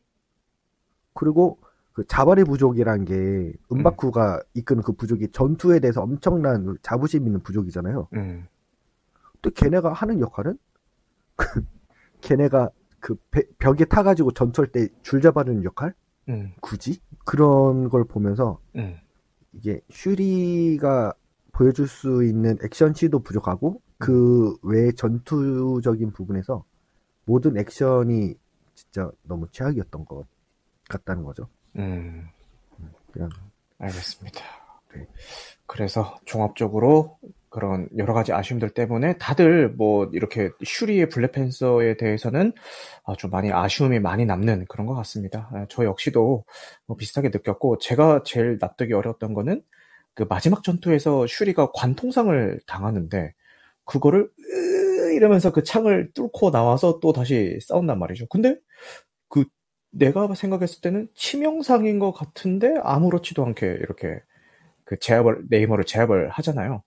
그리고 1.14 1.58
그 1.94 2.04
자바리 2.06 2.44
부족이란 2.44 3.04
게 3.06 3.52
은바쿠가 3.72 4.34
음. 4.36 4.40
이끄는 4.54 4.82
그 4.82 4.92
부족이 4.92 5.28
전투에 5.30 5.78
대해서 5.80 6.02
엄청난 6.02 6.76
자부심 6.82 7.26
있는 7.26 7.40
부족이잖아요. 7.40 8.08
음. 8.14 8.46
또 9.42 9.50
걔네가 9.50 9.92
하는 9.92 10.20
역할은 10.20 10.58
그 11.36 11.46
걔네가 12.20 12.70
그 13.00 13.16
배, 13.30 13.42
벽에 13.58 13.84
타가지고 13.84 14.32
전투할 14.32 14.72
때줄 14.72 15.20
잡아주는 15.22 15.62
역할? 15.64 15.94
음. 16.28 16.52
굳이? 16.60 17.00
그런 17.24 17.88
걸 17.88 18.04
보면서 18.04 18.58
음. 18.76 18.96
이게 19.52 19.80
슈리가 19.90 21.12
보여줄 21.52 21.86
수 21.86 22.24
있는 22.24 22.58
액션시도 22.64 23.20
부족하고 23.20 23.80
그 23.98 24.56
외 24.64 24.90
전투적인 24.92 26.10
부분에서 26.12 26.64
모든 27.24 27.56
액션이 27.56 28.34
진짜 28.74 29.10
너무 29.22 29.46
최악이었던 29.52 30.04
것 30.06 30.26
같다는 30.88 31.22
거죠. 31.22 31.48
음. 31.76 32.28
그냥 33.12 33.30
알겠습니다. 33.78 34.40
네. 34.94 35.06
그래서 35.66 36.18
종합적으로 36.24 37.18
그런 37.48 37.88
여러 37.96 38.14
가지 38.14 38.32
아쉬움들 38.32 38.70
때문에 38.70 39.16
다들 39.18 39.68
뭐 39.68 40.10
이렇게 40.12 40.50
슈리의 40.64 41.08
블랙팬서에 41.08 41.96
대해서는 41.96 42.52
좀 43.16 43.30
많이 43.30 43.52
아쉬움이 43.52 44.00
많이 44.00 44.26
남는 44.26 44.66
그런 44.68 44.86
것 44.88 44.94
같습니다. 44.96 45.48
아, 45.52 45.64
저 45.68 45.84
역시도 45.84 46.44
뭐 46.86 46.96
비슷하게 46.96 47.28
느꼈고 47.28 47.78
제가 47.78 48.22
제일 48.24 48.58
납득이 48.60 48.92
어려웠던 48.92 49.34
거는 49.34 49.62
그 50.14 50.24
마지막 50.28 50.64
전투에서 50.64 51.26
슈리가 51.28 51.70
관통상을 51.72 52.60
당하는데 52.66 53.32
그거를 53.84 54.28
이러면서 55.14 55.52
그 55.52 55.62
창을 55.62 56.10
뚫고 56.12 56.50
나와서 56.50 56.98
또 57.00 57.12
다시 57.12 57.58
싸운단 57.60 58.00
말이죠. 58.00 58.26
근데 58.26 58.56
그 58.56 58.60
내가 59.94 60.34
생각했을 60.34 60.80
때는 60.82 61.08
치명상인 61.14 61.98
것 61.98 62.12
같은데 62.12 62.74
아무렇지도 62.82 63.44
않게 63.46 63.66
이렇게 63.66 64.20
그 64.84 64.98
제압을 64.98 65.44
네이머를 65.50 65.84
제압을 65.86 66.30
하잖아요. 66.30 66.82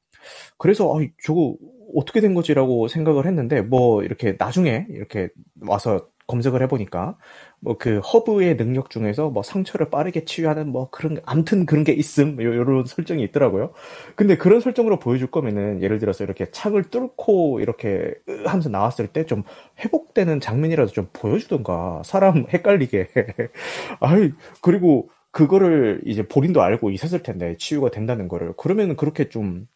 그래서 0.57 0.93
아, 0.97 1.01
저거 1.23 1.55
어떻게 1.95 2.21
된 2.21 2.33
거지라고 2.33 2.87
생각을 2.87 3.25
했는데 3.25 3.61
뭐 3.61 4.03
이렇게 4.03 4.35
나중에 4.37 4.85
이렇게 4.89 5.29
와서 5.61 6.07
검색을 6.27 6.61
해보니까 6.63 7.17
뭐 7.61 7.77
그 7.79 7.99
허브의 7.99 8.57
능력 8.57 8.89
중에서 8.89 9.29
뭐 9.29 9.41
상처를 9.43 9.89
빠르게 9.89 10.25
치유하는 10.25 10.69
뭐 10.69 10.89
그런 10.91 11.17
암튼 11.25 11.65
그런 11.65 11.83
게 11.85 11.93
있음 11.93 12.41
요런 12.41 12.85
설정이 12.85 13.23
있더라고요. 13.23 13.71
근데 14.15 14.35
그런 14.37 14.59
설정으로 14.59 14.99
보여줄 14.99 15.31
거면은 15.31 15.81
예를 15.81 15.99
들어서 15.99 16.23
이렇게 16.23 16.51
창을 16.51 16.83
뚫고 16.91 17.61
이렇게 17.61 18.13
하면서 18.45 18.69
나왔을 18.69 19.07
때 19.07 19.25
좀 19.25 19.43
회복되는 19.79 20.39
장면이라도 20.39 20.91
좀 20.91 21.07
보여주던가 21.13 22.01
사람 22.05 22.45
헷갈리게. 22.51 23.07
아이 23.99 24.31
그리고 24.61 25.09
그거를 25.31 26.01
이제 26.05 26.27
본인도 26.27 26.61
알고 26.61 26.91
있었을 26.91 27.21
텐데 27.23 27.55
치유가 27.59 27.89
된다는 27.91 28.27
거를 28.27 28.53
그러면 28.57 28.95
그렇게 28.95 29.29
좀 29.29 29.67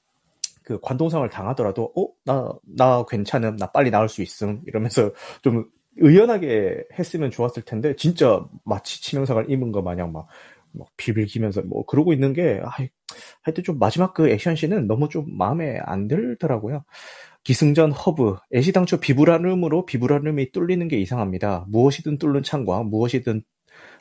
그 0.63 0.79
관동상을 0.81 1.27
당하더라도 1.29 1.91
어? 1.95 2.07
나, 2.25 2.51
나 2.77 3.03
괜찮음. 3.07 3.57
나 3.57 3.71
빨리 3.71 3.91
나올 3.91 4.09
수 4.09 4.21
있음. 4.21 4.61
이러면서 4.67 5.11
좀 5.41 5.65
의연하게 5.97 6.83
했으면 6.97 7.31
좋았을 7.31 7.63
텐데 7.63 7.95
진짜 7.95 8.45
마치 8.63 9.01
치명상을 9.01 9.49
입은 9.49 9.71
거 9.71 9.81
마냥 9.81 10.11
막, 10.11 10.27
막 10.71 10.87
빌빌 10.97 11.22
기면서 11.22 11.63
뭐 11.63 11.85
그러고 11.85 12.13
있는 12.13 12.33
게 12.33 12.61
아, 12.63 12.69
하여튼 13.41 13.63
좀 13.63 13.79
마지막 13.79 14.13
그 14.13 14.29
액션 14.29 14.55
씬은 14.55 14.87
너무 14.87 15.09
좀 15.09 15.25
마음에 15.37 15.79
안 15.83 16.07
들더라고요. 16.07 16.83
기승전 17.43 17.91
허브, 17.91 18.35
애시당초 18.53 18.99
비브라늄으로 18.99 19.85
비브라늄이 19.85 20.51
뚫리는 20.51 20.87
게 20.87 20.99
이상합니다. 20.99 21.65
무엇이든 21.69 22.19
뚫는 22.19 22.43
창과 22.43 22.83
무엇이든 22.83 23.43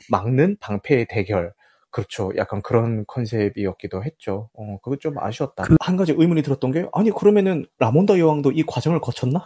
막는 0.09 0.57
방패의 0.59 1.07
대결. 1.09 1.53
그렇죠. 1.91 2.31
약간 2.37 2.61
그런 2.61 3.05
컨셉이었기도 3.05 4.03
했죠. 4.03 4.49
어, 4.53 4.77
그거 4.81 4.95
좀 4.95 5.15
아쉬웠다. 5.19 5.63
그... 5.63 5.75
한 5.79 5.97
가지 5.97 6.13
의문이 6.13 6.41
들었던 6.41 6.71
게, 6.71 6.87
아니, 6.93 7.11
그러면은, 7.11 7.65
라몬다 7.79 8.17
여왕도 8.17 8.53
이 8.53 8.63
과정을 8.63 9.01
거쳤나? 9.01 9.45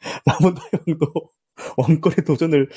라몬다 0.26 0.62
여왕도 0.72 1.12
왕권에 1.78 2.16
도전을 2.26 2.68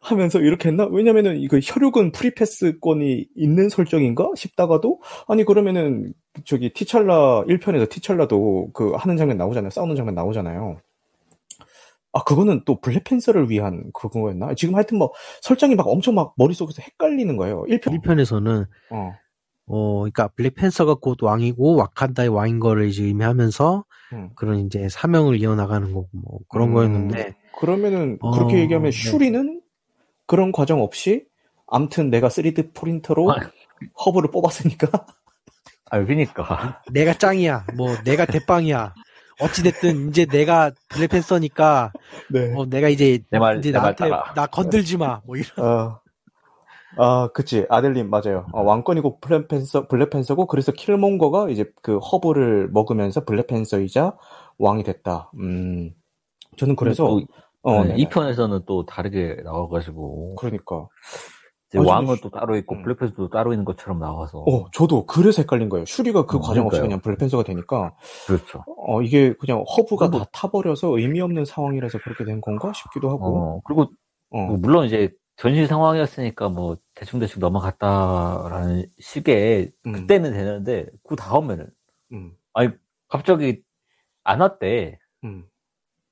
하면서 0.00 0.40
이렇게 0.40 0.68
했나? 0.68 0.86
왜냐면은, 0.86 1.38
이거 1.38 1.58
혈육은 1.62 2.12
프리패스권이 2.12 3.28
있는 3.36 3.68
설정인가? 3.68 4.32
싶다가도, 4.34 5.00
아니, 5.28 5.44
그러면은, 5.44 6.12
저기, 6.44 6.72
티찰라, 6.72 7.44
1편에서 7.44 7.88
티찰라도 7.88 8.70
그 8.72 8.92
하는 8.92 9.16
장면 9.16 9.36
나오잖아요. 9.38 9.70
싸우는 9.70 9.94
장면 9.94 10.14
나오잖아요. 10.16 10.80
아, 12.12 12.22
그거는 12.24 12.62
또 12.64 12.80
블랙팬서를 12.80 13.50
위한 13.50 13.90
그거였나? 13.92 14.54
지금 14.54 14.74
하여튼 14.74 14.98
뭐 14.98 15.12
설정이 15.42 15.74
막 15.74 15.86
엄청 15.86 16.14
막 16.14 16.34
머릿속에서 16.36 16.82
헷갈리는 16.82 17.36
거예요. 17.36 17.64
1편. 17.68 18.02
1편에서는 18.02 18.66
어. 18.90 19.12
어, 19.66 19.98
그러니까 19.98 20.28
블랙팬서가 20.28 20.94
곧 20.94 21.22
왕이고 21.22 21.76
와칸다의 21.76 22.30
왕인 22.30 22.58
거를 22.58 22.88
이제 22.88 23.04
의미하면서 23.04 23.84
음. 24.14 24.30
그런 24.34 24.60
이제 24.60 24.88
사명을 24.88 25.40
이어나가는 25.40 25.92
거고 25.92 26.08
뭐 26.12 26.40
그런 26.48 26.70
음. 26.70 26.74
거였는데 26.74 27.36
그러면은 27.58 28.18
어, 28.20 28.30
그렇게 28.30 28.60
얘기하면 28.60 28.90
네. 28.90 28.96
슈리는 28.96 29.60
그런 30.26 30.52
과정 30.52 30.82
없이 30.82 31.26
암튼 31.66 32.08
내가 32.08 32.28
3D 32.28 32.72
프린터로 32.72 33.30
아. 33.30 33.36
허브를 34.04 34.30
뽑았으니까 34.30 34.88
아, 35.90 36.04
그니까. 36.04 36.82
내가 36.92 37.14
짱이야. 37.14 37.66
뭐, 37.76 37.96
내가 38.04 38.26
대빵이야. 38.26 38.94
어찌됐든 39.40 40.10
이제 40.10 40.26
내가 40.26 40.72
블랙팬서니까 40.88 41.92
네. 42.30 42.52
어, 42.56 42.66
내가 42.66 42.88
이제 42.88 43.20
내 43.30 43.38
말, 43.38 43.58
이제 43.58 43.70
나한테 43.70 44.08
나 44.08 44.46
건들지 44.46 44.96
마. 44.96 45.20
뭐 45.24 45.36
이런. 45.36 45.66
어. 45.66 46.00
아, 46.96 47.28
그치. 47.32 47.66
아델님, 47.68 48.10
맞아요. 48.10 48.46
어, 48.52 48.62
왕권이고 48.62 49.20
블랙팬서, 49.20 49.88
블랙팬서고, 49.88 50.46
그래서 50.46 50.72
킬몽거가 50.72 51.50
이제 51.50 51.70
그 51.82 51.98
허브를 51.98 52.70
먹으면서 52.72 53.24
블랙팬서이자 53.24 54.16
왕이 54.58 54.82
됐다. 54.84 55.30
음. 55.38 55.92
저는 56.56 56.74
그래서, 56.76 57.06
또, 57.06 57.20
어, 57.62 57.84
네, 57.84 57.94
2편에서는 57.96 58.64
또 58.66 58.84
다르게 58.86 59.36
나와가지고. 59.44 60.36
그러니까. 60.36 60.88
왕은 61.76 62.16
또 62.22 62.30
따로 62.30 62.56
있고 62.56 62.76
음. 62.76 62.82
블랙팬서도 62.82 63.28
따로 63.28 63.52
있는 63.52 63.64
것처럼 63.64 63.98
나와서. 63.98 64.38
어, 64.38 64.70
저도 64.72 65.04
그래서 65.06 65.42
헷갈린 65.42 65.68
거예요. 65.68 65.84
슈리가 65.84 66.24
그 66.26 66.38
음, 66.38 66.40
과정 66.40 66.66
없이 66.66 66.80
그냥 66.80 67.00
블랙팬서가 67.00 67.42
되니까. 67.42 67.94
그렇죠. 68.26 68.64
어, 68.78 69.02
이게 69.02 69.34
그냥 69.34 69.64
허브가 69.76 70.08
그리고, 70.08 70.24
다 70.24 70.30
타버려서 70.32 70.96
의미 70.98 71.20
없는 71.20 71.44
상황이라서 71.44 71.98
그렇게 71.98 72.24
된 72.24 72.40
건가 72.40 72.72
싶기도 72.72 73.10
하고. 73.10 73.26
어, 73.26 73.60
그리고 73.64 73.90
어. 74.30 74.42
뭐 74.42 74.56
물론 74.56 74.86
이제 74.86 75.10
전시 75.36 75.66
상황이었으니까 75.66 76.48
뭐 76.48 76.76
대충 76.94 77.20
대충 77.20 77.40
넘어갔다라는 77.40 78.86
식의 78.98 79.70
음. 79.86 79.92
그때는 79.92 80.32
되는데 80.32 80.86
그 81.06 81.16
다음에는 81.16 81.66
음. 82.12 82.32
아니 82.54 82.70
갑자기 83.08 83.62
안 84.24 84.40
왔대. 84.40 84.98
음. 85.24 85.44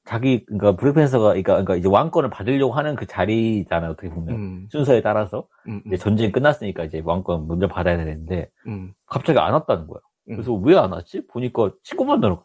자기 0.07 0.45
그러니까 0.47 0.77
블랙팬서가 0.77 1.29
그러니까, 1.31 1.53
그러니까 1.55 1.77
이제 1.77 1.89
왕권을 1.89 2.31
받으려고 2.31 2.73
하는 2.73 2.95
그 2.95 3.07
자리잖아요 3.07 3.91
어떻게 3.91 4.09
보면 4.09 4.35
음. 4.37 4.69
순서에 4.71 5.03
따라서 5.03 5.49
음, 5.67 5.83
음. 5.85 5.89
이제 5.89 5.97
전쟁이 5.97 6.31
끝났으니까 6.31 6.85
이제 6.85 7.03
왕권 7.05 7.49
먼저 7.49 7.67
받아야 7.67 7.97
되는데 7.97 8.49
음. 8.69 8.95
갑자기 9.07 9.39
안 9.41 9.53
왔다는 9.53 9.89
거야. 9.89 9.99
음. 10.31 10.37
그래서 10.37 10.53
왜 10.55 10.77
안 10.77 10.93
왔지? 10.93 11.27
보니까 11.27 11.73
친구만 11.83 12.21
나로 12.21 12.45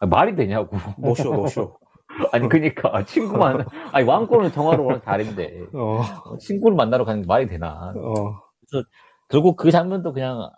말이 0.00 0.34
되냐고. 0.34 0.76
뭐쇼 0.98 1.32
뭐쇼. 1.34 1.76
아니 2.32 2.48
그니까 2.48 3.04
친구만 3.04 3.64
아니 3.92 4.06
왕권을 4.06 4.52
정하러 4.52 4.84
가는 4.84 5.00
자리인데 5.02 5.64
어. 5.74 6.02
친구를 6.38 6.76
만나러 6.76 7.04
가는 7.04 7.20
게 7.22 7.26
말이 7.26 7.46
되나? 7.46 7.92
어. 7.94 8.40
그래서 8.68 8.86
결국 9.28 9.56
그 9.56 9.70
장면도 9.70 10.12
그냥 10.14 10.50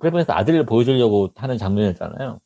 블랙팬서 0.00 0.32
아들을 0.32 0.66
보여주려고 0.66 1.28
하는 1.36 1.56
장면이었잖아요. 1.56 2.38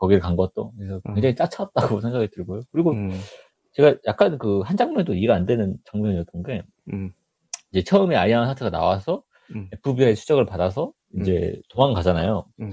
음. 0.00 0.02
거기를 0.02 0.20
간 0.20 0.36
것도. 0.36 0.72
그래서 0.76 1.00
음. 1.06 1.14
굉장히 1.14 1.34
짜쳤다고 1.36 2.00
생각이 2.00 2.28
들고요. 2.30 2.62
그리고 2.72 2.92
음. 2.92 3.12
제가 3.72 3.96
약간 4.06 4.38
그 4.38 4.62
한 4.62 4.76
장면도 4.76 5.14
이해가 5.14 5.34
안 5.34 5.46
되는 5.46 5.76
장면이었던 5.84 6.42
게, 6.42 6.62
음. 6.92 7.12
이제 7.72 7.82
처음에 7.84 8.16
아이언 8.16 8.48
하트가 8.48 8.70
나와서 8.70 9.22
음. 9.54 9.68
FBI 9.72 10.16
추적을 10.16 10.46
받아서 10.46 10.92
이제 11.20 11.54
음. 11.56 11.62
도망가잖아요. 11.70 12.46
음. 12.60 12.72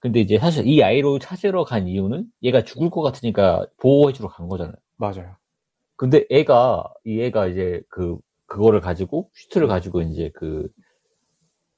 근데 0.00 0.20
이제 0.20 0.38
사실 0.38 0.66
이 0.66 0.82
아이를 0.82 1.18
찾으러 1.18 1.64
간 1.64 1.88
이유는 1.88 2.26
얘가 2.42 2.62
죽을 2.62 2.90
것 2.90 3.02
같으니까 3.02 3.66
보호해주러 3.78 4.28
간 4.28 4.48
거잖아요. 4.48 4.74
맞아요. 4.96 5.36
근데 5.96 6.24
애가, 6.30 6.92
이 7.04 7.20
애가 7.22 7.48
이제 7.48 7.82
그, 7.88 8.18
그거를 8.46 8.80
가지고, 8.80 9.30
슈트를 9.34 9.66
가지고 9.68 10.02
이제 10.02 10.30
그, 10.34 10.68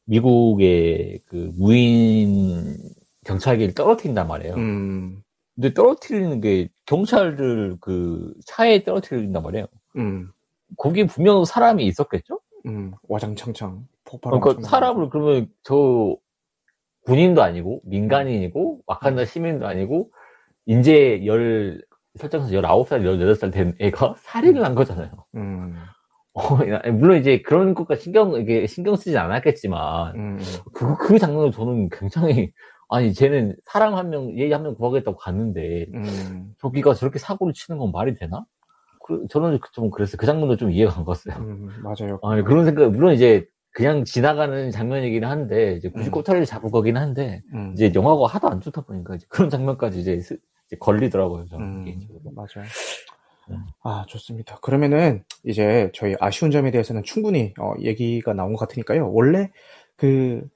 미국의 0.06 1.20
그 1.26 1.52
무인 1.56 2.76
경찰기를 3.28 3.74
떨어뜨린단 3.74 4.26
말이에요. 4.26 4.54
음. 4.54 5.22
근데 5.54 5.74
떨어뜨리는 5.74 6.40
게 6.40 6.68
경찰들 6.86 7.76
그 7.80 8.32
차에 8.46 8.84
떨어뜨린단 8.84 9.42
말이에요. 9.42 9.66
음. 9.96 10.30
거기 10.76 11.06
분명 11.06 11.44
사람이 11.44 11.84
있었겠죠? 11.86 12.40
음. 12.66 12.92
와장창창 13.02 13.86
폭발. 14.04 14.40
그러니까 14.40 14.66
사람을 14.66 15.10
그러면 15.10 15.48
저 15.62 16.16
군인도 17.04 17.42
아니고 17.42 17.82
민간인이고 17.84 18.80
와칸다 18.86 19.26
시민도 19.26 19.66
아니고 19.66 20.10
이제 20.66 21.24
열 21.26 21.82
설정에서 22.16 22.50
19살, 22.50 23.02
18살 23.02 23.52
된 23.52 23.74
애가 23.78 24.16
살인을 24.18 24.64
한 24.64 24.74
거잖아요. 24.74 25.10
음. 25.36 25.76
어, 26.34 26.56
물론 26.92 27.18
이제 27.18 27.42
그런 27.42 27.74
것과 27.74 27.96
신경, 27.96 28.34
이게 28.34 28.66
신경 28.66 28.96
쓰지 28.96 29.16
않았겠지만, 29.18 30.14
음. 30.16 30.38
그, 30.72 30.96
그 30.96 31.18
장면을 31.18 31.52
저는 31.52 31.88
굉장히 31.90 32.52
아니 32.88 33.12
쟤는 33.14 33.56
사람 33.64 33.94
한 33.94 34.10
명, 34.10 34.38
얘 34.38 34.50
한 34.50 34.62
명 34.62 34.74
구하겠다고 34.74 35.16
갔는데 35.18 35.86
음. 35.94 36.54
저기가 36.60 36.94
저렇게 36.94 37.18
사고를 37.18 37.52
치는 37.52 37.78
건 37.78 37.92
말이 37.92 38.14
되나? 38.14 38.44
그, 39.04 39.26
저는 39.30 39.58
좀 39.72 39.90
그랬어요. 39.90 40.16
그 40.18 40.26
장면도 40.26 40.56
좀 40.56 40.70
이해가 40.70 40.96
안 40.98 41.04
갔어요. 41.04 41.34
음, 41.38 41.70
맞아요. 41.82 42.18
아니 42.22 42.42
그런 42.42 42.64
생각, 42.64 42.90
물론 42.90 43.14
이제 43.14 43.46
그냥 43.70 44.04
지나가는 44.04 44.70
장면이긴 44.70 45.24
한데 45.24 45.74
이제 45.74 45.88
굳이 45.90 46.08
음. 46.08 46.12
꼬타리를 46.12 46.46
잡을 46.46 46.70
거긴 46.70 46.96
한데 46.96 47.42
음. 47.54 47.72
이제 47.74 47.92
영화가 47.94 48.26
하도 48.26 48.48
안 48.48 48.60
좋다 48.60 48.82
보니까 48.82 49.14
이제 49.14 49.26
그런 49.28 49.48
장면까지 49.50 50.00
이제, 50.00 50.12
이제 50.14 50.36
걸리더라고요. 50.80 51.46
저는 51.46 51.64
음, 51.66 51.84
개인적으로. 51.84 52.20
맞아요. 52.34 52.66
네. 53.48 53.56
아, 53.82 54.04
좋습니다. 54.08 54.58
그러면은 54.60 55.24
이제 55.44 55.90
저희 55.94 56.14
아쉬운 56.20 56.50
점에 56.50 56.70
대해서는 56.70 57.02
충분히 57.02 57.54
어, 57.58 57.72
얘기가 57.80 58.34
나온 58.34 58.52
것 58.52 58.58
같으니까요. 58.58 59.10
원래 59.12 59.50
그 59.96 60.46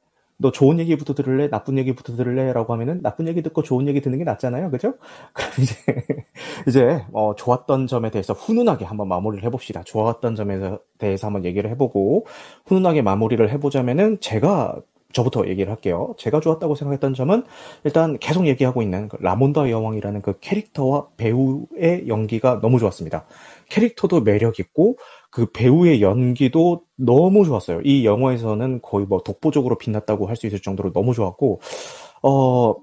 너 0.43 0.51
좋은 0.51 0.79
얘기부터 0.81 1.15
들을래? 1.15 1.49
나쁜 1.49 1.79
얘기부터 1.79 2.15
들을래? 2.15 2.53
라고 2.53 2.73
하면은 2.75 3.01
나쁜 3.01 3.29
얘기 3.29 3.43
듣고 3.43 3.63
좋은 3.63 3.89
얘기 3.89 4.01
듣는 4.03 4.19
게 4.19 4.25
낫잖아요. 4.25 4.71
그죠? 4.71 4.95
그럼 5.33 5.51
이제, 5.61 5.75
이제, 6.69 7.05
어, 7.13 7.35
좋았던 7.35 7.87
점에 7.87 8.11
대해서 8.11 8.35
훈훈하게 8.35 8.85
한번 8.85 9.09
마무리를 9.09 9.45
해봅시다. 9.45 9.83
좋았던 9.85 10.35
점에 10.35 10.77
대해서 10.99 11.29
한번 11.29 11.45
얘기를 11.45 11.71
해보고, 11.71 12.27
훈훈하게 12.67 13.03
마무리를 13.03 13.49
해보자면은 13.51 14.19
제가 14.21 14.77
저부터 15.13 15.47
얘기를 15.47 15.71
할게요. 15.71 16.15
제가 16.19 16.41
좋았다고 16.41 16.75
생각했던 16.75 17.15
점은 17.15 17.45
일단 17.85 18.19
계속 18.19 18.47
얘기하고 18.47 18.83
있는 18.83 19.09
그 19.09 19.17
라몬다 19.21 19.71
여왕이라는 19.71 20.23
그 20.23 20.39
캐릭터와 20.41 21.09
배우의 21.17 22.09
연기가 22.09 22.61
너무 22.61 22.79
좋았습니다. 22.79 23.27
캐릭터도 23.69 24.23
매력 24.23 24.59
있고 24.59 24.97
그 25.33 25.51
배우의 25.53 26.03
연기도 26.03 26.85
너무 26.99 27.47
좋았어요. 27.47 27.83
이 27.85 28.07
영화에서는 28.07 28.83
거의 28.83 29.07
뭐 29.07 29.21
독보적으로 29.23 29.79
빛났다고 29.79 30.29
할 30.29 30.37
수 30.37 30.47
있을 30.49 30.61
정도로 30.63 30.93
너무 30.95 31.15
좋았고, 31.15 31.61
어, 32.25 32.75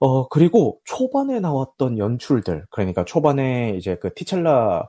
어, 0.00 0.28
그리고 0.28 0.80
초반에 0.84 1.38
나왔던 1.40 1.98
연출들, 1.98 2.64
그러니까 2.70 3.04
초반에 3.04 3.74
이제 3.78 3.96
그 4.00 4.12
티첼라 4.14 4.88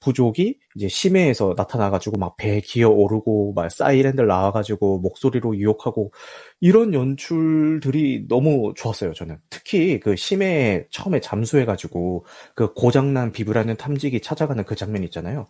부족이 0.00 0.58
이제 0.76 0.88
심해에서 0.88 1.54
나타나가지고 1.56 2.18
막 2.18 2.36
배 2.38 2.60
기어 2.62 2.88
오르고 2.90 3.52
막 3.54 3.70
사이렌들 3.70 4.26
나와가지고 4.26 5.00
목소리로 5.00 5.56
유혹하고 5.58 6.12
이런 6.60 6.94
연출들이 6.94 8.26
너무 8.28 8.72
좋았어요 8.76 9.12
저는 9.14 9.38
특히 9.50 10.00
그 10.00 10.16
심해 10.16 10.86
처음에 10.90 11.20
잠수해가지고 11.20 12.24
그 12.54 12.72
고장난 12.74 13.30
비브라는 13.32 13.76
탐지기 13.76 14.22
찾아가는 14.22 14.64
그 14.64 14.74
장면 14.74 15.04
있잖아요 15.04 15.48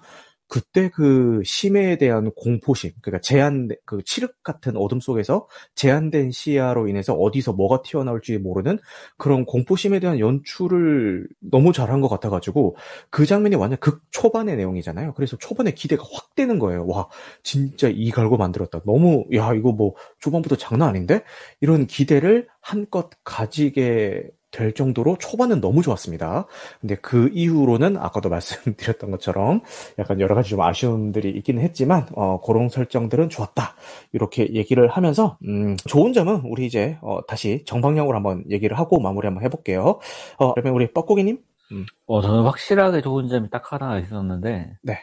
그때 0.50 0.90
그 0.90 1.40
심해에 1.44 1.96
대한 1.96 2.32
공포심, 2.34 2.90
그러니까 3.00 3.20
제한, 3.22 3.68
그 3.86 4.02
칠흑 4.04 4.42
같은 4.42 4.76
어둠 4.76 4.98
속에서 4.98 5.46
제한된 5.76 6.32
시야로 6.32 6.88
인해서 6.88 7.14
어디서 7.14 7.52
뭐가 7.52 7.82
튀어나올지 7.82 8.36
모르는 8.38 8.80
그런 9.16 9.44
공포심에 9.44 10.00
대한 10.00 10.18
연출을 10.18 11.28
너무 11.38 11.72
잘한 11.72 12.00
것 12.00 12.08
같아가지고 12.08 12.76
그 13.10 13.26
장면이 13.26 13.54
완전 13.54 13.78
극 13.78 14.02
초반의 14.10 14.56
내용이잖아요. 14.56 15.14
그래서 15.14 15.36
초반에 15.38 15.70
기대가 15.70 16.02
확 16.12 16.34
되는 16.34 16.58
거예요. 16.58 16.84
와, 16.88 17.08
진짜 17.44 17.88
이 17.88 18.10
갈고 18.10 18.36
만들었다. 18.36 18.80
너무, 18.84 19.26
야, 19.34 19.54
이거 19.54 19.70
뭐 19.70 19.94
초반부터 20.18 20.56
장난 20.56 20.88
아닌데? 20.88 21.22
이런 21.60 21.86
기대를 21.86 22.48
한껏 22.60 23.08
가지게 23.22 24.30
될 24.50 24.74
정도로 24.74 25.16
초반은 25.18 25.60
너무 25.60 25.82
좋았습니다. 25.82 26.46
근데 26.80 26.96
그 26.96 27.30
이후로는 27.32 27.96
아까도 27.96 28.28
말씀드렸던 28.30 29.10
것처럼 29.10 29.62
약간 29.98 30.20
여러 30.20 30.34
가지 30.34 30.50
좀 30.50 30.60
아쉬움들이 30.60 31.30
있기는 31.30 31.62
했지만 31.62 32.06
어, 32.14 32.40
그런 32.40 32.68
설정들은 32.68 33.28
좋았다. 33.28 33.74
이렇게 34.12 34.52
얘기를 34.54 34.88
하면서 34.88 35.38
음, 35.44 35.76
좋은 35.86 36.12
점은 36.12 36.42
우리 36.44 36.66
이제 36.66 36.98
어, 37.00 37.20
다시 37.26 37.64
정방향으로 37.66 38.16
한번 38.16 38.44
얘기를 38.50 38.78
하고 38.78 39.00
마무리 39.00 39.26
한번 39.26 39.44
해볼게요. 39.44 40.00
어, 40.38 40.54
그러면 40.54 40.74
우리 40.74 40.92
뻐꾸기님. 40.92 41.38
음. 41.72 41.86
어, 42.06 42.20
저는 42.20 42.42
확실하게 42.42 43.00
좋은 43.00 43.28
점이 43.28 43.50
딱 43.50 43.72
하나 43.72 43.98
있었는데. 43.98 44.76
네. 44.82 44.98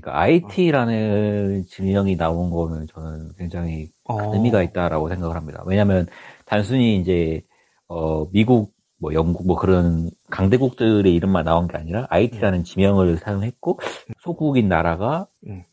그러니까 0.00 0.20
IT라는 0.20 1.64
지명이 1.68 2.16
나온 2.16 2.50
거는 2.50 2.86
저는 2.86 3.32
굉장히 3.36 3.90
어. 4.04 4.34
의미가 4.34 4.62
있다라고 4.62 5.08
생각을 5.08 5.36
합니다. 5.36 5.62
왜냐하면 5.66 6.06
단순히 6.46 6.96
이제 6.96 7.42
어, 7.86 8.26
미국 8.30 8.72
뭐 9.00 9.14
영국 9.14 9.46
뭐 9.46 9.56
그런 9.56 10.10
강대국들의 10.30 11.12
이름만 11.12 11.44
나온 11.44 11.66
게 11.66 11.76
아니라 11.76 12.06
IT라는 12.10 12.60
음. 12.60 12.64
지명을 12.64 13.16
사용했고 13.16 13.80
소국인 14.20 14.68
나라가 14.68 15.26
음. 15.46 15.64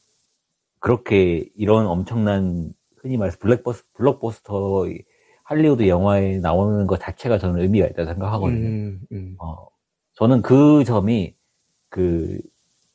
그렇게 0.79 1.45
이런 1.55 1.87
엄청난 1.87 2.71
흔히 2.95 3.17
말해서 3.17 3.37
블랙버스 3.39 3.83
블록버스터 3.93 4.85
할리우드 5.43 5.87
영화에 5.87 6.39
나오는 6.39 6.87
것 6.87 6.99
자체가 6.99 7.37
저는 7.37 7.61
의미가 7.61 7.87
있다고 7.87 8.05
생각하거든요. 8.13 8.67
음, 8.67 8.99
음. 9.11 9.35
어, 9.39 9.67
저는 10.15 10.41
그 10.41 10.83
점이 10.85 11.35
그 11.89 12.39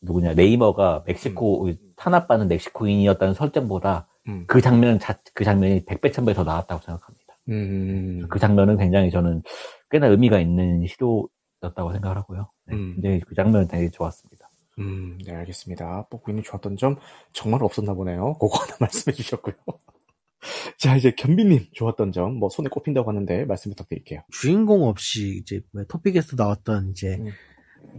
누구냐 0.02 0.34
네이머가 0.34 1.04
멕시코 1.06 1.66
음. 1.66 1.76
탄압받는 1.96 2.48
멕시코인이었다는 2.48 3.34
설정보다 3.34 4.08
음. 4.28 4.44
그 4.46 4.60
장면 4.60 4.98
자, 4.98 5.18
그 5.34 5.44
장면이 5.44 5.84
백배 5.84 6.10
천배 6.10 6.34
더 6.34 6.44
나았다고 6.44 6.82
생각합니다. 6.82 7.21
그 7.46 8.38
장면은 8.38 8.76
굉장히 8.76 9.10
저는 9.10 9.42
꽤나 9.90 10.06
의미가 10.06 10.40
있는 10.40 10.86
시도였다고 10.86 11.92
생각을 11.92 12.16
하고요. 12.16 12.50
네, 12.66 12.74
음. 12.74 13.20
그 13.26 13.34
장면은 13.34 13.68
되게 13.68 13.90
좋았습니다. 13.90 14.48
음, 14.78 15.18
네, 15.24 15.34
알겠습니다. 15.34 16.06
뽀꾸인이 16.10 16.42
좋았던 16.42 16.76
점 16.76 16.96
정말 17.32 17.62
없었나 17.62 17.94
보네요. 17.94 18.34
그거 18.34 18.58
하나 18.58 18.76
말씀해 18.80 19.14
주셨고요. 19.14 19.54
자, 20.78 20.96
이제 20.96 21.12
견비님 21.12 21.66
좋았던 21.72 22.12
점, 22.12 22.34
뭐 22.34 22.48
손에 22.48 22.68
꼽힌다고 22.68 23.08
하는데 23.08 23.44
말씀 23.44 23.70
부탁드릴게요. 23.70 24.22
주인공 24.32 24.84
없이 24.84 25.38
이제 25.40 25.60
뭐 25.72 25.84
토픽에서 25.88 26.36
나왔던 26.36 26.90
이제 26.90 27.18
음. 27.20 27.28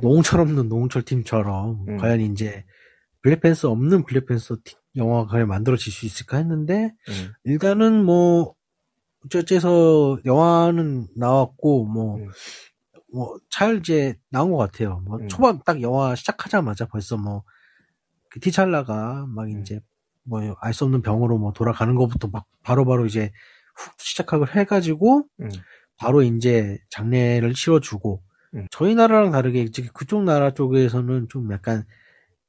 노홍철 0.01 0.41
없는 0.41 0.67
노홍철 0.67 1.03
팀처럼 1.03 1.85
음. 1.87 1.97
과연 1.97 2.21
이제 2.21 2.65
블랙팬서 3.21 3.71
없는 3.71 4.03
블랙팬서 4.03 4.57
영화가 4.95 5.27
과연 5.27 5.47
만들어질 5.47 5.93
수 5.93 6.05
있을까 6.05 6.37
했는데 6.37 6.93
음. 7.07 7.31
일단은 7.45 8.03
뭐 8.03 8.55
어째서 9.35 10.19
영화는 10.25 11.07
나왔고 11.15 11.85
뭐 11.85 12.17
음. 12.17 12.27
뭐잘 13.13 13.77
이제 13.79 14.15
나온 14.29 14.51
것 14.51 14.57
같아요. 14.57 15.01
뭐 15.05 15.19
음. 15.19 15.27
초반 15.29 15.61
딱 15.65 15.81
영화 15.81 16.15
시작하자마자 16.15 16.87
벌써 16.87 17.17
뭐 17.17 17.43
그 18.33 18.39
티찰라가 18.39 19.27
막 19.29 19.45
음. 19.47 19.61
이제 19.61 19.79
뭐 20.23 20.41
알 20.61 20.73
수 20.73 20.85
없는 20.85 21.03
병으로 21.03 21.37
뭐 21.37 21.53
돌아가는 21.53 21.93
것부터 21.95 22.29
막 22.29 22.45
바로바로 22.63 22.97
바로 22.97 23.05
이제 23.05 23.31
훅 23.75 23.93
시작하고 23.99 24.47
해가지고 24.47 25.25
음. 25.41 25.49
바로 25.97 26.23
이제 26.23 26.79
장례를 26.89 27.53
치러주고 27.53 28.23
음. 28.55 28.67
저희 28.71 28.95
나라랑 28.95 29.31
다르게 29.31 29.67
그쪽 29.93 30.23
나라 30.23 30.51
쪽에서는 30.51 31.27
좀 31.29 31.51
약간 31.51 31.85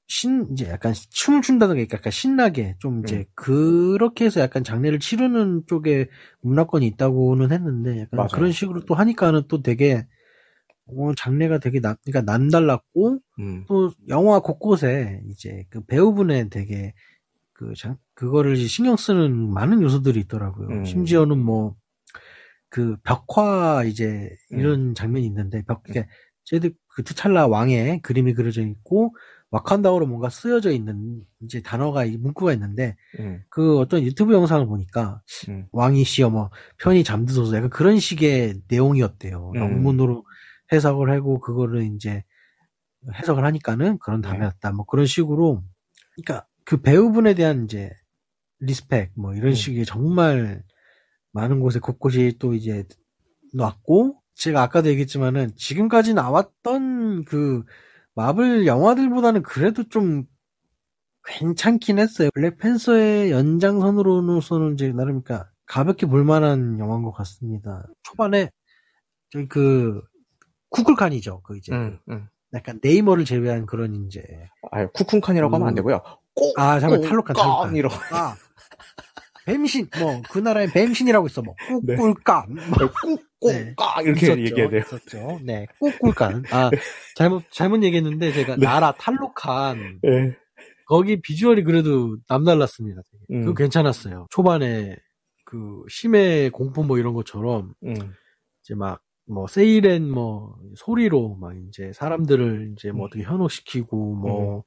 신 0.07 0.46
이제 0.52 0.68
약간 0.68 0.92
춤을 0.92 1.42
춘다든가 1.42 1.80
약간 1.92 2.11
신나게 2.11 2.76
좀 2.78 3.00
이제 3.00 3.16
음. 3.16 3.24
그렇게 3.34 4.26
해서 4.26 4.40
약간 4.40 4.62
장례를 4.62 4.98
치르는 5.00 5.62
쪽에 5.66 6.09
문화권이 6.42 6.86
있다고는 6.86 7.52
했는데 7.52 8.00
약간 8.00 8.09
맞아요. 8.18 8.28
그런 8.32 8.52
식으로 8.52 8.84
또 8.84 8.94
하니까는 8.94 9.44
또 9.48 9.62
되게 9.62 10.07
어, 10.86 11.14
장례가 11.16 11.59
되게 11.59 11.80
남, 11.80 11.96
그러니까 12.05 12.30
남달랐고 12.30 13.18
음. 13.38 13.64
또 13.66 13.92
영화 14.09 14.40
곳곳에 14.40 15.22
이제 15.30 15.64
그 15.70 15.82
배우분의 15.84 16.50
되게 16.50 16.92
그 17.55 17.72
장, 17.74 17.96
그거를 18.14 18.57
신경 18.57 18.96
쓰는 18.96 19.52
많은 19.52 19.80
요소들이 19.82 20.20
있더라고요. 20.20 20.68
음. 20.68 20.84
심지어는 20.84 21.38
뭐 21.38 21.76
그 22.74 22.96
벽화 23.05 23.84
이제 23.84 24.30
이런 24.50 24.88
음. 24.88 24.94
장면이 24.94 25.24
있는데 25.26 25.62
벽 25.62 25.84
이게 25.88 26.09
쟤들 26.42 26.74
그 26.88 27.05
투찰라 27.05 27.46
왕의 27.46 28.00
그림이 28.02 28.34
그려져 28.34 28.62
있고 28.62 29.14
와칸다우로 29.55 30.07
뭔가 30.07 30.30
쓰여져 30.30 30.72
있는 30.72 31.22
이제 31.44 31.62
단어가 31.62 32.05
문구가 32.05 32.52
있는데 32.55 32.96
음. 33.20 33.40
그 33.48 33.78
어떤 33.78 34.02
유튜브 34.02 34.34
영상을 34.34 34.66
보니까 34.66 35.22
음. 35.48 35.68
왕이시여 35.70 36.30
뭐 36.30 36.50
편히 36.76 37.05
잠드소서 37.05 37.57
약간 37.57 37.70
그런 37.70 38.00
식의 38.00 38.62
내용이었대요. 38.66 39.52
음. 39.55 39.61
영문으로 39.61 40.24
해석을 40.72 41.09
하고 41.09 41.38
그거를 41.38 41.84
이제 41.94 42.24
해석을 43.14 43.44
하니까는 43.44 43.98
그런 43.98 44.22
네. 44.22 44.28
단어였다. 44.28 44.72
뭐 44.72 44.86
그런 44.86 45.07
식으로 45.07 45.62
그러니까 46.16 46.48
그 46.64 46.82
배우분에 46.82 47.34
대한 47.34 47.64
이제 47.64 47.92
respect 48.59 49.12
뭐 49.14 49.34
이런 49.34 49.50
음. 49.50 49.55
식의 49.55 49.84
정말 49.84 50.64
많은 51.30 51.61
곳에 51.61 51.78
곳곳이 51.78 52.38
또 52.40 52.55
이제 52.55 52.84
놨고 53.52 54.20
제가 54.34 54.62
아까도 54.62 54.88
얘기했지만은 54.88 55.52
지금까지 55.55 56.12
나왔던 56.12 57.24
그 57.24 57.62
마블 58.14 58.66
영화들보다는 58.66 59.42
그래도 59.42 59.88
좀 59.88 60.24
괜찮긴 61.24 61.98
했어요. 61.98 62.30
블랙팬서의 62.34 63.30
연장선으로서는 63.30 64.74
이제 64.74 64.92
나름 64.92 65.22
그러니까 65.22 65.50
가볍게 65.66 66.06
볼만한 66.06 66.78
영화인 66.78 67.02
것 67.02 67.12
같습니다. 67.12 67.86
초반에 68.02 68.50
저기 69.30 69.48
그 69.48 70.02
쿠쿨칸이죠. 70.68 71.40
그 71.42 71.56
이제 71.56 71.72
음, 71.72 71.98
음. 72.10 72.28
약간 72.52 72.78
네이머를 72.82 73.24
제외한 73.24 73.66
그런 73.66 74.06
이제 74.06 74.22
아 74.70 74.86
쿠쿤칸이라고 74.86 75.50
그... 75.50 75.54
하면 75.54 75.68
안 75.68 75.74
되고요. 75.74 76.00
꼭, 76.34 76.58
아 76.58 76.78
잠깐 76.80 77.00
탈로칸 77.00 77.34
탈로칸 77.34 77.76
이러. 77.76 77.88
아 78.12 78.36
뱀신 79.47 79.88
뭐 79.99 80.22
그 80.30 80.38
나라에 80.38 80.66
뱀신이라고 80.68 81.26
있어 81.26 81.42
뭐 81.42 81.55
꿀꿀깐 81.68 82.55
네. 82.55 82.62
꿀꿀까 83.40 84.03
네. 84.03 84.05
이렇게 84.05 84.26
있었죠, 84.26 84.40
얘기해야 84.40 84.68
돼요. 84.68 84.80
있었죠. 84.80 85.40
네 85.45 85.66
꿀꿀깐 85.80 86.45
아 86.51 86.70
네. 86.70 86.78
잘못 87.14 87.45
잘못 87.51 87.82
얘기했는데 87.82 88.32
제가 88.32 88.57
네. 88.57 88.66
나라 88.66 88.92
탈로칸 88.92 90.01
네. 90.03 90.36
거기 90.86 91.20
비주얼이 91.20 91.64
그래도 91.64 92.16
남달랐습니다. 92.28 93.03
음. 93.32 93.40
그거 93.42 93.55
괜찮았어요. 93.55 94.26
초반에 94.30 94.97
그 95.45 95.82
심해 95.88 96.51
공포 96.51 96.82
뭐 96.82 96.99
이런 96.99 97.14
것처럼 97.14 97.74
음. 97.84 97.95
이제 98.62 98.74
막 98.74 99.03
뭐 99.26 99.47
세이렌 99.47 100.11
뭐 100.11 100.57
소리로 100.76 101.36
막 101.36 101.55
이제 101.68 101.92
사람들을 101.95 102.74
이제 102.76 102.92
뭐 102.92 103.03
음. 103.03 103.07
어떻게 103.07 103.22
현혹시키고 103.22 104.14
뭐 104.16 104.57
음. 104.59 104.62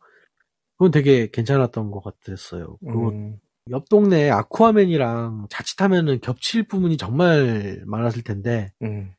그건 0.77 0.91
되게 0.91 1.29
괜찮았던 1.31 1.91
것 1.91 2.03
같았어요. 2.03 2.77
그거 2.79 3.09
음. 3.09 3.37
옆 3.71 3.89
동네 3.89 4.29
아쿠아맨이랑 4.29 5.47
자칫하면은 5.49 6.19
겹칠 6.21 6.67
부분이 6.67 6.97
정말 6.97 7.83
많았을 7.85 8.23
텐데 8.23 8.71
음. 8.81 9.13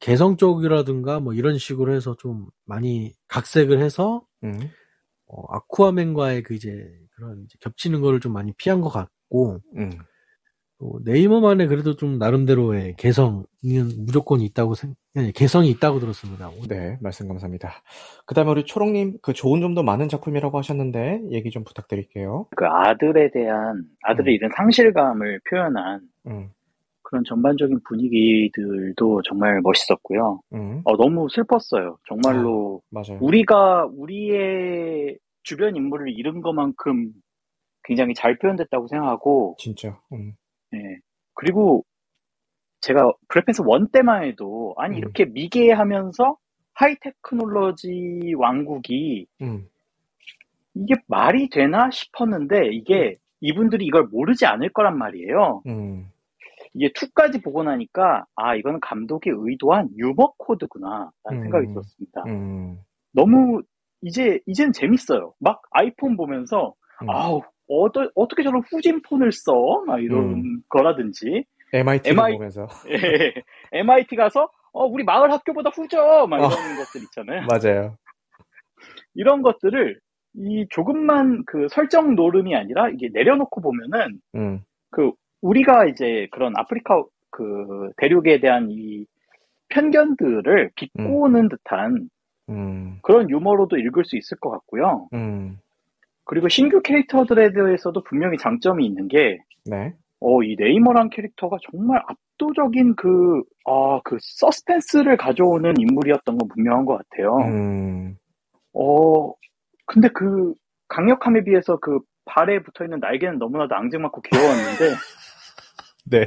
개성 0.00 0.36
쪽이라든가 0.36 1.20
뭐 1.20 1.32
이런 1.32 1.58
식으로 1.58 1.94
해서 1.94 2.16
좀 2.18 2.48
많이 2.64 3.14
각색을 3.28 3.78
해서 3.78 4.26
음. 4.42 4.70
어, 5.26 5.44
아쿠아맨과의 5.54 6.42
그 6.42 6.54
이제 6.54 6.90
그런 7.14 7.44
이제 7.44 7.56
겹치는 7.60 8.00
거를 8.00 8.20
좀 8.20 8.32
많이 8.32 8.52
피한 8.54 8.80
것 8.80 8.88
같고 8.88 9.60
음. 9.76 9.90
어, 10.82 10.98
네이머만의 11.04 11.68
그래도 11.68 11.94
좀 11.94 12.18
나름대로의 12.18 12.96
개성은 12.96 13.44
무조건 14.04 14.40
있다고 14.40 14.74
생, 14.74 14.94
개성이 15.34 15.70
있다고 15.70 16.00
들었습니다. 16.00 16.50
네, 16.68 16.98
말씀 17.00 17.28
감사합니다. 17.28 17.70
그 18.26 18.34
다음에 18.34 18.50
우리 18.50 18.64
초롱님, 18.64 19.18
그 19.22 19.32
좋은 19.32 19.60
점도 19.60 19.84
많은 19.84 20.08
작품이라고 20.08 20.58
하셨는데, 20.58 21.22
얘기 21.30 21.50
좀 21.50 21.62
부탁드릴게요. 21.62 22.48
그 22.56 22.66
아들에 22.66 23.30
대한, 23.30 23.84
아들의 24.02 24.34
음. 24.34 24.36
이런 24.36 24.50
상실감을 24.56 25.40
표현한 25.48 26.00
음. 26.26 26.48
그런 27.02 27.22
전반적인 27.24 27.80
분위기들도 27.86 29.22
정말 29.22 29.60
멋있었고요. 29.62 30.40
음. 30.54 30.80
어, 30.84 30.96
너무 30.96 31.28
슬펐어요. 31.30 31.98
정말로. 32.08 32.82
아, 32.86 32.88
맞아요. 32.90 33.18
우리가, 33.20 33.88
우리의 33.94 35.16
주변 35.44 35.76
인물을 35.76 36.08
잃은 36.08 36.40
것만큼 36.40 37.12
굉장히 37.84 38.14
잘 38.14 38.38
표현됐다고 38.38 38.88
생각하고. 38.88 39.56
진짜. 39.58 40.00
음. 40.12 40.32
네. 40.72 40.98
그리고 41.34 41.84
제가 42.80 43.12
블랙팬서 43.28 43.64
1 43.64 43.88
때만 43.92 44.24
해도 44.24 44.74
아니 44.76 44.96
음. 44.96 44.98
이렇게 44.98 45.24
미개하면서 45.26 46.36
하이테크놀로지 46.74 48.34
왕국이 48.36 49.26
음. 49.42 49.68
이게 50.74 50.94
말이 51.06 51.48
되나 51.48 51.90
싶었는데 51.90 52.70
이게 52.72 53.18
이분들이 53.40 53.84
이걸 53.84 54.04
모르지 54.04 54.46
않을 54.46 54.70
거란 54.72 54.98
말이에요. 54.98 55.62
음. 55.66 56.08
이게 56.74 56.90
2까지 56.92 57.42
보고 57.44 57.62
나니까 57.62 58.24
아 58.34 58.54
이거는 58.54 58.80
감독이 58.80 59.30
의도한 59.32 59.90
유머 59.96 60.32
코드구나 60.38 61.10
라는 61.24 61.40
음. 61.40 61.42
생각이 61.42 61.66
들었습니다. 61.68 62.24
음. 62.26 62.78
너무 63.12 63.62
이제 64.00 64.40
이젠 64.46 64.72
재밌어요. 64.72 65.34
막 65.38 65.60
아이폰 65.70 66.16
보면서 66.16 66.74
음. 67.02 67.10
아우 67.10 67.42
어떠, 67.80 68.10
어떻게 68.14 68.42
저런 68.42 68.62
후진 68.70 69.02
폰을 69.02 69.32
써? 69.32 69.52
막 69.86 70.02
이런 70.02 70.34
음. 70.34 70.62
거라든지. 70.68 71.44
MIT 71.72 72.10
MI, 72.10 72.32
보면서. 72.34 72.66
예, 72.88 73.34
MIT 73.72 74.16
가서, 74.16 74.48
어, 74.72 74.84
우리 74.84 75.04
마을 75.04 75.32
학교보다 75.32 75.70
후져! 75.70 76.26
막 76.28 76.38
이런 76.38 76.52
어. 76.52 76.54
것들 76.54 77.02
있잖아요. 77.04 77.46
맞아요. 77.50 77.96
이런 79.14 79.42
것들을 79.42 79.98
이 80.34 80.66
조금만 80.70 81.44
그 81.46 81.68
설정 81.70 82.14
노름이 82.14 82.54
아니라 82.54 82.88
이게 82.90 83.08
내려놓고 83.12 83.60
보면은, 83.60 84.20
음. 84.34 84.60
그, 84.90 85.12
우리가 85.40 85.86
이제 85.86 86.28
그런 86.30 86.52
아프리카 86.56 87.02
그 87.30 87.90
대륙에 87.96 88.40
대한 88.40 88.68
이 88.70 89.06
편견들을 89.70 90.70
비꼬는 90.76 91.40
음. 91.44 91.48
듯한 91.48 92.08
음. 92.50 92.98
그런 93.02 93.28
유머로도 93.30 93.76
읽을 93.78 94.04
수 94.04 94.16
있을 94.16 94.36
것 94.38 94.50
같고요. 94.50 95.08
음. 95.14 95.58
그리고 96.24 96.48
신규 96.48 96.80
캐릭터들에 96.82 97.52
대해서도 97.52 98.02
분명히 98.04 98.36
장점이 98.38 98.84
있는 98.84 99.08
게, 99.08 99.38
네. 99.64 99.94
어, 100.20 100.42
이 100.42 100.56
네이머란 100.58 101.10
캐릭터가 101.10 101.56
정말 101.70 102.00
압도적인 102.06 102.94
그, 102.96 103.42
아, 103.66 104.00
그 104.04 104.18
서스펜스를 104.20 105.16
가져오는 105.16 105.74
인물이었던 105.78 106.38
건 106.38 106.48
분명한 106.48 106.84
것 106.84 106.98
같아요. 106.98 107.36
음. 107.38 108.16
어, 108.72 109.32
근데 109.86 110.08
그 110.14 110.54
강력함에 110.88 111.42
비해서 111.44 111.78
그 111.78 111.98
발에 112.24 112.62
붙어 112.62 112.84
있는 112.84 113.00
날개는 113.00 113.38
너무나도 113.38 113.74
앙증맞고 113.74 114.22
귀여웠는데, 114.22 114.94
네. 116.06 116.26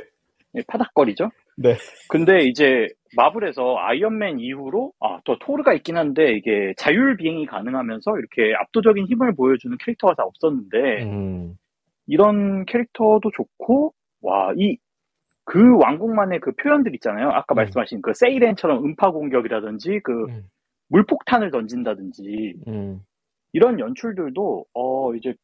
네. 0.54 0.62
파닥거리죠? 0.68 1.30
네. 1.58 1.78
근데 2.10 2.44
이제 2.44 2.88
마블에서 3.16 3.78
아이언맨 3.78 4.40
이후로 4.40 4.92
아, 5.00 5.20
또 5.24 5.40
토르가 5.40 5.74
있긴 5.74 5.98
한데 5.98 6.34
이게 6.34 6.74
자율 6.78 7.16
비행이 7.18 7.46
가능하면서 7.46 8.18
이렇게 8.18 8.54
압도적인 8.56 9.08
힘을 9.08 9.36
보여주는 9.36 9.76
캐릭터가 9.80 10.16
다 10.16 10.24
없었는데 10.24 11.04
음. 11.04 11.56
이런 12.08 12.66
캐릭터도 12.66 13.32
좋고 13.32 13.94
와, 14.22 14.54
이 14.58 14.78
그 15.46 15.78
왕국만의 15.78 16.40
그 16.40 16.52
표현들 16.54 16.94
있잖아요. 16.96 17.30
아까 17.30 17.54
음. 17.54 17.58
말씀하신 17.58 18.02
그 18.02 18.14
세이렌처럼 18.14 18.84
음파 18.84 19.12
공격이라든지 19.12 20.02
그 20.04 20.26
음. 20.26 20.44
물폭탄을 20.90 21.52
던진다든지 21.52 22.56
음. 22.68 23.00
이런 23.54 23.80
연출들도 23.80 24.66
어 24.74 25.16
이제 25.16 25.30
각 25.30 25.38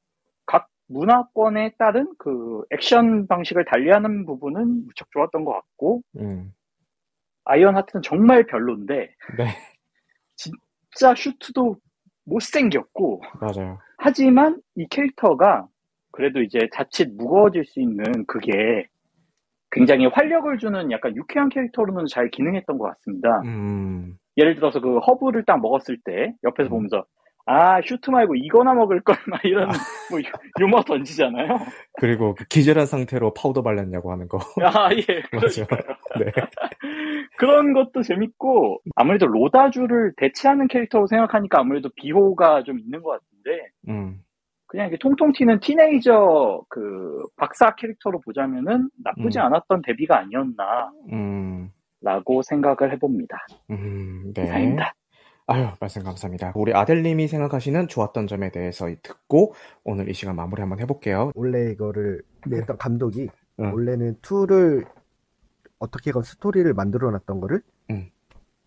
문화권에 0.92 1.76
따른 1.78 2.08
그 2.18 2.64
액션 2.72 3.28
방식을 3.28 3.66
달리하는 3.66 4.26
부분은 4.26 4.86
무척 4.86 5.10
좋았던 5.12 5.46
것 5.46 5.54
같고 5.54 6.02
음. 6.20 6.52
아이언 7.46 7.76
하트는 7.76 8.02
정말 8.02 8.46
별론데 8.46 9.16
네. 9.38 9.46
진짜 10.36 11.16
슈트도 11.16 11.78
못생겼고 12.26 13.22
맞아요. 13.40 13.80
하지만 13.98 14.62
이 14.76 14.88
캐릭터가 14.90 15.68
그래도 16.12 16.42
이제 16.42 16.68
자칫 16.74 17.10
무거워질 17.16 17.66
수 17.66 17.80
있는 17.80 18.26
그게 18.28 18.88
굉장히 19.72 20.06
활력을 20.06 20.58
주는 20.58 20.92
약간 20.92 21.16
유쾌한 21.16 21.50
캐릭터로는 21.50 22.06
잘 22.08 22.30
기능했던 22.30 22.78
것 22.78 22.86
같습니다. 22.90 23.42
음. 23.46 24.18
예를 24.38 24.56
들어서 24.56 24.82
그 24.82 24.98
허브를 25.00 25.46
딱 25.46 25.62
먹었을 25.62 25.98
때 26.04 26.34
옆에서 26.44 26.70
음. 26.70 26.72
보면서 26.72 27.06
아 27.46 27.82
슈트 27.82 28.10
말고 28.10 28.36
이거나 28.36 28.74
먹을 28.74 29.02
걸 29.02 29.16
막 29.28 29.44
이런 29.44 29.70
아. 29.70 29.74
뭐 30.10 30.20
유머 30.60 30.84
던지잖아요. 30.84 31.60
그리고 32.00 32.36
그 32.36 32.46
기절한 32.46 32.86
상태로 32.86 33.34
파우더 33.34 33.62
발랐냐고 33.62 34.12
하는 34.12 34.28
거. 34.28 34.40
아 34.62 34.90
예. 34.94 35.06
맞죠. 35.34 35.66
네. 36.20 36.26
그런 37.38 37.74
것도 37.74 38.04
재밌고 38.04 38.82
아무래도 38.96 39.26
로다주를 39.28 40.14
대체하는 40.18 40.68
캐릭터로 40.68 41.08
생각하니까 41.08 41.60
아무래도 41.60 41.90
비호가 41.96 42.64
좀 42.64 42.80
있는 42.80 43.02
것 43.02 43.12
같은데 43.12 43.68
음. 43.90 44.22
그냥 44.68 44.88
이게 44.88 44.98
통통 44.98 45.34
튀는 45.34 45.60
틴에이저 45.60 46.62
그 46.70 47.24
박사 47.36 47.76
캐릭터로 47.76 48.22
보자면은 48.22 48.90
나쁘지 49.04 49.40
음. 49.40 49.44
않았던 49.46 49.82
데뷔가 49.82 50.20
아니었나 50.20 50.92
음. 51.12 51.70
라고 52.02 52.42
생각을 52.42 52.94
해봅니다. 52.94 53.38
음, 53.70 54.34
네. 54.34 54.44
이상입니다. 54.44 54.94
아유, 55.52 55.68
말씀 55.80 56.04
감사합니다. 56.04 56.54
우리 56.56 56.74
아델님이 56.74 57.28
생각하시는 57.28 57.88
좋았던 57.88 58.28
점에 58.28 58.52
대해서 58.52 58.88
듣고 59.04 59.54
오늘 59.84 60.10
이 60.10 60.14
시간 60.14 60.36
마무리 60.36 60.62
한번 60.62 60.80
해볼게요. 60.80 61.32
원래 61.36 61.72
이거를 61.72 62.22
냈던 62.48 62.78
감독이 62.78 63.30
응. 63.60 63.74
원래는 63.74 64.16
2를 64.22 64.88
어떻게건 65.80 66.24
스토리를 66.24 66.74
만들어 66.74 67.12
놨던 67.12 67.42
거를 67.42 67.62
응. 67.90 68.10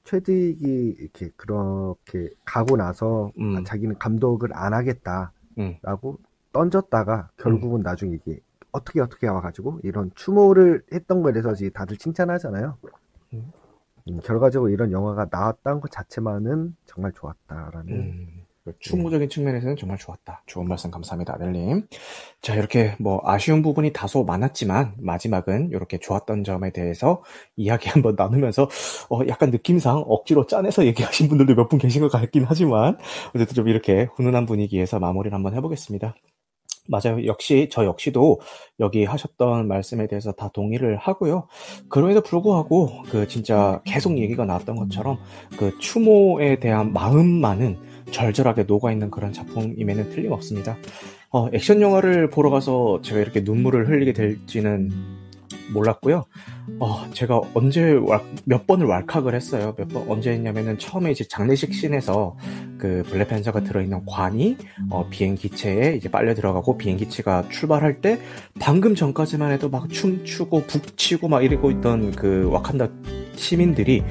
최딕이 0.04 1.00
이렇게 1.00 1.30
그렇게 1.36 2.28
가고 2.44 2.76
나서 2.76 3.32
음. 3.38 3.56
아, 3.56 3.62
자기는 3.64 3.98
감독을 3.98 4.50
안 4.52 4.74
하겠다 4.74 5.32
음. 5.58 5.76
라고 5.82 6.18
던졌다가 6.52 7.30
결국은 7.38 7.80
음. 7.80 7.82
나중에 7.82 8.14
이게 8.14 8.40
어떻게 8.72 9.00
어떻게 9.00 9.26
와가지고 9.28 9.80
이런 9.84 10.10
추모를 10.14 10.82
했던 10.92 11.22
거에 11.22 11.32
대해서 11.32 11.54
다들 11.72 11.96
칭찬하잖아요. 11.96 12.76
음. 14.08 14.14
음, 14.14 14.20
결과적으로 14.24 14.70
이런 14.70 14.92
영화가 14.92 15.28
나왔다는 15.30 15.80
것 15.80 15.90
자체만은 15.90 16.76
정말 16.86 17.12
좋았다라는 17.12 17.88
음. 17.92 18.44
그 18.64 18.72
추모적인 18.80 19.28
측면에서는 19.28 19.76
정말 19.76 19.98
좋았다. 19.98 20.42
좋은 20.46 20.66
말씀 20.66 20.90
감사합니다, 20.90 21.34
아델님. 21.34 21.86
자, 22.40 22.54
이렇게 22.54 22.96
뭐 22.98 23.20
아쉬운 23.24 23.60
부분이 23.60 23.92
다소 23.92 24.24
많았지만 24.24 24.94
마지막은 24.98 25.68
이렇게 25.70 25.98
좋았던 25.98 26.44
점에 26.44 26.70
대해서 26.72 27.22
이야기 27.56 27.88
한번 27.90 28.14
나누면서 28.16 28.68
어, 29.10 29.20
약간 29.28 29.50
느낌상 29.50 30.04
억지로 30.06 30.46
짜내서 30.46 30.86
얘기하신 30.86 31.28
분들도 31.28 31.54
몇 31.54 31.68
분 31.68 31.78
계신 31.78 32.00
것 32.00 32.08
같긴 32.08 32.44
하지만 32.48 32.96
어쨌든 33.34 33.54
좀 33.54 33.68
이렇게 33.68 34.08
훈훈한 34.16 34.46
분위기에서 34.46 34.98
마무리를 34.98 35.34
한번 35.34 35.54
해보겠습니다. 35.54 36.14
맞아요. 36.88 37.24
역시 37.26 37.68
저 37.70 37.84
역시도 37.84 38.40
여기 38.80 39.04
하셨던 39.04 39.68
말씀에 39.68 40.06
대해서 40.06 40.32
다 40.32 40.50
동의를 40.52 40.96
하고요. 40.96 41.48
그럼에도 41.88 42.20
불구하고 42.22 43.02
그 43.10 43.26
진짜 43.26 43.80
계속 43.84 44.18
얘기가 44.18 44.44
나왔던 44.44 44.76
것처럼 44.76 45.18
그 45.56 45.78
추모에 45.78 46.58
대한 46.60 46.92
마음만은 46.92 47.78
절절하게 48.10 48.64
녹아 48.64 48.92
있는 48.92 49.10
그런 49.10 49.32
작품임에는 49.32 50.10
틀림없습니다. 50.10 50.76
어, 51.30 51.48
액션 51.52 51.80
영화를 51.80 52.28
보러 52.30 52.50
가서 52.50 53.00
제가 53.02 53.20
이렇게 53.20 53.40
눈물을 53.40 53.88
흘리게 53.88 54.12
될지는 54.12 54.90
몰랐고요. 55.72 56.24
어, 56.80 57.10
제가 57.12 57.40
언제 57.54 57.98
몇 58.44 58.66
번을 58.66 58.86
왈칵을 58.86 59.34
했어요. 59.34 59.74
몇 59.76 59.88
번 59.88 60.08
언제 60.08 60.32
했냐면은 60.32 60.78
처음에 60.78 61.10
이제 61.10 61.24
장례식 61.24 61.72
씬에서 61.74 62.36
그 62.78 63.02
블랙 63.08 63.28
팬서가 63.28 63.62
들어있는 63.62 64.04
관이 64.06 64.56
어, 64.90 65.06
비행기체에 65.10 65.96
이제 65.96 66.10
빨려 66.10 66.34
들어가고 66.34 66.76
비행기체가 66.78 67.44
출발할 67.50 68.00
때 68.00 68.18
방금 68.60 68.94
전까지만 68.94 69.52
해도 69.52 69.68
막 69.70 69.88
춤추고 69.88 70.64
북치고 70.66 71.28
막 71.28 71.44
이러고 71.44 71.70
있던 71.70 72.12
그 72.12 72.48
와칸다 72.50 72.88
시민들이 73.36 74.02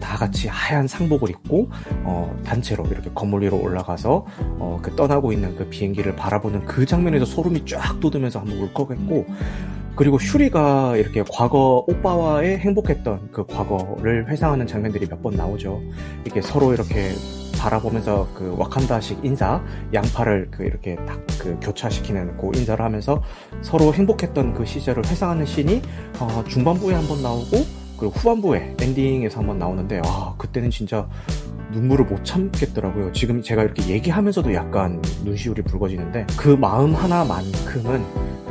다 0.00 0.16
같이 0.16 0.46
하얀 0.48 0.86
상복을 0.86 1.30
입고 1.30 1.70
어, 2.04 2.36
단체로 2.44 2.84
이렇게 2.86 3.10
건물 3.14 3.42
위로 3.42 3.60
올라가서 3.60 4.26
어, 4.38 4.78
그 4.82 4.94
떠나고 4.94 5.32
있는 5.32 5.56
그 5.56 5.68
비행기를 5.68 6.14
바라보는 6.16 6.66
그 6.66 6.86
장면에서 6.86 7.24
소름이 7.24 7.64
쫙 7.66 7.98
돋으면서 8.00 8.40
한번 8.40 8.58
울컥했고 8.58 9.26
그리고 9.96 10.18
슈리가 10.18 10.96
이렇게 10.96 11.24
과거 11.32 11.84
오빠와의 11.88 12.58
행복했던 12.58 13.30
그 13.32 13.46
과거를 13.46 14.28
회상하는 14.28 14.66
장면들이 14.66 15.06
몇 15.06 15.22
번 15.22 15.34
나오죠. 15.34 15.80
이렇게 16.24 16.42
서로 16.42 16.74
이렇게 16.74 17.12
바라보면서 17.58 18.28
그 18.34 18.54
와칸다식 18.58 19.24
인사 19.24 19.62
양팔을 19.94 20.48
그 20.50 20.64
이렇게 20.64 20.96
딱 21.06 21.24
그 21.38 21.56
교차시키는 21.60 22.36
그 22.38 22.50
인사를 22.56 22.82
하면서 22.84 23.22
서로 23.62 23.92
행복했던 23.94 24.54
그 24.54 24.64
시절을 24.66 25.04
회상하는 25.06 25.46
씬이 25.46 25.80
어, 26.18 26.42
중반부에 26.48 26.94
한 26.94 27.06
번 27.06 27.22
나오고 27.22 27.56
그리고 27.98 28.12
후반부에 28.14 28.76
엔딩에서 28.80 29.38
한 29.40 29.46
번 29.46 29.58
나오는데 29.58 30.00
아 30.04 30.34
그때는 30.38 30.70
진짜 30.70 31.08
눈물을 31.72 32.04
못 32.04 32.24
참겠더라고요. 32.24 33.12
지금 33.12 33.42
제가 33.42 33.62
이렇게 33.62 33.88
얘기하면서도 33.88 34.54
약간 34.54 35.02
눈시울이 35.24 35.62
붉어지는데 35.62 36.26
그 36.36 36.48
마음 36.48 36.94
하나만큼은 36.94 38.02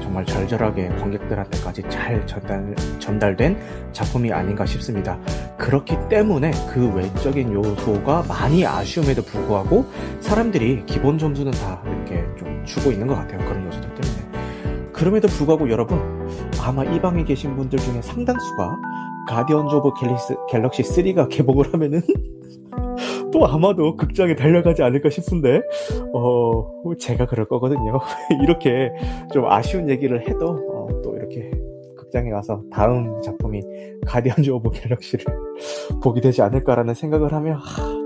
정말 0.02 0.26
절절하게 0.26 0.90
관객들한테까지 0.90 1.84
잘 1.90 2.26
전달, 2.28 2.76
전달된 3.00 3.58
작품이 3.92 4.32
아닌가 4.32 4.66
싶습니다. 4.66 5.18
그렇기 5.58 5.96
때문에 6.10 6.52
그 6.72 6.94
외적인 6.94 7.54
요소가 7.54 8.24
많이 8.28 8.66
아쉬움에도 8.66 9.24
불구하고 9.24 9.86
사람들이 10.20 10.84
기본 10.86 11.18
점수는 11.18 11.52
다 11.54 11.82
이렇게 11.86 12.24
좀 12.38 12.64
주고 12.66 12.92
있는 12.92 13.08
것 13.08 13.16
같아요. 13.16 13.40
그런 13.48 13.66
요소들 13.66 13.90
때문에. 13.96 14.92
그럼에도 14.94 15.28
불구하고 15.28 15.70
여러분 15.70 16.00
아마 16.62 16.84
이 16.84 17.02
방에 17.02 17.24
계신 17.24 17.56
분들 17.56 17.80
중에 17.80 18.02
상당수가 18.02 18.78
가디언즈 19.28 19.76
오브 19.76 20.00
갤럭시, 20.00 20.36
갤럭시 20.50 20.84
3가 20.84 21.28
개봉을 21.34 21.74
하면은 21.74 22.02
또 23.32 23.46
아마도 23.46 23.96
극장에 23.98 24.36
달려가지 24.36 24.82
않을까 24.82 25.10
싶은데 25.10 25.62
어 26.14 26.96
제가 26.98 27.26
그럴 27.26 27.48
거거든요 27.48 28.00
이렇게 28.44 28.92
좀 29.34 29.46
아쉬운 29.46 29.90
얘기를 29.90 30.28
해도 30.28 30.58
어, 30.72 31.02
또 31.04 31.16
이렇게 31.16 31.52
극장에 31.98 32.30
가서 32.30 32.64
다음 32.72 33.22
작품이 33.22 33.62
가디언즈 34.06 34.50
오브 34.52 34.72
갤럭시를 34.72 35.26
보게 36.02 36.22
되지 36.22 36.42
않을까라는 36.42 36.94
생각을 36.94 37.34
하면 37.34 37.60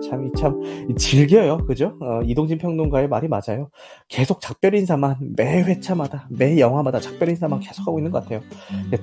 참, 0.10 0.26
이 0.26 0.32
참, 0.36 0.60
즐겨요. 0.98 1.58
그죠? 1.68 1.96
어, 2.02 2.22
이동진 2.24 2.58
평론가의 2.58 3.08
말이 3.08 3.28
맞아요. 3.28 3.70
계속 4.08 4.42
작별 4.42 4.74
인사만, 4.74 5.18
매 5.36 5.62
회차마다, 5.62 6.28
매 6.32 6.60
영화마다 6.60 7.00
작별 7.00 7.30
인사만 7.30 7.60
계속 7.60 7.88
하고 7.88 8.00
있는 8.00 8.12
것 8.12 8.24
같아요. 8.24 8.42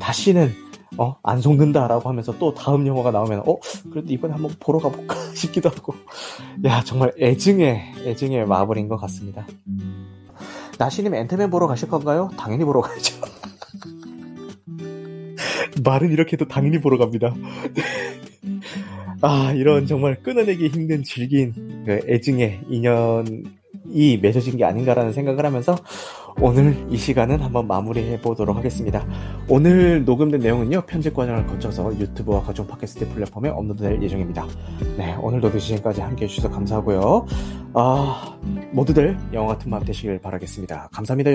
다시는 0.01 0.51
어, 0.99 1.16
안 1.22 1.41
속는다라고 1.41 2.09
하면서 2.09 2.37
또 2.39 2.55
다음 2.55 2.87
영화가 2.87 3.11
나오면, 3.11 3.43
어, 3.47 3.57
그래도 3.91 4.12
이번에 4.12 4.32
한번 4.32 4.53
보러 4.61 4.78
가볼까 4.78 5.16
싶기도 5.34 5.68
하고. 5.68 5.95
야, 6.64 6.82
정말 6.84 7.12
애증의, 7.20 7.95
애증의 8.05 8.47
마블인 8.47 8.89
것 8.89 8.97
같습니다. 8.97 9.47
나시님 10.78 11.14
앤트맨 11.14 11.51
보러 11.51 11.66
가실 11.66 11.89
건가요? 11.89 12.30
당연히 12.37 12.64
보러 12.64 12.80
가죠. 12.80 13.14
말은 15.82 16.11
이렇게 16.11 16.34
해도 16.34 16.47
당연히 16.47 16.80
보러 16.80 16.99
갑니다. 16.99 17.34
아, 19.22 19.53
이런 19.53 19.87
정말 19.87 20.22
끊어내기 20.22 20.68
힘든 20.68 21.03
질긴 21.03 21.84
그 21.87 22.01
애증의 22.09 22.61
인연 22.68 23.56
이 23.91 24.18
맺어진 24.20 24.57
게 24.57 24.64
아닌가라는 24.64 25.12
생각을 25.12 25.45
하면서 25.45 25.76
오늘 26.41 26.76
이 26.91 26.97
시간은 26.97 27.41
한번 27.41 27.66
마무리해 27.66 28.20
보도록 28.20 28.57
하겠습니다. 28.57 29.07
오늘 29.49 30.05
녹음된 30.05 30.41
내용은요, 30.41 30.82
편집 30.82 31.14
과정을 31.14 31.47
거쳐서 31.47 31.99
유튜브와 31.99 32.43
각종 32.43 32.66
팟캐스트 32.66 33.09
플랫폼에 33.09 33.49
업로드될 33.49 34.03
예정입니다. 34.03 34.47
네, 34.99 35.14
오늘도 35.14 35.51
그 35.51 35.59
시간까지 35.59 36.03
함께 36.03 36.24
해주셔서 36.24 36.51
감사하고요. 36.51 37.26
아, 37.72 38.39
모두들 38.72 39.16
영화 39.32 39.55
같은 39.55 39.70
밤 39.70 39.82
되시길 39.84 40.18
바라겠습니다. 40.20 40.89
감사합니다. 40.93 41.32